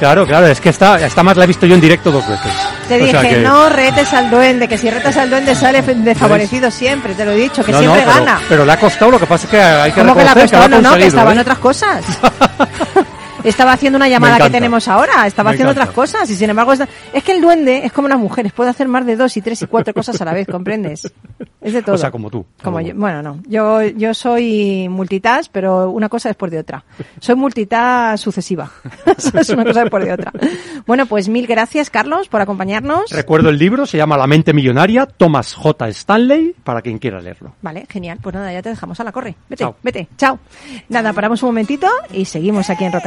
claro, 0.00 0.26
claro. 0.26 0.46
Es 0.48 0.60
que 0.60 0.70
esta, 0.70 0.96
esta 1.04 1.22
más 1.22 1.36
la 1.36 1.44
he 1.44 1.46
visto 1.46 1.66
yo 1.66 1.76
en 1.76 1.80
directo 1.80 2.10
dos 2.10 2.26
veces. 2.26 2.50
Te 2.88 2.96
O 3.00 3.04
dije, 3.06 3.28
que- 3.28 3.36
no 3.38 3.68
retes 3.68 4.12
al 4.12 4.28
duende, 4.30 4.66
que 4.66 4.76
si 4.76 4.90
retas 4.90 5.16
al 5.16 5.30
duende 5.30 5.54
sale 5.54 5.80
desfavorecido 5.82 6.70
siempre, 6.72 7.14
te 7.14 7.24
lo 7.24 7.30
he 7.30 7.36
dicho, 7.36 7.62
que 7.62 7.70
No, 7.70 7.78
siempre 7.78 8.00
no, 8.04 8.06
pero, 8.12 8.24
gana. 8.24 8.40
Pero 8.48 8.64
le 8.64 8.72
ha 8.72 8.76
costado, 8.78 9.12
lo 9.12 9.20
que 9.20 9.26
pasa 9.26 9.44
es 9.46 9.50
que 9.52 9.60
hay 9.60 9.92
que 9.92 10.00
¿Cómo 10.00 10.14
que 10.16 10.24
la 10.24 10.34
reconocer 10.34 10.50
que, 10.50 10.56
lo 10.56 10.62
costado? 10.62 10.76
ha 10.76 10.82
No, 10.82 10.90
no, 10.90 10.96
que 10.96 11.06
estaba 11.06 11.32
en 11.32 11.38
¿eh? 11.38 11.40
otras 11.42 11.58
cosas. 11.58 12.04
Estaba 13.44 13.72
haciendo 13.72 13.96
una 13.96 14.08
llamada 14.08 14.38
que 14.38 14.50
tenemos 14.50 14.86
ahora, 14.88 15.26
estaba 15.26 15.50
Me 15.50 15.54
haciendo 15.54 15.72
encanta. 15.72 15.90
otras 15.90 15.94
cosas 15.94 16.30
y 16.30 16.34
sin 16.36 16.50
embargo 16.50 16.72
está- 16.72 16.88
es 17.12 17.22
que 17.24 17.32
el 17.32 17.40
duende 17.40 17.84
es 17.84 17.92
como 17.92 18.08
las 18.08 18.18
mujeres, 18.18 18.52
puede 18.52 18.70
hacer 18.70 18.88
más 18.88 19.06
de 19.06 19.16
dos 19.16 19.36
y 19.36 19.40
tres 19.42 19.60
y 19.62 19.66
cuatro 19.66 19.92
cosas 19.94 20.20
a 20.20 20.24
la 20.24 20.32
vez, 20.32 20.46
¿comprendes? 20.46 21.10
Es 21.60 21.72
de 21.72 21.82
todo. 21.82 21.94
O 21.94 21.98
sea, 21.98 22.10
como 22.10 22.30
tú. 22.30 22.44
Como 22.62 22.76
Como- 22.78 22.80
yo, 22.88 22.94
bueno, 22.94 23.22
no, 23.22 23.40
yo, 23.46 23.82
yo 23.82 24.14
soy 24.14 24.88
multitask, 24.88 25.50
pero 25.52 25.90
una 25.90 26.08
cosa 26.08 26.28
después 26.28 26.50
de 26.52 26.58
otra. 26.58 26.84
Soy 27.20 27.34
multitask 27.34 28.22
sucesiva. 28.22 28.70
Es 29.40 29.48
una 29.50 29.64
cosa 29.64 29.80
después 29.82 30.04
de 30.04 30.12
otra. 30.12 30.32
Bueno, 30.86 31.06
pues 31.06 31.28
mil 31.28 31.46
gracias, 31.46 31.90
Carlos, 31.90 32.28
por 32.28 32.40
acompañarnos. 32.40 33.10
Recuerdo 33.10 33.48
el 33.50 33.58
libro, 33.58 33.86
se 33.86 33.96
llama 33.96 34.16
La 34.16 34.26
mente 34.26 34.52
millonaria, 34.52 35.06
Thomas 35.06 35.54
J. 35.54 35.88
Stanley, 35.88 36.54
para 36.64 36.82
quien 36.82 36.98
quiera 36.98 37.20
leerlo. 37.20 37.54
Vale, 37.62 37.86
genial. 37.88 38.18
Pues 38.22 38.34
nada, 38.34 38.52
ya 38.52 38.62
te 38.62 38.68
dejamos 38.70 38.98
a 39.00 39.04
la 39.04 39.12
corre. 39.12 39.34
Vete, 39.48 39.62
Chao. 39.64 39.76
vete. 39.82 40.08
Chao. 40.16 40.38
Nada, 40.88 41.12
paramos 41.12 41.42
un 41.42 41.48
momentito 41.48 41.88
y 42.12 42.24
seguimos 42.24 42.70
aquí 42.70 42.84
en 42.84 42.92
Rock 42.92 43.06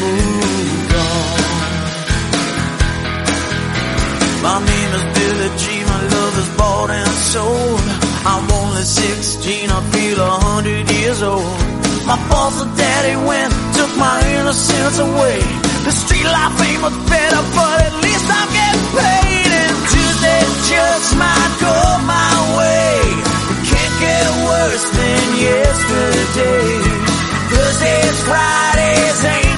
moved 0.00 0.92
on. 0.94 1.38
My 4.46 4.58
name 4.70 4.90
is 4.98 5.04
Billy 5.16 5.50
G, 5.58 5.64
my 5.92 6.00
love 6.14 6.34
is 6.42 6.50
bought 6.56 6.90
and 6.90 7.14
sold. 7.32 7.82
I'm 8.24 8.46
only 8.60 8.82
16, 8.82 9.70
I 9.70 9.80
feel 9.92 10.18
a 10.20 10.30
hundred 10.48 10.90
years 10.90 11.22
old. 11.22 11.58
My 12.08 12.16
and 12.16 12.72
daddy 12.76 13.16
went, 13.28 13.52
took 13.76 13.92
my 14.00 14.16
innocence 14.38 14.98
away. 14.98 15.40
The 15.84 15.92
street 15.92 16.24
life 16.24 16.56
ain't 16.56 16.80
much 16.80 16.98
better, 17.04 17.42
but 17.52 17.76
at 17.84 17.94
least 18.00 18.26
I'm 18.32 18.48
getting 18.48 18.86
paid. 18.96 19.50
And 19.60 19.76
Tuesday 19.92 20.42
just 20.72 21.10
might 21.20 21.52
go 21.60 21.76
my 22.08 22.32
way. 22.56 22.96
It 23.52 23.60
can't 23.68 23.96
get 24.00 24.24
worse 24.48 24.86
than 24.96 25.24
yesterday. 25.36 26.64
Thursdays, 27.52 28.18
Fridays 28.24 29.20
ain't 29.36 29.57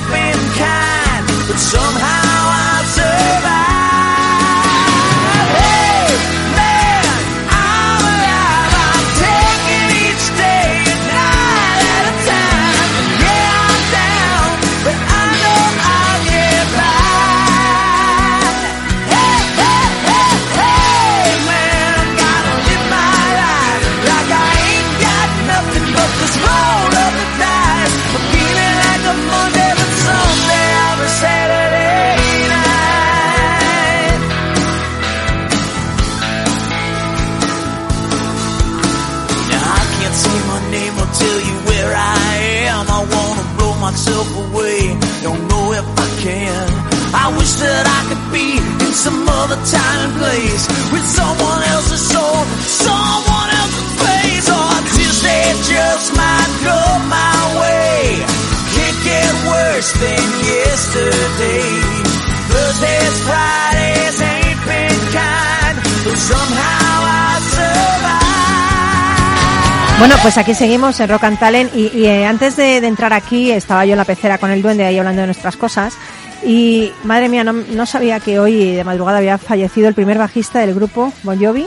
Bueno, 70.00 70.14
pues 70.22 70.38
aquí 70.38 70.54
seguimos 70.54 70.98
en 71.00 71.10
Rock 71.10 71.24
and 71.24 71.38
Talent 71.38 71.76
y, 71.76 72.06
eh, 72.06 72.24
antes 72.24 72.56
de, 72.56 72.78
entrar 72.78 73.12
aquí 73.12 73.50
estaba 73.50 73.84
yo 73.84 73.92
en 73.92 73.98
la 73.98 74.06
pecera 74.06 74.38
con 74.38 74.50
el 74.50 74.62
duende 74.62 74.86
ahí 74.86 74.96
hablando 74.96 75.20
de 75.20 75.26
nuestras 75.26 75.58
cosas 75.58 75.92
y 76.42 76.90
madre 77.04 77.28
mía, 77.28 77.44
no, 77.44 77.84
sabía 77.84 78.18
que 78.18 78.38
hoy 78.38 78.76
de 78.76 78.82
madrugada 78.82 79.18
había 79.18 79.36
fallecido 79.36 79.88
el 79.88 79.94
primer 79.94 80.16
bajista 80.16 80.60
del 80.60 80.74
grupo, 80.74 81.12
Bon 81.22 81.38
Jovi, 81.38 81.66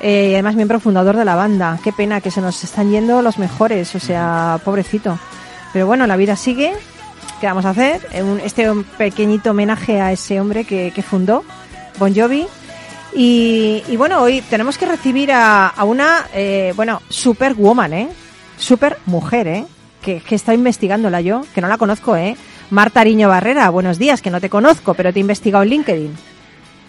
eh, 0.00 0.28
y 0.30 0.32
además 0.32 0.54
miembro 0.54 0.80
fundador 0.80 1.18
de 1.18 1.26
la 1.26 1.34
banda. 1.34 1.78
Qué 1.84 1.92
pena 1.92 2.22
que 2.22 2.30
se 2.30 2.40
nos 2.40 2.64
están 2.64 2.90
yendo 2.90 3.20
los 3.20 3.36
mejores, 3.36 3.94
o 3.94 4.00
sea, 4.00 4.58
pobrecito. 4.64 5.18
Pero 5.74 5.86
bueno, 5.86 6.06
la 6.06 6.16
vida 6.16 6.36
sigue. 6.36 6.72
¿Qué 7.42 7.46
vamos 7.46 7.66
a 7.66 7.70
hacer? 7.70 8.00
Eh, 8.12 8.40
Este 8.42 8.72
pequeñito 8.96 9.50
homenaje 9.50 10.00
a 10.00 10.12
ese 10.12 10.40
hombre 10.40 10.64
que 10.64 11.04
fundó 11.06 11.44
Bon 11.98 12.14
Jovi. 12.16 12.46
Y, 13.14 13.82
y 13.88 13.96
bueno, 13.96 14.20
hoy 14.22 14.40
tenemos 14.42 14.78
que 14.78 14.86
recibir 14.86 15.32
a, 15.32 15.66
a 15.68 15.84
una, 15.84 16.26
eh, 16.32 16.72
bueno, 16.76 17.02
superwoman, 17.08 17.92
¿eh? 17.92 18.08
Super 18.56 18.98
mujer, 19.06 19.48
¿eh? 19.48 19.64
Que, 20.02 20.20
que 20.20 20.34
está 20.34 20.54
investigándola 20.54 21.20
yo, 21.20 21.42
que 21.54 21.60
no 21.60 21.68
la 21.68 21.78
conozco, 21.78 22.16
¿eh? 22.16 22.36
Marta 22.70 23.00
Ariño 23.00 23.28
Barrera, 23.28 23.68
buenos 23.70 23.98
días, 23.98 24.22
que 24.22 24.30
no 24.30 24.40
te 24.40 24.48
conozco, 24.48 24.94
pero 24.94 25.12
te 25.12 25.18
he 25.18 25.22
investigado 25.22 25.64
en 25.64 25.70
LinkedIn. 25.70 26.16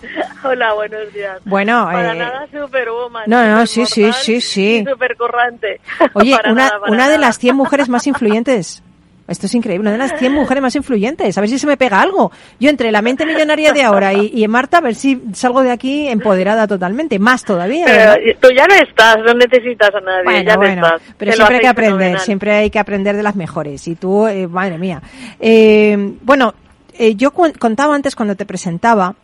Hola, 0.43 0.73
buenos 0.73 1.11
días. 1.13 1.39
Bueno, 1.45 1.85
para 1.85 2.13
eh, 2.13 2.17
nada 2.17 2.47
superwoman. 2.51 3.23
no, 3.27 3.45
no, 3.47 3.65
sí, 3.65 3.85
sí, 3.85 4.11
sí, 4.13 4.41
sí. 4.41 4.83
Supercorrante. 4.87 5.81
Oye, 6.13 6.35
Para 6.35 6.51
una, 6.51 6.65
nada, 6.69 6.79
una 6.87 7.09
de 7.09 7.17
las 7.17 7.37
100 7.39 7.55
mujeres 7.55 7.89
más 7.89 8.07
influyentes. 8.07 8.83
Esto 9.27 9.45
es 9.45 9.55
increíble, 9.55 9.81
una 9.89 9.91
de 9.93 9.97
las 9.97 10.19
100 10.19 10.33
mujeres 10.33 10.61
más 10.61 10.75
influyentes. 10.75 11.37
A 11.37 11.41
ver 11.41 11.49
si 11.49 11.57
se 11.57 11.65
me 11.67 11.77
pega 11.77 12.01
algo. 12.01 12.31
Yo 12.59 12.69
entre 12.69 12.91
la 12.91 13.01
mente 13.01 13.25
millonaria 13.25 13.71
de 13.71 13.81
ahora 13.83 14.13
y, 14.13 14.31
y 14.33 14.45
Marta, 14.47 14.79
a 14.79 14.81
ver 14.81 14.95
si 14.95 15.21
salgo 15.33 15.61
de 15.61 15.71
aquí 15.71 16.07
empoderada 16.09 16.67
totalmente. 16.67 17.17
Más 17.17 17.45
todavía. 17.45 17.85
¿verdad? 17.85 18.17
Pero 18.21 18.39
tú 18.41 18.47
ya 18.55 18.67
no 18.67 18.73
estás, 18.75 19.17
no 19.25 19.33
necesitas 19.33 19.89
a 19.95 20.01
nadie, 20.01 20.23
Bueno, 20.25 20.41
ya 20.43 20.53
no 20.53 20.59
bueno, 20.59 20.85
estás. 20.85 21.01
pero 21.17 21.31
siempre 21.33 21.55
hay 21.55 21.61
que 21.61 21.67
aprender, 21.67 21.97
fenomenal. 21.97 22.19
siempre 22.21 22.51
hay 22.51 22.69
que 22.69 22.79
aprender 22.79 23.15
de 23.15 23.23
las 23.23 23.35
mejores. 23.35 23.87
Y 23.87 23.95
tú, 23.95 24.27
eh, 24.27 24.47
madre 24.47 24.77
mía. 24.77 25.01
Eh, 25.39 26.13
bueno, 26.23 26.53
eh, 26.97 27.15
yo 27.15 27.31
contaba 27.31 27.95
antes 27.95 28.15
cuando 28.15 28.35
te 28.35 28.45
presentaba 28.45 29.15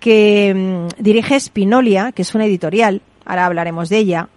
que 0.00 0.52
mm, 0.54 1.00
diriges 1.02 1.50
Pinolia, 1.50 2.10
que 2.10 2.22
es 2.22 2.34
una 2.34 2.46
editorial, 2.46 3.00
ahora 3.24 3.46
hablaremos 3.46 3.88
de 3.88 3.98
ella. 3.98 4.28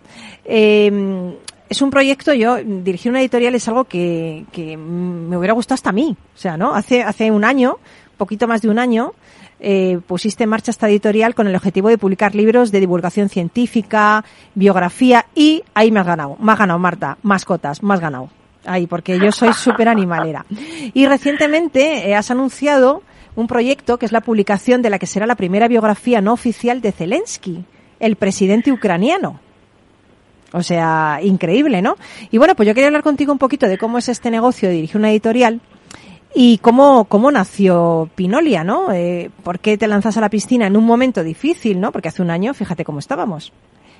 Eh, 0.45 1.33
es 1.69 1.81
un 1.81 1.89
proyecto, 1.89 2.33
yo 2.33 2.57
dirigir 2.57 3.11
una 3.11 3.21
editorial 3.21 3.55
es 3.55 3.67
algo 3.67 3.85
que, 3.85 4.45
que 4.51 4.77
me 4.77 5.37
hubiera 5.37 5.53
gustado 5.53 5.75
hasta 5.75 5.89
a 5.89 5.93
mí. 5.93 6.15
O 6.35 6.37
sea, 6.37 6.57
¿no? 6.57 6.75
Hace, 6.75 7.01
hace 7.01 7.31
un 7.31 7.43
año, 7.43 7.77
poquito 8.17 8.47
más 8.47 8.61
de 8.61 8.69
un 8.69 8.79
año, 8.79 9.13
eh, 9.59 9.99
pusiste 10.05 10.43
en 10.43 10.49
marcha 10.49 10.71
esta 10.71 10.89
editorial 10.89 11.33
con 11.33 11.47
el 11.47 11.55
objetivo 11.55 11.89
de 11.89 11.97
publicar 11.97 12.35
libros 12.35 12.71
de 12.71 12.79
divulgación 12.79 13.29
científica, 13.29 14.25
biografía 14.53 15.25
y 15.33 15.63
ahí 15.73 15.91
me 15.91 16.01
has 16.01 16.05
ganado, 16.05 16.37
me 16.39 16.51
has 16.51 16.59
ganado 16.59 16.79
Marta, 16.79 17.17
mascotas, 17.23 17.81
me 17.81 17.93
has 17.93 17.99
ganado. 17.99 18.29
Ahí, 18.65 18.87
porque 18.87 19.17
yo 19.19 19.31
soy 19.31 19.53
súper 19.57 19.87
animalera. 19.87 20.45
Y 20.93 21.05
recientemente 21.05 22.09
eh, 22.09 22.15
has 22.15 22.31
anunciado 22.31 23.01
un 23.35 23.47
proyecto 23.47 23.97
que 23.97 24.05
es 24.05 24.11
la 24.11 24.21
publicación 24.21 24.81
de 24.81 24.89
la 24.89 24.99
que 24.99 25.07
será 25.07 25.25
la 25.25 25.35
primera 25.35 25.67
biografía 25.67 26.21
no 26.21 26.33
oficial 26.33 26.81
de 26.81 26.91
Zelensky, 26.91 27.65
el 27.99 28.15
presidente 28.15 28.71
ucraniano. 28.71 29.39
O 30.51 30.63
sea, 30.63 31.19
increíble, 31.21 31.81
¿no? 31.81 31.97
Y 32.31 32.37
bueno, 32.37 32.55
pues 32.55 32.67
yo 32.67 32.73
quería 32.73 32.87
hablar 32.87 33.03
contigo 33.03 33.31
un 33.31 33.39
poquito 33.39 33.67
de 33.67 33.77
cómo 33.77 33.97
es 33.97 34.09
este 34.09 34.31
negocio 34.31 34.69
de 34.69 34.75
dirigir 34.75 34.97
una 34.97 35.11
editorial 35.11 35.59
y 36.33 36.57
cómo, 36.59 37.05
cómo 37.05 37.31
nació 37.31 38.09
Pinolia, 38.15 38.63
¿no? 38.63 38.91
Eh, 38.91 39.31
¿Por 39.43 39.59
qué 39.59 39.77
te 39.77 39.87
lanzas 39.87 40.17
a 40.17 40.21
la 40.21 40.29
piscina 40.29 40.67
en 40.67 40.75
un 40.75 40.85
momento 40.85 41.23
difícil, 41.23 41.79
¿no? 41.79 41.91
Porque 41.91 42.09
hace 42.09 42.21
un 42.21 42.29
año, 42.29 42.53
fíjate 42.53 42.83
cómo 42.83 42.99
estábamos. 42.99 43.53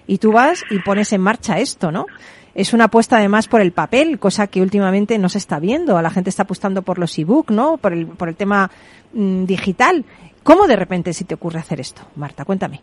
Y 0.06 0.18
tú 0.18 0.32
vas 0.32 0.64
y 0.70 0.80
pones 0.80 1.14
en 1.14 1.22
marcha 1.22 1.60
esto, 1.60 1.92
¿no? 1.92 2.06
Es 2.54 2.74
una 2.74 2.86
apuesta 2.86 3.18
además 3.18 3.48
por 3.48 3.62
el 3.62 3.72
papel, 3.72 4.20
cosa 4.20 4.48
que 4.48 4.62
últimamente 4.62 5.18
no 5.18 5.30
se 5.30 5.38
está 5.38 5.60
viendo. 5.60 6.02
La 6.02 6.10
gente 6.10 6.30
está 6.30 6.44
apostando 6.44 6.82
por 6.84 7.00
los 7.00 7.18
ebook, 7.18 7.52
¿no? 7.52 7.78
Por 7.78 7.94
el, 7.94 8.08
por 8.08 8.30
el 8.30 8.36
tema 8.36 8.70
mm, 9.14 9.46
digital. 9.46 10.06
¿Cómo 10.44 10.68
de 10.68 10.76
repente 10.76 11.14
se 11.14 11.26
te 11.26 11.34
ocurre 11.36 11.60
hacer 11.60 11.80
esto, 11.80 12.04
Marta? 12.16 12.46
Cuéntame. 12.46 12.82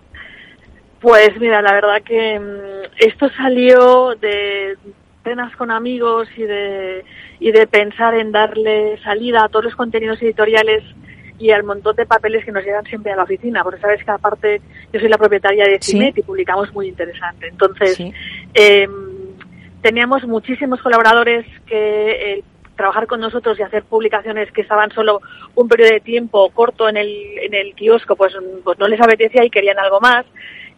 Pues 1.02 1.30
mira, 1.40 1.60
la 1.60 1.72
verdad 1.72 2.02
que 2.02 2.38
mm, 2.38 2.94
esto 2.98 3.28
salió 3.36 4.14
de 4.14 4.76
cenas 5.24 5.54
con 5.56 5.70
amigos 5.72 6.28
y 6.36 6.42
de, 6.42 7.04
y 7.40 7.50
de 7.52 7.66
pensar 7.66 8.14
en 8.14 8.30
darle 8.32 8.98
salida 9.02 9.44
a 9.44 9.48
todos 9.48 9.64
los 9.66 9.74
contenidos 9.74 10.22
editoriales 10.22 10.82
y 11.38 11.50
al 11.50 11.64
montón 11.64 11.96
de 11.96 12.06
papeles 12.06 12.44
que 12.44 12.52
nos 12.52 12.64
llegan 12.64 12.84
siempre 12.84 13.12
a 13.12 13.16
la 13.16 13.24
oficina, 13.24 13.64
porque 13.64 13.80
sabes 13.80 14.04
que 14.04 14.10
aparte 14.12 14.60
yo 14.92 15.00
soy 15.00 15.08
la 15.08 15.18
propietaria 15.18 15.64
de 15.64 15.78
Sí. 15.80 15.92
CIMET 15.92 16.18
y 16.18 16.22
publicamos 16.22 16.72
muy 16.72 16.86
interesante. 16.88 17.48
Entonces, 17.48 17.96
Sí. 17.96 18.12
eh, 18.54 18.86
teníamos 19.80 20.24
muchísimos 20.24 20.80
colaboradores 20.82 21.44
que 21.66 22.34
el 22.34 22.44
trabajar 22.76 23.06
con 23.06 23.20
nosotros 23.20 23.58
y 23.58 23.62
hacer 23.62 23.82
publicaciones 23.84 24.50
que 24.52 24.62
estaban 24.62 24.90
solo 24.92 25.20
un 25.56 25.68
periodo 25.68 25.90
de 25.90 26.00
tiempo 26.00 26.48
corto 26.50 26.88
en 26.88 26.96
el, 26.96 27.08
en 27.42 27.54
el 27.54 27.74
kiosco, 27.74 28.16
pues, 28.16 28.32
pues 28.64 28.78
no 28.78 28.88
les 28.88 29.00
apetecía 29.00 29.44
y 29.44 29.50
querían 29.50 29.78
algo 29.78 30.00
más. 30.00 30.24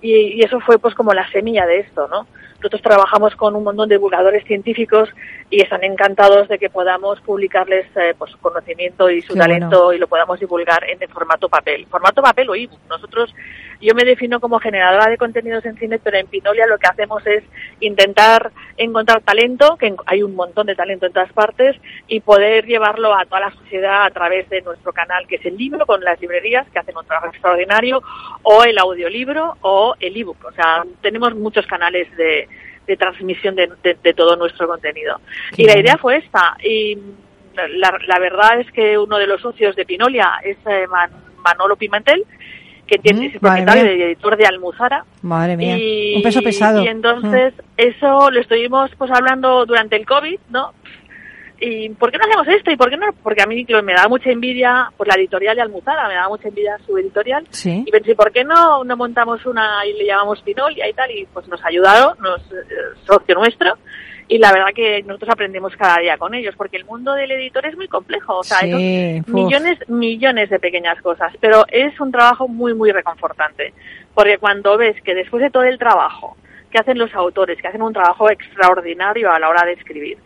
Y, 0.05 0.39
y 0.39 0.43
eso 0.43 0.61
fue 0.61 0.79
pues 0.79 0.95
como 0.95 1.15
la 1.15 1.27
semilla 1.31 1.67
de 1.67 1.81
esto, 1.81 2.07
¿no? 2.09 2.27
Nosotros 2.65 2.81
trabajamos 2.81 3.37
con 3.37 3.55
un 3.57 3.63
montón 3.63 3.91
de 3.91 3.97
divulgadores 3.97 4.43
científicos 4.45 5.11
y 5.51 5.61
están 5.61 5.85
encantados 5.85 6.49
de 6.49 6.59
que 6.59 6.71
podamos 6.71 7.21
publicarles 7.21 7.85
eh, 7.95 8.15
pues, 8.17 8.31
su 8.31 8.39
conocimiento 8.39 9.11
y 9.11 9.21
su 9.21 9.35
Qué 9.35 9.41
talento 9.41 9.85
bueno. 9.85 9.93
y 9.93 9.99
lo 9.99 10.09
podamos 10.09 10.41
divulgar 10.41 10.83
en 10.89 10.97
el 11.03 11.09
formato 11.11 11.51
papel. 11.51 11.85
Formato 11.91 12.23
papel 12.23 12.49
o 12.49 12.55
ebook. 12.55 12.81
Nosotros, 12.89 13.35
yo 13.83 13.95
me 13.95 14.07
defino 14.07 14.41
como 14.41 14.61
generadora 14.61 15.11
de 15.11 15.19
contenidos 15.19 15.67
en 15.67 15.77
cine, 15.77 15.99
pero 15.99 16.17
en 16.17 16.27
Pinolia 16.27 16.67
lo 16.67 16.79
que 16.79 16.87
hacemos 16.87 17.27
es 17.27 17.45
intentar 17.81 18.51
encontrar 18.79 19.21
talento, 19.21 19.77
que 19.77 19.95
hay 20.07 20.23
un 20.23 20.35
montón 20.35 20.67
de 20.67 20.75
talento 20.75 21.05
en 21.05 21.13
todas 21.13 21.33
partes, 21.35 21.77
y 22.09 22.21
poder 22.21 22.65
llevarlo 22.65 23.15
a 23.15 23.27
toda 23.27 23.41
la 23.41 23.51
sociedad 23.51 24.07
a 24.07 24.11
través 24.11 24.49
de 24.49 24.63
nuestro 24.63 24.95
canal, 24.95 25.27
que 25.27 25.37
es 25.37 25.45
el 25.45 25.59
libro, 25.59 25.85
con 25.85 26.03
las 26.03 26.19
librerías, 26.19 26.67
que 26.71 26.79
hacen 26.79 26.97
un 26.97 27.05
trabajo 27.05 27.29
extraordinario, 27.29 28.03
o 28.43 28.65
el 28.65 28.79
audiolibro 28.79 29.59
o 29.61 29.95
el 30.01 30.17
ebook. 30.17 30.43
O 30.47 30.53
sea, 30.53 30.83
tenemos 31.03 31.35
muchos 31.35 31.67
canales 31.67 32.09
de, 32.17 32.49
de 32.87 32.97
transmisión 32.97 33.55
de, 33.55 33.71
de- 33.83 33.97
de 34.03 34.15
todo 34.15 34.37
nuestro 34.37 34.67
contenido. 34.67 35.21
Qué 35.55 35.63
y 35.63 35.67
la 35.67 35.79
idea 35.79 35.97
fue 35.99 36.17
esta. 36.17 36.57
Y 36.63 36.99
la, 37.77 37.99
la 38.07 38.19
verdad 38.19 38.61
es 38.61 38.71
que 38.73 38.99
uno 38.99 39.19
de 39.19 39.27
los 39.27 39.41
socios 39.41 39.75
de 39.77 39.85
Pinolia 39.85 40.33
es 40.45 40.57
eh, 40.67 40.87
Man- 40.89 41.11
Manolo 41.43 41.77
Pimentel, 41.77 42.25
que 42.87 42.99
tiene, 42.99 43.21
Mm, 43.21 43.25
es 43.35 43.39
propietario 43.41 43.97
y 43.97 44.03
editor 44.03 44.37
de 44.37 44.47
Almuzara. 44.47 45.05
Madre 45.23 45.57
mía. 45.57 45.77
Y, 45.79 46.17
un 46.17 46.23
peso 46.23 46.43
pesado. 46.43 46.81
Mm. 46.81 46.85
Y 46.85 46.89
entonces 46.89 47.55
eso 47.77 48.31
lo 48.31 48.41
estuvimos 48.41 48.91
pues 48.99 49.11
hablando 49.11 49.65
durante 49.67 49.97
el 49.97 50.05
COVID, 50.05 50.39
¿no? 50.51 50.73
¿Y 51.61 51.89
por 51.91 52.11
qué 52.11 52.19
no 52.19 52.25
hacemos 52.25 52.49
esto? 52.49 52.71
¿Y 52.71 52.77
por 52.77 52.91
qué 52.91 52.97
no? 52.97 53.07
Porque 53.23 53.43
a 53.43 53.47
mí 53.47 53.65
me 53.83 53.95
da 53.95 54.09
mucha 54.09 54.31
envidia 54.31 54.91
por 54.97 55.07
la 55.07 55.15
editorial 55.15 55.57
de 55.57 55.63
Almuzara, 55.63 56.09
me 56.09 56.15
da 56.15 56.29
mucha 56.29 56.49
envidia 56.49 56.77
su 56.85 56.97
editorial. 56.99 57.47
Sí. 57.51 57.85
Y 57.87 57.91
pensé, 57.91 58.15
¿por 58.15 58.33
qué 58.33 58.45
no, 58.45 58.83
no 58.85 58.97
montamos 58.97 59.45
una 59.47 59.87
y 59.87 59.93
le 59.95 60.07
llamamos 60.07 60.43
Pinolia 60.43 60.89
y 60.89 60.93
tal? 60.93 61.11
Y 61.11 61.27
pues 61.33 61.47
nos 61.49 61.65
ayudaron, 61.65 62.19
nos, 62.21 62.41
eh, 62.53 62.97
socio 63.07 63.35
nuestro. 63.37 63.79
Y 64.27 64.39
la 64.39 64.53
verdad 64.53 64.69
que 64.75 65.03
nosotros 65.03 65.31
aprendemos 65.31 65.77
cada 65.77 65.99
día 65.99 66.17
con 66.17 66.35
ellos, 66.35 66.55
porque 66.57 66.79
el 66.79 66.87
mundo 66.87 67.13
del 67.13 67.31
editor 67.31 67.67
es 67.67 67.77
muy 67.77 67.89
complejo. 67.89 68.39
O 68.39 68.43
sea, 68.43 68.61
Sí, 68.61 69.23
millones, 69.27 69.79
millones 69.89 70.51
de 70.51 70.59
pequeñas 70.59 71.01
cosas. 71.03 71.33
Pero 71.41 71.65
es 71.71 71.99
un 72.01 72.11
trabajo 72.11 72.49
muy, 72.49 72.75
muy 72.75 72.91
reconfortante. 72.91 73.75
Porque 74.15 74.39
cuando 74.39 74.79
ves 74.79 75.01
que 75.03 75.15
después 75.15 75.43
de 75.43 75.51
todo 75.51 75.65
el 75.65 75.79
trabajo 75.79 76.37
que 76.71 76.79
hacen 76.79 76.99
los 76.99 77.15
autores, 77.15 77.61
que 77.61 77.69
hacen 77.69 77.83
un 77.83 77.93
trabajo 77.93 78.29
extraordinario 78.31 79.31
a 79.31 79.39
la 79.39 79.49
hora 79.49 79.65
de 79.65 79.75
escribir, 79.75 80.19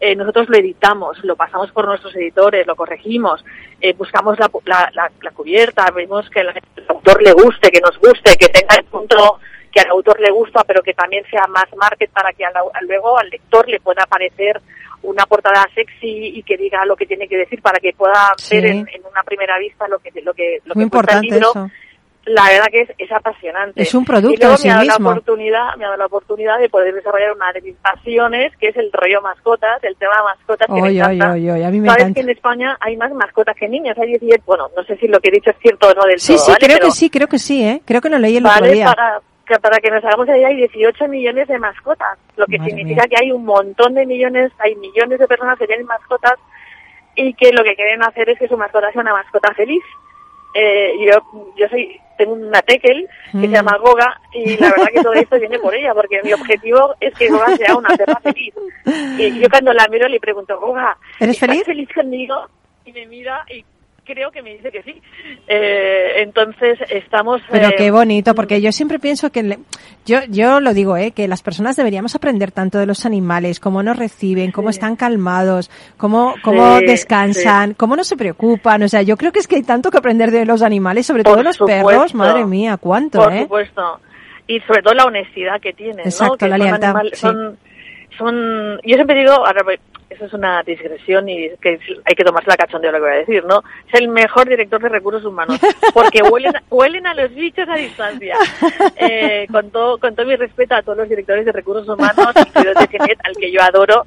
eh, 0.00 0.14
nosotros 0.14 0.48
lo 0.48 0.56
editamos, 0.58 1.18
lo 1.24 1.36
pasamos 1.36 1.70
por 1.72 1.86
nuestros 1.86 2.14
editores, 2.16 2.66
lo 2.66 2.76
corregimos, 2.76 3.44
eh, 3.80 3.92
buscamos 3.94 4.38
la, 4.38 4.50
la, 4.64 4.90
la- 4.94 5.10
la 5.22 5.30
cubierta, 5.30 5.90
vemos 5.90 6.28
que 6.30 6.40
el 6.40 6.48
autor 6.88 7.22
le 7.22 7.32
guste, 7.32 7.70
que 7.70 7.80
nos 7.80 7.98
guste, 7.98 8.36
que 8.36 8.48
tenga 8.48 8.74
el 8.76 8.84
punto 8.84 9.38
que 9.72 9.80
al 9.80 9.90
autor 9.90 10.20
le 10.20 10.30
gusta, 10.30 10.64
pero 10.64 10.82
que 10.82 10.94
también 10.94 11.24
sea 11.30 11.46
más 11.48 11.66
market 11.76 12.10
para 12.10 12.32
que 12.32 12.44
al- 12.44 12.52
al- 12.56 12.86
luego 12.86 13.18
al 13.18 13.28
lector 13.28 13.68
le 13.68 13.80
pueda 13.80 14.06
parecer 14.06 14.60
una 15.02 15.26
portada 15.26 15.64
sexy 15.74 16.38
y 16.38 16.42
que 16.42 16.56
diga 16.56 16.84
lo 16.86 16.96
que 16.96 17.06
tiene 17.06 17.28
que 17.28 17.36
decir 17.36 17.60
para 17.62 17.78
que 17.78 17.92
pueda 17.92 18.32
Sí. 18.38 18.56
ver 18.56 18.66
en, 18.66 18.88
en 18.88 19.04
una 19.10 19.22
primera 19.22 19.58
vista 19.58 19.86
lo 19.88 19.98
que 19.98 20.10
lo 20.22 20.32
que 20.34 20.60
lo 20.64 20.74
Muy 20.74 20.88
que 20.90 20.98
el 21.14 21.20
libro 21.20 21.50
eso. 21.50 21.70
La 22.26 22.44
verdad 22.50 22.66
que 22.72 22.80
es, 22.82 22.90
es 22.98 23.10
apasionante. 23.12 23.80
Es 23.80 23.94
un 23.94 24.04
producto 24.04 24.34
y 24.34 24.36
luego 24.38 24.52
en 24.54 24.58
sí 24.58 24.66
me 24.68 24.72
ha 24.72 24.76
dado 24.76 24.86
mismo. 24.86 25.10
La 25.10 25.16
oportunidad, 25.16 25.76
me 25.76 25.84
ha 25.84 25.88
dado 25.88 25.98
la 25.98 26.06
oportunidad 26.06 26.58
de 26.58 26.68
poder 26.68 26.92
desarrollar 26.94 27.32
una 27.32 27.52
de 27.52 27.62
mis 27.62 27.74
pasiones, 27.76 28.52
que 28.58 28.68
es 28.68 28.76
el 28.76 28.90
rollo 28.92 29.20
mascotas, 29.22 29.82
el 29.84 29.96
tema 29.96 30.22
mascotas, 30.24 30.66
que 30.66 30.72
me 30.74 30.82
Oy, 30.82 30.88
oy, 31.00 31.16
encanta. 31.16 31.32
oy, 31.34 31.50
oy, 31.50 31.62
a 31.62 31.70
mí 31.70 31.80
me 31.80 31.88
Sabes 31.88 32.02
encanta. 32.02 32.14
que 32.14 32.20
en 32.22 32.30
España 32.30 32.76
hay 32.80 32.96
más 32.96 33.12
mascotas 33.12 33.56
que 33.56 33.68
niños, 33.68 33.96
hay 33.98 34.08
17, 34.08 34.42
bueno, 34.44 34.68
no 34.76 34.82
sé 34.84 34.96
si 34.96 35.06
lo 35.08 35.20
que 35.20 35.28
he 35.28 35.32
dicho 35.32 35.50
es 35.50 35.56
cierto 35.60 35.88
o 35.88 35.94
no 35.94 36.02
del 36.04 36.18
Sí, 36.18 36.34
todo, 36.34 36.44
sí, 36.44 36.50
¿vale? 36.52 36.66
creo 36.66 36.76
Pero- 36.78 36.86
que 36.88 36.92
sí, 36.92 37.10
creo 37.10 37.28
que 37.28 37.38
sí, 37.38 37.64
¿eh? 37.64 37.82
Creo 37.84 38.00
que 38.00 38.10
lo 38.10 38.18
leí 38.18 38.36
el 38.38 38.46
otro 38.46 38.60
Vale, 38.60 38.72
día. 38.74 38.86
para, 38.86 39.20
que 39.46 39.58
para 39.60 39.78
que 39.78 39.90
nos 39.92 40.04
hagamos 40.04 40.26
idea, 40.26 40.48
hay 40.48 40.56
18 40.56 41.06
millones 41.06 41.46
de 41.46 41.58
mascotas, 41.60 42.18
lo 42.36 42.46
que 42.46 42.58
Madre 42.58 42.70
significa 42.72 43.02
mía. 43.02 43.08
que 43.08 43.24
hay 43.24 43.30
un 43.30 43.44
montón 43.44 43.94
de 43.94 44.04
millones, 44.04 44.50
hay 44.58 44.74
millones 44.74 45.20
de 45.20 45.28
personas 45.28 45.56
que 45.58 45.68
tienen 45.68 45.86
mascotas 45.86 46.34
y 47.14 47.32
que 47.34 47.52
lo 47.52 47.62
que 47.62 47.76
quieren 47.76 48.02
hacer 48.02 48.28
es 48.30 48.38
que 48.38 48.48
su 48.48 48.56
mascota 48.56 48.90
sea 48.90 49.00
una 49.02 49.12
mascota 49.12 49.54
feliz. 49.54 49.82
Eh, 50.58 50.92
yo, 51.04 51.52
yo 51.56 51.68
soy, 51.68 52.00
tengo 52.16 52.32
una 52.32 52.62
tekel 52.62 53.06
que 53.30 53.36
Mm. 53.36 53.40
se 53.42 53.48
llama 53.48 53.76
Goga 53.78 54.18
y 54.32 54.56
la 54.56 54.70
verdad 54.70 54.86
que 54.94 55.02
todo 55.02 55.12
esto 55.12 55.38
viene 55.38 55.58
por 55.58 55.74
ella, 55.74 55.92
porque 55.94 56.22
mi 56.22 56.32
objetivo 56.32 56.94
es 57.00 57.12
que 57.14 57.28
Goga 57.28 57.54
sea 57.56 57.76
una 57.76 57.90
perra 57.96 58.18
feliz. 58.20 58.54
Y 59.18 59.38
yo 59.40 59.48
cuando 59.50 59.72
la 59.74 59.86
miro 59.88 60.08
le 60.08 60.18
pregunto, 60.20 60.58
Goga, 60.58 60.96
¿Eres 61.20 61.34
¿estás 61.34 61.50
feliz? 61.50 61.64
feliz 61.66 61.88
conmigo? 61.94 62.46
Y 62.86 62.92
me 62.92 63.04
mira 63.06 63.44
y 63.50 63.64
creo 64.06 64.30
que 64.30 64.40
me 64.42 64.54
dice 64.54 64.70
que 64.70 64.82
sí. 64.82 65.02
Eh, 65.48 66.22
entonces 66.22 66.78
estamos... 66.88 67.42
Pero 67.50 67.68
eh, 67.68 67.74
qué 67.76 67.90
bonito, 67.90 68.34
porque 68.34 68.60
yo 68.62 68.72
siempre 68.72 68.98
pienso 68.98 69.30
que, 69.30 69.42
le- 69.42 69.58
yo, 70.06 70.20
yo 70.30 70.60
lo 70.60 70.72
digo, 70.72 70.96
¿eh? 70.96 71.10
que 71.10 71.28
las 71.28 71.42
personas 71.42 71.76
deberíamos 71.76 72.14
aprender 72.14 72.52
tanto 72.52 72.78
de 72.78 72.86
los 72.86 73.04
animales, 73.04 73.60
cómo 73.60 73.82
nos 73.82 73.98
reciben, 73.98 74.52
cómo 74.52 74.70
están 74.70 74.96
calmados, 74.96 75.70
cómo, 75.98 76.34
cómo 76.42 76.78
Sí, 76.78 76.86
descansan, 76.86 77.74
cómo 77.74 77.96
no 77.96 78.04
se 78.04 78.16
preocupan. 78.16 78.82
O 78.82 78.88
sea, 78.88 79.02
yo 79.02 79.16
creo 79.16 79.32
que 79.32 79.40
es 79.40 79.46
que 79.48 79.56
hay 79.56 79.62
tanto 79.62 79.90
que 79.90 79.98
aprender 79.98 80.30
de 80.30 80.46
los 80.46 80.62
animales, 80.62 81.06
sobre 81.06 81.24
todo 81.24 81.42
los 81.42 81.56
supuesto. 81.56 81.86
perros. 81.86 82.14
Madre 82.14 82.44
mía, 82.46 82.76
cuánto, 82.78 83.18
Por 83.22 83.32
¿eh? 83.34 83.42
supuesto. 83.42 84.00
Y 84.46 84.60
sobre 84.60 84.80
todo 84.82 84.94
la 84.94 85.04
honestidad 85.06 85.60
que 85.60 85.72
tienen, 85.72 85.96
¿no? 85.96 86.02
Exacto, 86.04 86.36
Que 86.38 86.48
la 86.48 86.56
son 86.56 86.64
lealtad, 86.66 86.90
animal- 86.90 87.10
sí. 87.12 87.20
son, 87.20 87.58
son, 88.16 88.80
yo 88.84 88.94
siempre 88.94 89.18
digo, 89.18 89.32
ahora 89.32 89.62
eso 90.08 90.24
es 90.24 90.32
una 90.32 90.62
digresión 90.62 91.28
y 91.28 91.50
que 91.60 91.78
hay 92.04 92.14
que 92.14 92.24
tomarse 92.24 92.50
la 92.50 92.56
cachondeo 92.56 92.92
lo 92.92 92.98
que 92.98 93.04
voy 93.04 93.12
a 93.12 93.18
decir, 93.18 93.44
¿no? 93.44 93.62
Es 93.92 94.00
el 94.00 94.08
mejor 94.08 94.48
director 94.48 94.80
de 94.80 94.88
recursos 94.88 95.24
humanos, 95.24 95.58
porque 95.92 96.22
huelen, 96.22 96.52
huelen 96.70 97.06
a 97.06 97.14
los 97.14 97.34
bichos 97.34 97.68
a 97.68 97.74
distancia. 97.74 98.36
Eh, 98.98 99.46
con 99.50 99.70
todo, 99.70 99.98
con 99.98 100.14
todo 100.14 100.26
mi 100.26 100.36
respeto 100.36 100.74
a 100.74 100.82
todos 100.82 100.98
los 100.98 101.08
directores 101.08 101.44
de 101.44 101.52
recursos 101.52 101.88
humanos, 101.88 102.34
de 102.34 102.86
Cinet, 102.86 103.18
al 103.24 103.36
que 103.36 103.52
yo 103.52 103.60
adoro, 103.62 104.06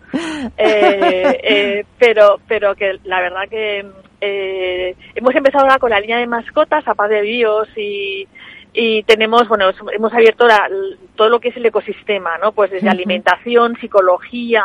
eh, 0.57 1.39
eh, 1.43 1.85
pero, 1.97 2.39
pero 2.47 2.75
que 2.75 2.99
la 3.03 3.21
verdad 3.21 3.47
que 3.49 3.85
eh, 4.21 4.95
hemos 5.15 5.33
empezado 5.35 5.65
ahora 5.65 5.79
con 5.79 5.89
la 5.89 5.99
línea 5.99 6.17
de 6.17 6.27
mascotas, 6.27 6.87
a 6.87 6.95
paz 6.95 7.09
de 7.09 7.21
bios 7.21 7.67
y, 7.77 8.27
y 8.73 9.03
tenemos, 9.03 9.47
bueno, 9.47 9.65
hemos 9.93 10.13
abierto 10.13 10.45
la- 10.47 10.69
todo 11.15 11.29
lo 11.29 11.39
que 11.39 11.49
es 11.49 11.57
el 11.57 11.65
ecosistema, 11.65 12.37
¿no? 12.41 12.51
Pues 12.51 12.71
desde 12.71 12.89
alimentación, 12.89 13.75
psicología, 13.81 14.63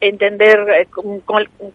entender 0.00 0.58
eh, 0.68 0.86
cómo, 0.90 1.20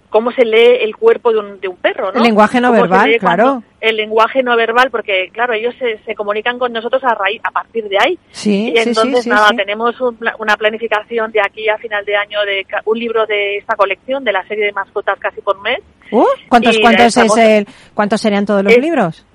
cómo- 0.09 0.32
se 0.32 0.43
lee 0.43 0.80
el 0.82 0.95
cuerpo 0.97 1.32
de 1.32 1.39
un, 1.39 1.59
de 1.61 1.67
un 1.69 1.78
perro, 1.78 2.11
¿no? 2.11 2.17
El 2.17 2.23
lenguaje 2.23 2.59
no 2.59 2.71
verbal, 2.71 3.15
claro. 3.19 3.63
El 3.80 3.95
lenguaje 3.95 4.43
no 4.43 4.55
verbal, 4.57 4.89
porque 4.91 5.30
claro, 5.32 5.53
ellos 5.53 5.73
se, 5.80 5.99
se 5.99 6.13
comunican 6.15 6.59
con 6.59 6.73
nosotros 6.73 7.01
a 7.05 7.13
raíz, 7.15 7.39
a 7.43 7.51
partir 7.51 7.88
de 7.88 7.97
ahí. 7.99 8.19
Sí, 8.32 8.69
y 8.69 8.78
sí, 8.78 8.89
entonces 8.89 9.23
sí, 9.23 9.30
nada, 9.30 9.49
tenemos 9.55 9.99
un 10.01 10.17
una 10.39 10.57
planificación 10.57 11.32
de 11.32 11.39
aquí 11.41 11.69
a 11.69 11.78
final 11.78 12.03
de 12.03 12.15
año 12.17 12.41
de 12.41 12.65
un 12.86 12.99
libro 12.99 13.25
de 13.28 13.57
esta 13.57 13.75
colección, 13.75 14.23
de 14.23 14.34
la 14.34 14.45
serie 14.47 14.65
de 14.65 14.71
mascotas 14.73 15.17
casi 15.19 15.39
por 15.41 15.61
mes. 15.61 15.80
Uh, 16.11 16.25
¿Cuántos, 16.49 16.78
cuántos, 16.80 17.05
estamos- 17.05 17.38
es 17.38 17.43
el, 17.45 17.67
¿Cuántos 17.93 18.19
serían 18.19 18.45
todos 18.45 18.63
los 18.63 18.73
Es- 18.73 18.80
libros? 18.80 19.25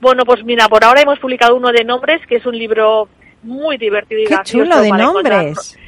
Bueno, 0.00 0.24
pues 0.24 0.44
mira, 0.44 0.68
por 0.68 0.84
ahora 0.84 1.00
hemos 1.02 1.18
publicado 1.18 1.56
uno 1.56 1.72
de 1.72 1.84
nombres, 1.84 2.24
que 2.26 2.36
es 2.36 2.46
un 2.46 2.56
libro 2.58 3.08
muy 3.42 3.78
divertido 3.78 4.20
y 4.22 4.26
Qué 4.26 4.36
chulo 4.44 4.80
de 4.80 4.90
nombres. 4.90 5.78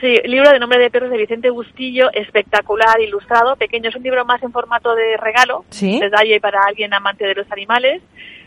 Sí, 0.00 0.16
libro 0.24 0.50
de 0.50 0.58
nombre 0.58 0.78
de 0.78 0.90
perros 0.90 1.10
de 1.10 1.18
Vicente 1.18 1.50
Bustillo, 1.50 2.10
espectacular, 2.14 2.98
ilustrado, 3.00 3.56
pequeño. 3.56 3.90
Es 3.90 3.96
un 3.96 4.02
libro 4.02 4.24
más 4.24 4.42
en 4.42 4.50
formato 4.50 4.94
de 4.94 5.18
regalo, 5.18 5.64
Sí. 5.68 6.00
detalle 6.00 6.40
para 6.40 6.62
alguien 6.64 6.94
amante 6.94 7.26
de 7.26 7.34
los 7.34 7.50
animales. 7.52 8.00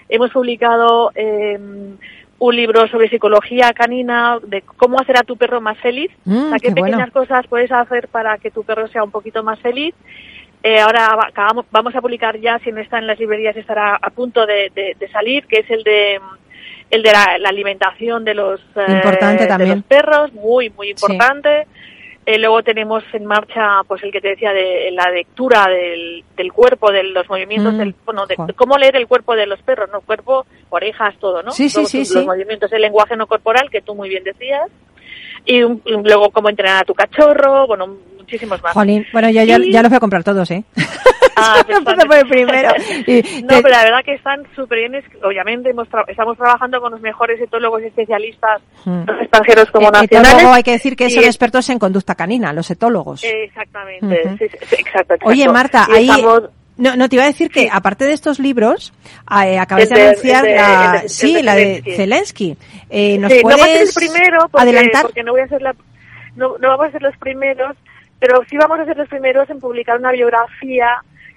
Hemos 0.09 0.31
publicado 0.31 1.11
eh, 1.13 1.59
un 2.39 2.55
libro 2.55 2.87
sobre 2.87 3.07
psicología 3.07 3.71
canina, 3.73 4.39
de 4.41 4.61
cómo 4.63 4.99
hacer 4.99 5.15
a 5.17 5.21
tu 5.23 5.37
perro 5.37 5.61
más 5.61 5.77
feliz. 5.77 6.09
Mm, 6.25 6.37
o 6.45 6.49
sea, 6.49 6.57
qué, 6.59 6.67
qué 6.69 6.73
bueno. 6.73 6.85
pequeñas 6.97 7.11
cosas 7.11 7.45
puedes 7.47 7.71
hacer 7.71 8.07
para 8.07 8.39
que 8.39 8.49
tu 8.49 8.63
perro 8.63 8.87
sea 8.87 9.03
un 9.03 9.11
poquito 9.11 9.43
más 9.43 9.59
feliz. 9.59 9.93
Eh, 10.63 10.79
ahora 10.79 11.09
acabamos, 11.27 11.65
vamos 11.71 11.93
a 11.95 12.01
publicar 12.01 12.39
ya, 12.39 12.57
si 12.59 12.71
no 12.71 12.79
está 12.79 12.97
en 12.97 13.05
las 13.07 13.19
librerías, 13.19 13.55
estará 13.57 13.95
a 14.01 14.09
punto 14.11 14.45
de, 14.45 14.71
de- 14.73 14.95
de 14.97 15.07
salir, 15.09 15.45
que 15.45 15.59
es 15.59 15.69
el 15.69 15.83
de 15.83 16.19
el 16.89 17.01
de 17.01 17.11
la, 17.11 17.37
la 17.39 17.49
alimentación 17.49 18.23
de 18.23 18.33
los, 18.35 18.61
eh, 18.75 19.01
de 19.57 19.65
los 19.67 19.83
perros, 19.83 20.31
muy, 20.33 20.69
muy 20.69 20.87
Sí. 20.87 20.91
importante. 20.93 21.67
Eh, 22.25 22.37
luego 22.37 22.61
tenemos 22.63 23.03
en 23.13 23.25
marcha, 23.25 23.81
pues 23.87 24.01
el 24.03 24.11
que 24.11 24.21
te 24.21 24.29
decía, 24.29 24.53
de 24.53 24.91
la 24.91 25.09
lectura 25.09 25.65
del, 25.67 26.23
del 26.37 26.53
cuerpo, 26.53 26.91
de 26.91 27.03
los 27.03 27.27
movimientos, 27.27 27.73
Mm, 27.73 27.77
del, 27.79 27.95
bueno, 28.05 28.25
de, 28.27 28.35
cómo 28.55 28.77
leer 28.77 28.95
el 28.95 29.07
cuerpo 29.07 29.35
de 29.35 29.45
los 29.47 29.59
perros, 29.63 29.89
¿no? 29.91 30.01
Cuerpo, 30.01 30.45
orejas, 30.69 31.15
todo, 31.19 31.41
¿no? 31.43 31.51
Sí, 31.51 31.67
sí, 31.67 31.75
Todos 31.77 31.89
sí, 31.89 31.97
los 31.99 32.07
sí. 32.09 32.25
movimientos, 32.25 32.71
el 32.71 32.81
lenguaje 32.83 33.17
no 33.17 33.27
corporal, 33.27 33.69
que 33.69 33.81
tú 33.81 33.95
muy 33.95 34.07
bien 34.07 34.23
decías. 34.23 34.69
Y, 35.45 35.63
un- 35.63 35.81
y 35.83 35.91
luego 35.93 36.29
cómo 36.29 36.47
entrenar 36.49 36.83
a 36.83 36.85
tu 36.85 36.93
cachorro, 36.93 37.67
bueno, 37.67 37.97
muchísimos 38.23 38.61
más. 38.63 38.73
Jolín, 38.73 39.05
bueno, 39.13 39.29
yo 39.29 39.43
ya, 39.43 39.57
Y- 39.57 39.71
ya 39.71 39.81
los 39.81 39.89
voy 39.89 39.97
a 39.97 39.99
comprar 39.99 40.23
todos, 40.23 40.49
¿eh? 40.51 40.63
Ah, 41.35 41.65
empiezo 41.67 42.05
por 42.07 42.15
el 42.15 42.27
primero. 42.27 42.69
Y 43.07 43.41
no, 43.41 43.47
te- 43.47 43.61
pero 43.63 43.69
la 43.69 43.83
verdad 43.83 44.03
que 44.05 44.13
están 44.13 44.43
súper 44.55 44.77
bien. 44.87 45.03
Obviamente 45.23 45.71
hemos 45.71 45.89
tra- 45.89 46.05
estamos 46.07 46.37
trabajando 46.37 46.79
con 46.79 46.91
los 46.91 47.01
mejores 47.01 47.41
etólogos 47.41 47.81
y 47.81 47.85
especialistas, 47.85 48.61
tanto 48.83 49.13
extranjeros 49.19 49.71
como 49.71 49.87
Eh, 49.87 49.91
nacionales. 49.93 50.31
etólogo 50.33 50.53
hay 50.53 50.61
que 50.63 50.71
decir 50.73 50.95
que 50.95 51.07
Y- 51.07 51.09
son 51.09 51.23
expertos 51.23 51.67
en 51.71 51.79
conducta 51.79 52.13
canina, 52.13 52.53
los 52.53 52.69
etólogos. 52.69 53.23
Exactamente, 53.23 54.21
Ujú. 54.25 54.37
sí, 54.37 54.45
sí, 54.47 54.57
sí, 54.61 54.75
exacto, 54.79 55.15
exacto. 55.15 55.25
Oye, 55.27 55.49
Marta, 55.49 55.87
ahí... 55.91 56.07
estamos- 56.07 56.49
No, 56.77 56.95
no, 56.95 57.09
te 57.09 57.15
iba 57.15 57.23
a 57.23 57.27
decir 57.27 57.49
que, 57.49 57.67
aparte 57.71 58.05
de 58.05 58.13
estos 58.13 58.39
libros, 58.39 58.93
eh, 59.43 59.57
acabas 59.59 59.89
de 59.89 59.95
de- 59.95 60.07
anunciar 60.09 60.43
de- 60.43 60.55
la, 60.55 60.99
de- 61.03 61.09
sí, 61.09 61.41
la 61.43 61.55
de 61.55 61.83
Zelensky. 61.95 62.57
Eh, 62.91 63.17
¿Nos 63.17 63.31
Sí, 63.31 63.41
no 63.43 63.49
va 63.49 63.55
a 63.55 63.57
ser 63.57 63.65
puedes 63.67 63.97
el 63.97 64.09
primero 64.11 64.39
porque, 64.51 64.61
adelantar? 64.69 65.01
porque 65.03 65.23
no 65.23 65.31
voy 65.31 65.41
a 65.41 65.47
ser 65.47 65.61
la 65.63 65.75
no, 66.35 66.57
no 66.59 66.69
vamos 66.69 66.87
a 66.87 66.91
ser 66.91 67.01
los 67.03 67.15
primeros, 67.17 67.75
pero 68.23 68.41
sí 68.49 68.55
vamos 68.55 68.79
a 68.79 68.85
ser 68.85 68.95
los 68.95 69.09
primeros 69.09 69.49
en 69.49 69.59
publicar 69.59 69.99
una 69.99 70.13
biografía 70.13 70.87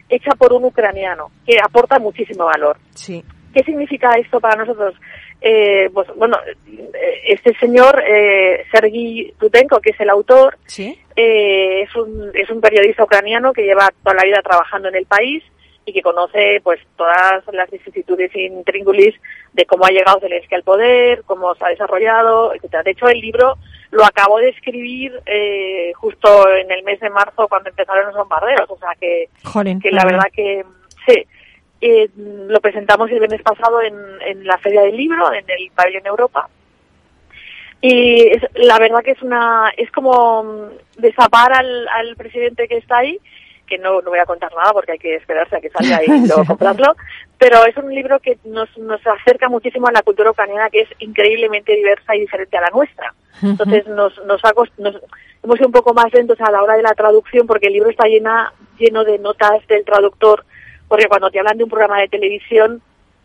hecha 0.08 0.30
por 0.38 0.52
un 0.52 0.64
ucraniano 0.66 1.32
que 1.44 1.56
aporta 1.60 1.98
muchísimo 1.98 2.44
valor. 2.44 2.76
Sí. 2.94 3.24
¿Qué 3.52 3.64
significa 3.64 4.12
esto 4.12 4.38
para 4.38 4.54
nosotros? 4.64 4.94
Eh, 5.40 5.90
pues 5.92 6.06
bueno, 6.14 6.36
eh, 6.46 7.22
este 7.26 7.56
señor 7.58 8.00
eh, 8.06 8.64
Sergei 8.70 9.34
Tutenko, 9.36 9.80
que 9.80 9.90
es 9.90 10.00
el 10.00 10.10
autor, 10.10 10.58
Sí. 10.66 10.96
eh, 11.16 11.82
es 11.82 11.96
un 11.96 12.30
es 12.34 12.48
un 12.50 12.60
periodista 12.60 13.02
ucraniano 13.02 13.52
que 13.52 13.64
lleva 13.64 13.88
toda 14.04 14.14
la 14.14 14.22
vida 14.22 14.40
trabajando 14.42 14.86
en 14.88 14.94
el 14.94 15.06
país 15.06 15.42
y 15.86 15.92
que 15.92 16.02
conoce 16.02 16.60
pues 16.62 16.78
todas 16.96 17.42
las 17.52 17.68
vicisitudes 17.68 18.30
intríngulis 18.36 19.14
de 19.54 19.64
cómo 19.64 19.86
ha 19.86 19.90
llegado 19.90 20.20
Zelensky 20.20 20.54
al 20.54 20.62
poder, 20.62 21.24
cómo 21.24 21.52
se 21.56 21.64
ha 21.64 21.68
desarrollado, 21.70 22.54
etcétera. 22.54 22.84
De 22.84 22.92
hecho, 22.92 23.08
el 23.08 23.20
libro 23.20 23.56
lo 23.90 24.04
acabo 24.04 24.38
de 24.38 24.48
escribir 24.50 25.12
eh, 25.26 25.92
justo 25.94 26.48
en 26.50 26.70
el 26.70 26.82
mes 26.82 27.00
de 27.00 27.10
marzo 27.10 27.48
cuando 27.48 27.70
empezaron 27.70 28.06
los 28.06 28.14
bombardeos, 28.16 28.68
o 28.70 28.76
sea 28.78 28.90
que 29.00 29.28
Jolín. 29.44 29.80
que 29.80 29.90
la 29.90 30.04
verdad 30.04 30.26
que 30.32 30.64
sí. 31.06 31.26
Eh, 31.80 32.08
lo 32.16 32.58
presentamos 32.60 33.10
el 33.10 33.18
viernes 33.18 33.42
pasado 33.42 33.82
en, 33.82 33.94
en 34.22 34.46
la 34.46 34.56
Feria 34.58 34.80
del 34.82 34.96
Libro, 34.96 35.30
en 35.32 35.44
el 35.48 35.70
Pabellón 35.74 36.06
Europa. 36.06 36.48
Y 37.82 38.28
es- 38.28 38.46
la 38.54 38.78
verdad 38.78 39.02
que 39.04 39.10
es 39.12 39.22
una 39.22 39.70
es 39.76 39.90
como 39.92 40.42
mm, 40.42 41.00
destapar 41.00 41.52
al, 41.52 41.86
al 41.88 42.16
presidente 42.16 42.66
que 42.66 42.78
está 42.78 42.98
ahí, 42.98 43.20
que 43.66 43.78
no, 43.78 44.00
no 44.00 44.10
voy 44.10 44.18
a 44.18 44.26
contar 44.26 44.52
nada 44.54 44.72
porque 44.72 44.92
hay 44.92 44.98
que 44.98 45.16
esperarse 45.16 45.56
a 45.56 45.60
que 45.60 45.70
salga 45.70 46.02
y 46.04 46.06
luego 46.26 46.44
comprarlo, 46.46 46.94
pero 47.38 47.64
es 47.66 47.76
un 47.76 47.94
libro 47.94 48.18
que 48.20 48.38
nos, 48.44 48.76
nos 48.78 49.00
acerca 49.06 49.48
muchísimo 49.48 49.88
a 49.88 49.92
la 49.92 50.02
cultura 50.02 50.30
ucraniana 50.30 50.70
que 50.70 50.82
es 50.82 50.88
increíblemente 51.00 51.74
diversa 51.74 52.14
y 52.16 52.20
diferente 52.20 52.56
a 52.56 52.62
la 52.62 52.70
nuestra. 52.70 53.12
Entonces 53.42 53.86
nos, 53.88 54.16
nos, 54.24 54.42
ha 54.44 54.52
cost- 54.54 54.72
nos- 54.78 55.00
hemos 55.42 55.56
sido 55.56 55.66
un 55.68 55.72
poco 55.72 55.92
más 55.92 56.12
lentos 56.12 56.40
a 56.40 56.50
la 56.50 56.62
hora 56.62 56.76
de 56.76 56.82
la 56.82 56.94
traducción 56.94 57.46
porque 57.46 57.66
el 57.66 57.74
libro 57.74 57.90
está 57.90 58.06
llena, 58.06 58.52
lleno 58.78 59.04
de 59.04 59.18
notas 59.18 59.66
del 59.66 59.84
traductor, 59.84 60.44
porque 60.88 61.06
cuando 61.08 61.30
te 61.30 61.38
hablan 61.38 61.58
de 61.58 61.64
un 61.64 61.70
programa 61.70 62.00
de 62.00 62.08
televisión, 62.08 62.80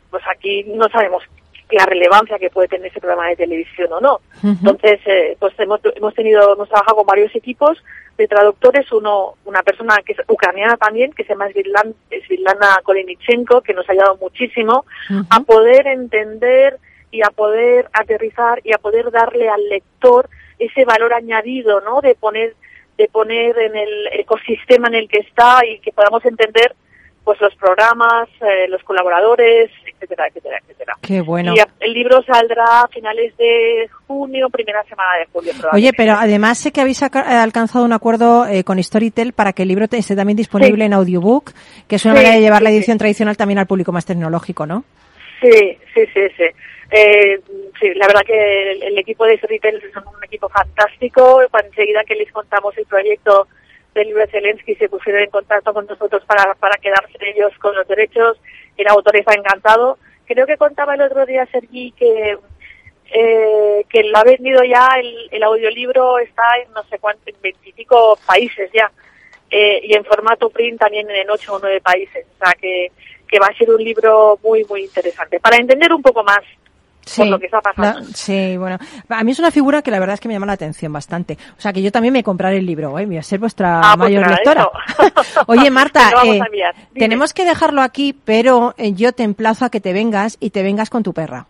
pues 0.09 0.23
aquí 0.29 0.63
no 0.65 0.89
sabemos 0.89 1.23
la 1.71 1.85
relevancia 1.85 2.39
que 2.39 2.49
puede 2.49 2.67
tener 2.67 2.87
ese 2.87 2.99
programa 2.99 3.29
de 3.29 3.35
televisión 3.35 3.91
o 3.93 3.99
no. 3.99 4.19
Entonces, 4.43 4.99
eh, 5.05 5.37
pues 5.39 5.53
hemos, 5.59 5.79
hemos 5.95 6.13
tenido, 6.13 6.53
hemos 6.53 6.69
trabajado 6.69 6.97
con 6.97 7.05
varios 7.05 7.35
equipos 7.35 7.77
de 8.17 8.27
traductores, 8.27 8.91
uno, 8.91 9.35
una 9.45 9.63
persona 9.63 9.97
que 10.05 10.13
es 10.13 10.19
ucraniana 10.27 10.77
también, 10.77 11.11
que 11.13 11.23
se 11.23 11.29
llama 11.29 11.49
Svitlana, 11.49 11.91
Svitlana 12.27 12.79
Kolenichenko, 12.83 13.61
que 13.61 13.73
nos 13.73 13.87
ha 13.89 13.93
ayudado 13.93 14.17
muchísimo 14.17 14.85
a 15.29 15.39
poder 15.41 15.87
entender 15.87 16.77
y 17.09 17.21
a 17.23 17.29
poder 17.29 17.89
aterrizar 17.93 18.61
y 18.63 18.73
a 18.73 18.77
poder 18.77 19.11
darle 19.11 19.49
al 19.49 19.67
lector 19.69 20.29
ese 20.59 20.85
valor 20.85 21.13
añadido, 21.13 21.81
¿no? 21.81 22.01
De 22.01 22.15
poner, 22.15 22.55
de 22.97 23.07
poner 23.07 23.57
en 23.57 23.75
el 23.75 24.07
ecosistema 24.13 24.87
en 24.87 24.95
el 24.95 25.09
que 25.09 25.19
está 25.19 25.65
y 25.65 25.79
que 25.79 25.91
podamos 25.91 26.23
entender 26.25 26.75
pues 27.23 27.39
los 27.39 27.53
programas, 27.55 28.27
eh, 28.41 28.67
los 28.67 28.81
colaboradores, 28.83 29.69
etcétera, 29.85 30.27
etcétera, 30.27 30.57
etcétera. 30.61 30.95
Qué 31.01 31.21
bueno. 31.21 31.53
Y 31.55 31.59
el 31.79 31.93
libro 31.93 32.23
saldrá 32.23 32.81
a 32.81 32.87
finales 32.87 33.37
de 33.37 33.87
junio, 34.07 34.49
primera 34.49 34.83
semana 34.85 35.17
de 35.19 35.25
julio. 35.31 35.53
Oye, 35.71 35.91
pero 35.95 36.13
además 36.13 36.57
sé 36.57 36.71
que 36.71 36.81
habéis 36.81 37.01
eh, 37.03 37.09
alcanzado 37.13 37.85
un 37.85 37.93
acuerdo 37.93 38.47
eh, 38.47 38.63
con 38.63 38.81
Storytel 38.81 39.33
para 39.33 39.53
que 39.53 39.61
el 39.63 39.67
libro 39.67 39.85
esté 39.91 40.15
también 40.15 40.35
disponible 40.37 40.77
Sí. 40.83 40.85
en 40.87 40.93
audiobook, 40.93 41.51
que 41.87 41.95
es 41.97 42.05
una 42.05 42.15
Sí, 42.15 42.17
manera 42.19 42.35
de 42.35 42.41
llevar 42.41 42.59
sí, 42.59 42.63
la 42.63 42.69
edición 42.71 42.97
tradicional 42.97 43.37
también 43.37 43.59
al 43.59 43.67
público 43.67 43.91
más 43.91 44.05
tecnológico, 44.05 44.65
¿no? 44.65 44.83
Sí, 45.41 45.77
sí, 45.93 46.05
sí, 46.13 46.21
sí. 46.37 46.43
Eh, 46.93 47.39
sí, 47.79 47.93
la 47.95 48.07
verdad 48.07 48.21
que 48.25 48.71
el, 48.73 48.83
el 48.83 48.97
equipo 48.97 49.25
de 49.25 49.37
Storytel 49.37 49.81
son 49.93 50.03
un 50.07 50.23
equipo 50.23 50.49
fantástico. 50.49 51.41
Enseguida 51.63 52.03
que 52.03 52.15
les 52.15 52.31
contamos 52.31 52.77
el 52.77 52.85
proyecto 52.85 53.47
del 53.93 54.07
libro 54.07 54.25
Zelensky 54.27 54.75
se 54.75 54.89
pusieron 54.89 55.21
en 55.23 55.29
contacto 55.29 55.73
con 55.73 55.85
nosotros 55.85 56.23
para, 56.25 56.53
para 56.55 56.77
quedarse 56.77 57.17
ellos 57.21 57.51
con 57.59 57.75
los 57.75 57.87
derechos. 57.87 58.39
El 58.77 58.87
autor 58.87 59.17
está 59.17 59.33
encantado. 59.33 59.97
Creo 60.25 60.45
que 60.47 60.57
contaba 60.57 60.95
el 60.95 61.01
otro 61.01 61.25
día 61.25 61.45
Sergi 61.47 61.91
que 61.91 62.37
eh, 63.13 63.85
que 63.89 64.03
lo 64.03 64.17
ha 64.17 64.23
vendido 64.23 64.63
ya, 64.63 64.87
el, 64.97 65.27
el 65.31 65.43
audiolibro 65.43 66.19
está 66.19 66.43
en 66.63 66.71
no 66.71 66.83
sé 66.83 66.97
cuánto, 66.99 67.23
en 67.25 67.35
veintipico 67.41 68.17
países 68.25 68.71
ya. 68.73 68.89
Eh, 69.49 69.81
y 69.83 69.93
en 69.93 70.05
formato 70.05 70.49
print 70.49 70.79
también 70.79 71.09
en 71.11 71.29
ocho 71.29 71.55
o 71.55 71.59
nueve 71.59 71.81
países. 71.81 72.25
O 72.35 72.45
sea 72.45 72.53
que, 72.53 72.91
que 73.27 73.39
va 73.39 73.47
a 73.47 73.57
ser 73.57 73.69
un 73.69 73.83
libro 73.83 74.39
muy, 74.41 74.63
muy 74.63 74.83
interesante. 74.83 75.41
Para 75.41 75.57
entender 75.57 75.91
un 75.91 76.01
poco 76.01 76.23
más 76.23 76.39
por 77.17 77.27
lo 77.27 77.39
que 77.39 77.45
está 77.45 77.61
pasando. 77.61 77.99
la- 78.01 78.05
sí, 78.13 78.57
bueno. 78.57 78.77
A 79.09 79.23
mí 79.23 79.31
es 79.31 79.39
una 79.39 79.51
figura 79.51 79.81
que 79.81 79.91
la 79.91 79.99
verdad 79.99 80.13
es 80.15 80.19
que 80.19 80.27
me 80.27 80.33
llama 80.33 80.45
la 80.45 80.53
atención 80.53 80.93
bastante. 80.93 81.37
O 81.57 81.61
sea, 81.61 81.73
que 81.73 81.81
yo 81.81 81.91
también 81.91 82.13
me 82.13 82.23
compraré 82.23 82.57
el 82.57 82.65
libro, 82.65 82.97
¿eh? 82.99 83.05
Voy 83.05 83.17
a 83.17 83.23
ser 83.23 83.39
vuestra 83.39 83.79
Ah, 83.79 83.95
pues 83.97 84.09
mayor 84.09 84.21
nada, 84.21 84.35
lectora. 84.35 84.69
Oye, 85.47 85.69
Marta, 85.71 86.11
eh, 86.23 86.39
tenemos 86.93 87.33
que 87.33 87.45
dejarlo 87.45 87.81
aquí, 87.81 88.13
pero 88.13 88.73
eh, 88.77 88.93
yo 88.93 89.13
te 89.13 89.23
emplazo 89.23 89.65
a 89.65 89.69
que 89.69 89.79
te 89.81 89.93
vengas 89.93 90.37
y 90.39 90.51
te 90.51 90.63
vengas 90.63 90.89
con 90.89 91.03
tu 91.03 91.13
perra. 91.13 91.45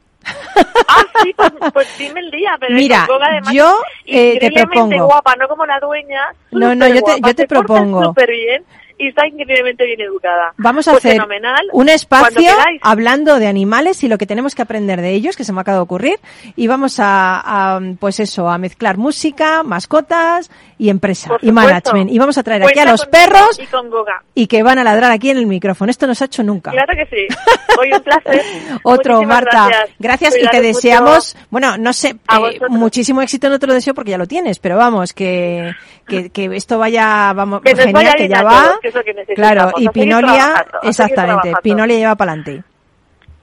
Ah, 0.88 1.04
sí, 1.24 1.34
pues, 1.36 1.52
pues 1.74 1.98
dime 1.98 2.20
el 2.20 2.32
día. 2.32 2.52
Pero 2.60 2.76
Mira, 2.76 3.08
además, 3.10 3.54
yo, 3.54 3.76
eh, 4.06 4.38
te 4.40 4.52
propongo. 4.52 5.06
guapa, 5.06 5.36
no 5.36 5.48
como 5.48 5.66
la 5.66 5.80
dueña. 5.80 6.22
No, 6.52 6.76
no, 6.76 6.88
yo 6.88 7.02
te- 7.02 7.20
yo 7.22 7.36
te 7.36 7.48
propongo. 7.48 8.04
súper 8.06 8.30
bien 8.32 8.64
y 9.04 9.08
está 9.10 9.28
increíblemente 9.28 9.86
bien 9.86 10.02
educada. 10.02 10.54
Vamos 10.58 10.88
a 10.88 10.92
Pues 10.92 11.06
hacer 11.06 11.14
fenomenal. 11.18 11.68
un 11.74 11.90
espacio 11.90 12.52
hablando 12.82 13.40
de 13.40 13.48
animales 13.48 14.04
y 14.04 14.08
lo 14.08 14.18
que 14.18 14.26
tenemos 14.26 14.56
que 14.56 14.62
aprender 14.62 15.02
de 15.02 15.12
ellos, 15.12 15.36
que 15.36 15.44
se 15.44 15.54
me 15.54 15.62
acaba 15.62 15.78
de 15.78 15.84
ocurrir, 15.84 16.20
y 16.56 16.68
vamos 16.68 17.00
a, 17.00 17.76
a, 17.76 17.80
pues 18.00 18.20
eso, 18.20 18.50
a 18.50 18.58
mezclar 18.58 18.98
música, 18.98 19.64
mascotas 19.64 20.52
y 20.78 20.90
empresa 20.90 21.32
y 21.42 21.52
management. 21.52 22.12
Y 22.12 22.20
vamos 22.20 22.38
a 22.38 22.44
traer 22.44 22.64
aquí 22.64 22.80
a 22.80 22.86
los 22.86 23.06
perros 23.06 23.60
Y 23.60 23.66
con 23.68 23.90
Goga. 23.90 24.24
y 24.36 24.48
que 24.48 24.64
van 24.64 24.80
a 24.80 24.84
ladrar 24.84 25.12
aquí 25.12 25.30
en 25.30 25.38
el 25.38 25.46
micrófono. 25.48 25.90
Esto 25.92 26.08
no 26.08 26.16
se 26.16 26.24
ha 26.24 26.28
hecho 26.28 26.44
nunca. 26.44 26.72
Claro 26.72 26.94
que 26.96 27.06
sí. 27.16 27.28
Hoy 27.80 27.92
un 27.94 28.02
placer. 28.02 28.42
Otro, 28.84 29.16
Muchísimas 29.22 29.44
Marta. 29.44 29.70
Gracias, 30.00 30.36
y 30.36 30.42
te 30.48 30.58
mucho. 30.58 30.62
deseamos, 30.62 31.38
bueno, 31.50 31.78
no 31.78 31.94
sé, 31.94 32.10
eh, 32.10 32.60
muchísimo 32.70 33.22
éxito 33.22 33.50
no 33.50 33.60
te 33.60 33.68
lo 33.68 33.74
deseo 33.74 33.94
porque 33.94 34.12
ya 34.12 34.18
lo 34.18 34.28
tienes, 34.28 34.60
pero 34.60 34.78
vamos, 34.78 35.14
que, 35.14 35.72
que, 36.08 36.30
que 36.30 36.46
esto 36.56 36.78
vaya, 36.80 37.32
vamos, 37.34 37.62
Que 37.62 37.76
genial, 37.76 37.94
vaya 37.94 38.14
que 38.16 38.28
ya 38.28 38.44
va. 38.44 38.64
todos, 38.64 38.91
es 38.92 38.96
lo 38.96 39.04
que 39.04 39.14
necesitamos, 39.14 39.54
claro, 39.54 39.72
y 39.78 39.90
Pinolia, 39.90 40.66
exactamente. 40.84 41.54
Pinolia 41.64 41.98
lleva 41.98 42.16
para 42.16 42.34
adelante. 42.34 42.64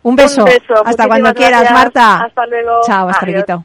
Un 0.03 0.17
beso. 0.17 0.45
Un 0.45 0.51
beso. 0.51 0.75
Hasta 0.85 1.07
cuando 1.07 1.35
quieras, 1.35 1.61
gracias. 1.61 1.79
Marta. 1.79 2.25
Hasta 2.25 2.47
luego. 2.47 2.81
Chao, 2.87 3.09
hasta 3.09 3.27
luego. 3.27 3.65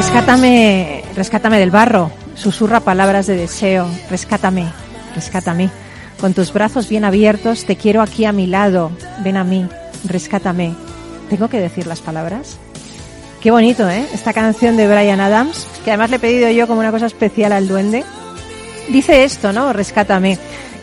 Rescátame, 0.00 1.04
rescátame 1.14 1.58
del 1.58 1.70
barro. 1.70 2.10
Susurra 2.34 2.80
palabras 2.80 3.26
de 3.26 3.36
deseo. 3.36 3.86
Rescátame, 4.08 4.72
rescátame. 5.14 5.68
Con 6.20 6.32
tus 6.32 6.52
brazos 6.52 6.88
bien 6.88 7.04
abiertos, 7.04 7.64
te 7.64 7.76
quiero 7.76 8.00
aquí 8.00 8.24
a 8.24 8.32
mi 8.32 8.46
lado. 8.46 8.92
Ven 9.22 9.36
a 9.36 9.44
mí, 9.44 9.66
rescátame. 10.04 10.74
¿Tengo 11.28 11.48
que 11.48 11.60
decir 11.60 11.86
las 11.86 12.00
palabras? 12.00 12.56
Qué 13.42 13.50
bonito, 13.50 13.90
¿eh? 13.90 14.06
Esta 14.14 14.32
canción 14.32 14.76
de 14.76 14.86
Brian 14.86 15.20
Adams, 15.20 15.66
que 15.84 15.90
además 15.90 16.10
le 16.10 16.16
he 16.16 16.20
pedido 16.20 16.50
yo 16.50 16.66
como 16.66 16.80
una 16.80 16.92
cosa 16.92 17.06
especial 17.06 17.52
al 17.52 17.68
duende. 17.68 18.04
Dice 18.88 19.24
esto, 19.24 19.52
¿no? 19.52 19.72
Rescátame. 19.72 20.38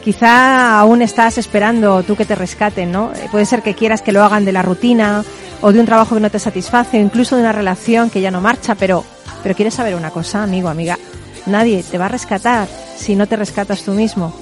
Quizá 0.07 0.79
aún 0.79 1.01
estás 1.01 1.37
esperando 1.37 2.01
tú 2.01 2.15
que 2.15 2.23
te 2.23 2.33
rescaten, 2.33 2.93
¿no? 2.93 3.11
Eh, 3.13 3.27
Puede 3.29 3.45
ser 3.45 3.61
que 3.61 3.73
quieras 3.73 4.01
que 4.01 4.13
lo 4.13 4.23
hagan 4.23 4.45
de 4.45 4.53
la 4.53 4.61
rutina 4.61 5.25
o 5.59 5.73
de 5.73 5.81
un 5.81 5.85
trabajo 5.85 6.15
que 6.15 6.21
no 6.21 6.31
te 6.31 6.39
satisface 6.39 6.97
o 6.97 7.01
incluso 7.01 7.35
de 7.35 7.41
una 7.41 7.51
relación 7.51 8.09
que 8.09 8.21
ya 8.21 8.31
no 8.31 8.39
marcha, 8.39 8.75
pero, 8.75 9.03
pero 9.43 9.53
quieres 9.53 9.73
saber 9.73 9.95
una 9.95 10.11
cosa, 10.11 10.43
amigo, 10.43 10.69
amiga. 10.69 10.97
Nadie 11.45 11.83
te 11.83 11.97
va 11.97 12.05
a 12.05 12.07
rescatar 12.07 12.69
si 12.95 13.17
no 13.17 13.27
te 13.27 13.35
rescatas 13.35 13.83
tú 13.83 13.91
mismo. 13.91 14.33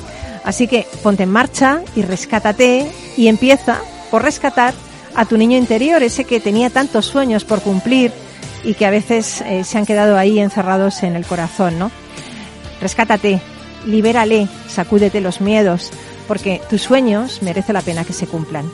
Así 0.44 0.68
que 0.68 0.86
ponte 1.02 1.24
en 1.24 1.32
marcha 1.32 1.82
y 1.96 2.04
rescátate 2.04 2.88
y 3.18 3.28
empieza 3.28 3.80
por 4.12 4.22
rescatar 4.22 4.76
a 5.16 5.26
tu 5.26 5.36
niño 5.36 5.58
interior, 5.58 6.04
ese 6.04 6.26
que 6.26 6.40
tenía 6.40 6.70
tantos 6.70 7.08
sueños 7.08 7.44
por 7.44 7.64
cumplir 7.64 8.12
y 8.64 8.76
que 8.76 8.86
a 8.86 8.92
veces 8.92 9.42
eh, 9.42 9.64
se 9.64 9.80
han 9.80 9.88
quedado 9.88 10.16
ahí 10.16 10.38
encerrados 10.38 11.02
en 11.02 11.16
el 11.16 11.26
corazón, 11.26 11.80
¿no? 11.80 11.90
Rescátate, 12.82 13.42
libérale, 13.86 14.48
sacúdete 14.68 15.22
los 15.22 15.42
miedos, 15.42 15.92
porque 16.28 16.62
tus 16.70 16.82
sueños 16.82 17.42
merece 17.42 17.74
la 17.74 17.82
pena 17.82 18.04
que 18.04 18.14
se 18.14 18.28
cumplan. 18.28 18.70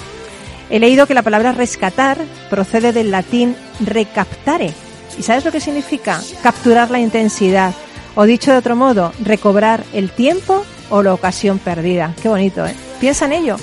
He 0.70 0.80
leído 0.80 1.06
que 1.06 1.14
la 1.14 1.22
palabra 1.22 1.52
rescatar 1.52 2.18
procede 2.50 2.94
del 2.94 3.12
latín 3.12 3.56
recaptare. 3.82 4.74
¿Y 5.18 5.24
sabes 5.24 5.44
lo 5.44 5.52
que 5.52 5.60
significa? 5.60 6.22
Capturar 6.42 6.90
la 6.90 7.00
intensidad. 7.00 7.74
O 8.16 8.24
dicho 8.24 8.52
de 8.52 8.58
otro 8.58 8.76
modo, 8.76 9.12
recobrar 9.24 9.84
el 9.94 10.12
tiempo 10.12 10.64
o 10.90 11.04
la 11.04 11.14
ocasión 11.14 11.60
perdida. 11.60 12.14
Qué 12.22 12.30
bonito, 12.30 12.66
¿eh? 12.66 12.76
Piensa 13.00 13.26
en 13.26 13.34
ello. 13.34 13.58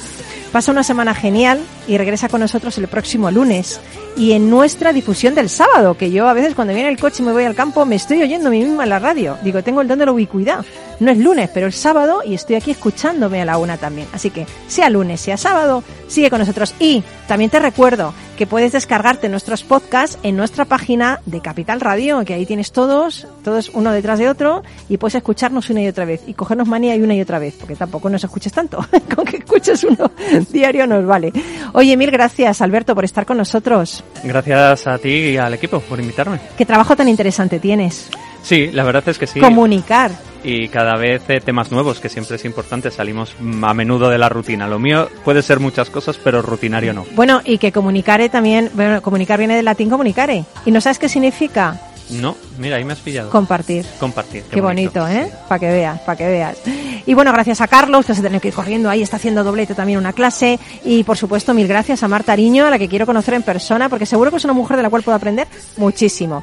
Pasa 0.53 0.73
una 0.73 0.83
semana 0.83 1.15
genial 1.15 1.61
y 1.89 1.99
regresa 1.99 2.29
con 2.29 2.41
nosotros 2.41 2.79
el 2.79 2.87
próximo 2.87 3.31
lunes. 3.31 3.81
Y 4.17 4.33
en 4.33 4.51
nuestra 4.51 4.93
difusión 4.93 5.35
del 5.35 5.49
sábado, 5.49 5.97
que 5.97 6.11
yo 6.11 6.29
a 6.29 6.35
veces 6.35 6.55
cuando 6.55 6.75
viene 6.75 6.91
el 6.91 6.99
coche 6.99 7.23
y 7.23 7.27
me 7.27 7.33
voy 7.33 7.45
al 7.45 7.55
campo 7.55 7.87
me 7.87 7.97
estoy 7.97 8.23
oyendo 8.23 8.49
a 8.49 8.53
mí 8.53 8.63
misma 8.63 8.85
en 8.85 8.91
la 8.91 8.99
radio. 8.99 9.37
Digo, 9.43 9.63
tengo 9.63 9.81
el 9.81 9.89
don 9.89 9.99
de 9.99 10.07
la 10.07 10.13
ubicuidad. 10.13 10.65
No 11.01 11.13
es 11.13 11.19
lunes, 11.19 11.49
pero 11.55 11.67
el 11.67 11.73
sábado 11.73 12.23
y 12.25 12.35
estoy 12.35 12.57
aquí 12.57 12.73
escuchándome 12.73 13.41
a 13.41 13.45
la 13.45 13.59
una 13.59 13.77
también. 13.77 14.09
Así 14.13 14.31
que, 14.31 14.47
sea 14.67 14.91
lunes, 14.91 15.21
sea 15.21 15.37
sábado, 15.37 15.83
sigue 16.09 16.31
con 16.31 16.41
nosotros. 16.41 16.75
Y 16.81 17.03
también 17.29 17.51
te 17.51 17.61
recuerdo 17.61 18.13
que 18.37 18.47
puedes 18.47 18.73
descargarte 18.73 19.29
nuestros 19.29 19.65
podcasts 19.65 20.19
en 20.23 20.37
nuestra 20.37 20.65
página 20.65 21.21
de 21.27 21.41
Capital 21.41 21.81
Radio, 21.81 22.25
que 22.25 22.35
ahí 22.35 22.47
tienes 22.47 22.71
todos, 22.71 23.27
todos 23.43 23.71
uno 23.75 23.91
detrás 23.91 24.21
de 24.21 24.29
otro, 24.29 24.63
y 24.89 24.97
puedes 24.97 25.17
escucharnos 25.17 25.71
una 25.71 25.83
y 25.83 25.89
otra 25.89 26.05
vez, 26.05 26.23
y 26.27 26.35
cogernos 26.35 26.69
manía 26.69 26.95
y 26.95 27.03
una 27.03 27.17
y 27.17 27.21
otra 27.21 27.41
vez, 27.41 27.55
porque 27.59 27.75
tampoco 27.75 28.09
nos 28.09 28.23
escuches 28.23 28.53
tanto. 28.53 28.79
con 29.15 29.25
que 29.25 29.39
escuches 29.39 29.83
uno 29.85 30.11
diario 30.51 30.87
nos 30.87 31.05
vale. 31.05 31.33
Oye, 31.79 31.97
mil 31.97 32.11
gracias, 32.11 32.61
Alberto, 32.61 32.93
por 32.97 33.05
estar 33.05 33.25
con 33.25 33.37
nosotros. 33.37 34.03
Gracias 34.25 34.89
a 34.89 34.99
ti 34.99 35.11
y 35.11 35.37
al 35.37 35.55
equipo 35.55 35.79
por 35.79 36.01
invitarme. 36.01 36.41
Qué 36.57 36.67
trabajo 36.67 36.97
tan 36.97 37.09
interesante 37.09 37.61
tienes. 37.61 38.11
Sí, 38.43 38.73
la 38.73 38.83
verdad 38.83 39.09
es 39.09 39.17
que 39.17 39.29
sí. 39.29 39.39
Comunicar. 39.39 40.11
Y 40.43 40.67
cada 40.71 40.97
vez 40.97 41.23
eh, 41.29 41.41
temas 41.41 41.71
nuevos, 41.71 42.01
que 42.01 42.09
siempre 42.09 42.35
es 42.35 42.45
importante. 42.45 42.91
Salimos 42.91 43.37
a 43.63 43.75
menudo 43.75 44.09
de 44.09 44.19
la 44.19 44.29
rutina. 44.29 44.67
Lo 44.67 44.81
mío 44.81 45.09
puede 45.25 45.41
ser 45.41 45.61
muchas 45.61 45.89
cosas, 45.89 46.19
pero 46.19 46.43
rutinario 46.43 46.93
no. 46.93 47.07
Bueno, 47.15 47.43
y 47.45 47.59
que 47.59 47.71
comunicare 47.71 48.29
también, 48.29 48.73
bueno, 48.75 49.01
comunicar 49.01 49.39
viene 49.39 49.55
del 49.55 49.67
latín 49.67 49.89
comunicare. 49.89 50.47
¿Y 50.67 50.73
no 50.73 50.81
sabes 50.81 50.99
qué 50.99 51.09
significa? 51.09 51.81
No, 52.11 52.37
mira, 52.59 52.77
ahí 52.77 52.85
me 52.85 52.95
has 52.95 53.01
pillado. 53.01 53.31
Compartir. 53.31 53.85
Compartir. 54.01 54.45
Qué, 54.45 54.61
bonito, 54.61 55.07
¿eh? 55.07 55.31
Para 55.49 55.59
que 55.59 55.67
veas, 55.67 56.01
para 56.01 56.17
que 56.17 56.27
veas. 56.27 56.57
Y 57.05 57.15
bueno, 57.15 57.33
gracias 57.33 57.61
a 57.61 57.69
Carlos, 57.69 58.07
que 58.07 58.15
se 58.15 58.21
tiene 58.21 58.41
que 58.41 58.49
ir 58.49 58.55
corriendo 58.55 58.89
ahí, 58.89 59.03
está 59.03 59.17
haciendo 59.17 59.45
doblete 59.45 59.75
también 59.75 59.99
una 59.99 60.13
clase. 60.13 60.59
Y 60.85 61.05
por 61.05 61.17
supuesto, 61.17 61.55
mil 61.55 61.69
gracias 61.69 62.03
a 62.03 62.09
Marta 62.09 62.33
Ariño, 62.33 62.67
a 62.67 62.71
la 62.71 62.79
que 62.79 62.89
quiero 62.89 63.07
conocer 63.07 63.35
en 63.35 63.43
persona, 63.43 63.89
porque 63.89 64.07
seguro 64.07 64.31
que 64.31 64.39
es 64.39 64.45
una 64.45 64.53
mujer 64.53 64.77
de 64.77 64.83
la 64.83 64.91
cual 64.91 65.03
puedo 65.03 65.17
aprender 65.17 65.47
muchísimo. 65.77 66.43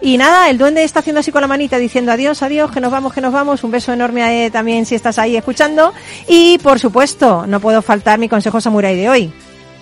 Y 0.00 0.18
nada, 0.18 0.50
el 0.50 0.58
duende 0.58 0.84
está 0.84 1.00
haciendo 1.00 1.20
así 1.20 1.32
con 1.32 1.40
la 1.40 1.46
manita, 1.46 1.78
diciendo 1.78 2.12
adiós, 2.12 2.42
adiós, 2.42 2.70
que 2.70 2.80
nos 2.80 2.92
vamos, 2.92 3.12
que 3.12 3.20
nos 3.20 3.32
vamos. 3.32 3.64
Un 3.64 3.70
beso 3.70 3.92
enorme 3.92 4.46
eh, 4.46 4.50
también 4.50 4.86
si 4.86 4.94
estás 4.94 5.18
ahí 5.18 5.36
escuchando. 5.36 5.92
Y 6.28 6.58
por 6.58 6.78
supuesto, 6.78 7.46
no 7.46 7.60
puedo 7.60 7.82
faltar 7.82 8.18
mi 8.18 8.28
consejo 8.28 8.60
samurái 8.60 8.96
de 8.96 9.08
hoy. 9.08 9.32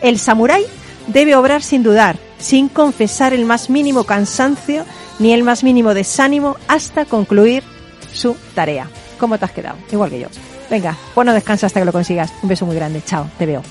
El 0.01 0.19
samurái 0.19 0.65
debe 1.07 1.35
obrar 1.35 1.63
sin 1.63 1.83
dudar, 1.83 2.17
sin 2.45 2.69
confesar 2.69 3.33
el 3.33 3.47
más 3.47 3.71
mínimo 3.71 4.05
cansancio 4.05 4.85
ni 5.19 5.33
el 5.33 5.43
más 5.45 5.65
mínimo 5.65 5.95
desánimo 5.95 6.57
hasta 6.69 7.07
concluir 7.07 7.63
su 8.13 8.37
tarea. 8.55 8.87
¿Cómo 9.19 9.39
te 9.39 9.47
has 9.47 9.53
quedado? 9.53 9.79
Igual 9.91 10.11
que 10.11 10.21
yo. 10.21 10.29
Venga, 10.71 10.95
pues 11.15 11.25
no 11.25 11.33
descansa 11.33 11.67
hasta 11.67 11.81
que 11.81 11.87
lo 11.87 11.93
consigas. 11.93 12.33
Un 12.43 12.51
beso 12.51 12.67
muy 12.67 12.77
grande. 12.77 13.03
Chao, 13.03 13.31
te 13.39 13.47
veo. 13.47 13.63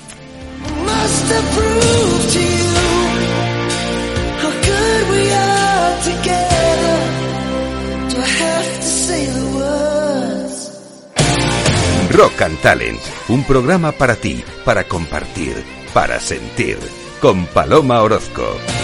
Rock 12.10 12.42
and 12.42 12.60
Talent, 12.60 13.00
un 13.28 13.44
programa 13.44 13.92
para 13.92 14.16
ti, 14.16 14.42
para 14.64 14.84
compartir, 14.84 15.64
para 15.92 16.20
sentir, 16.20 16.78
con 17.24 17.46
Paloma 17.46 18.02
Orozco. 18.02 18.83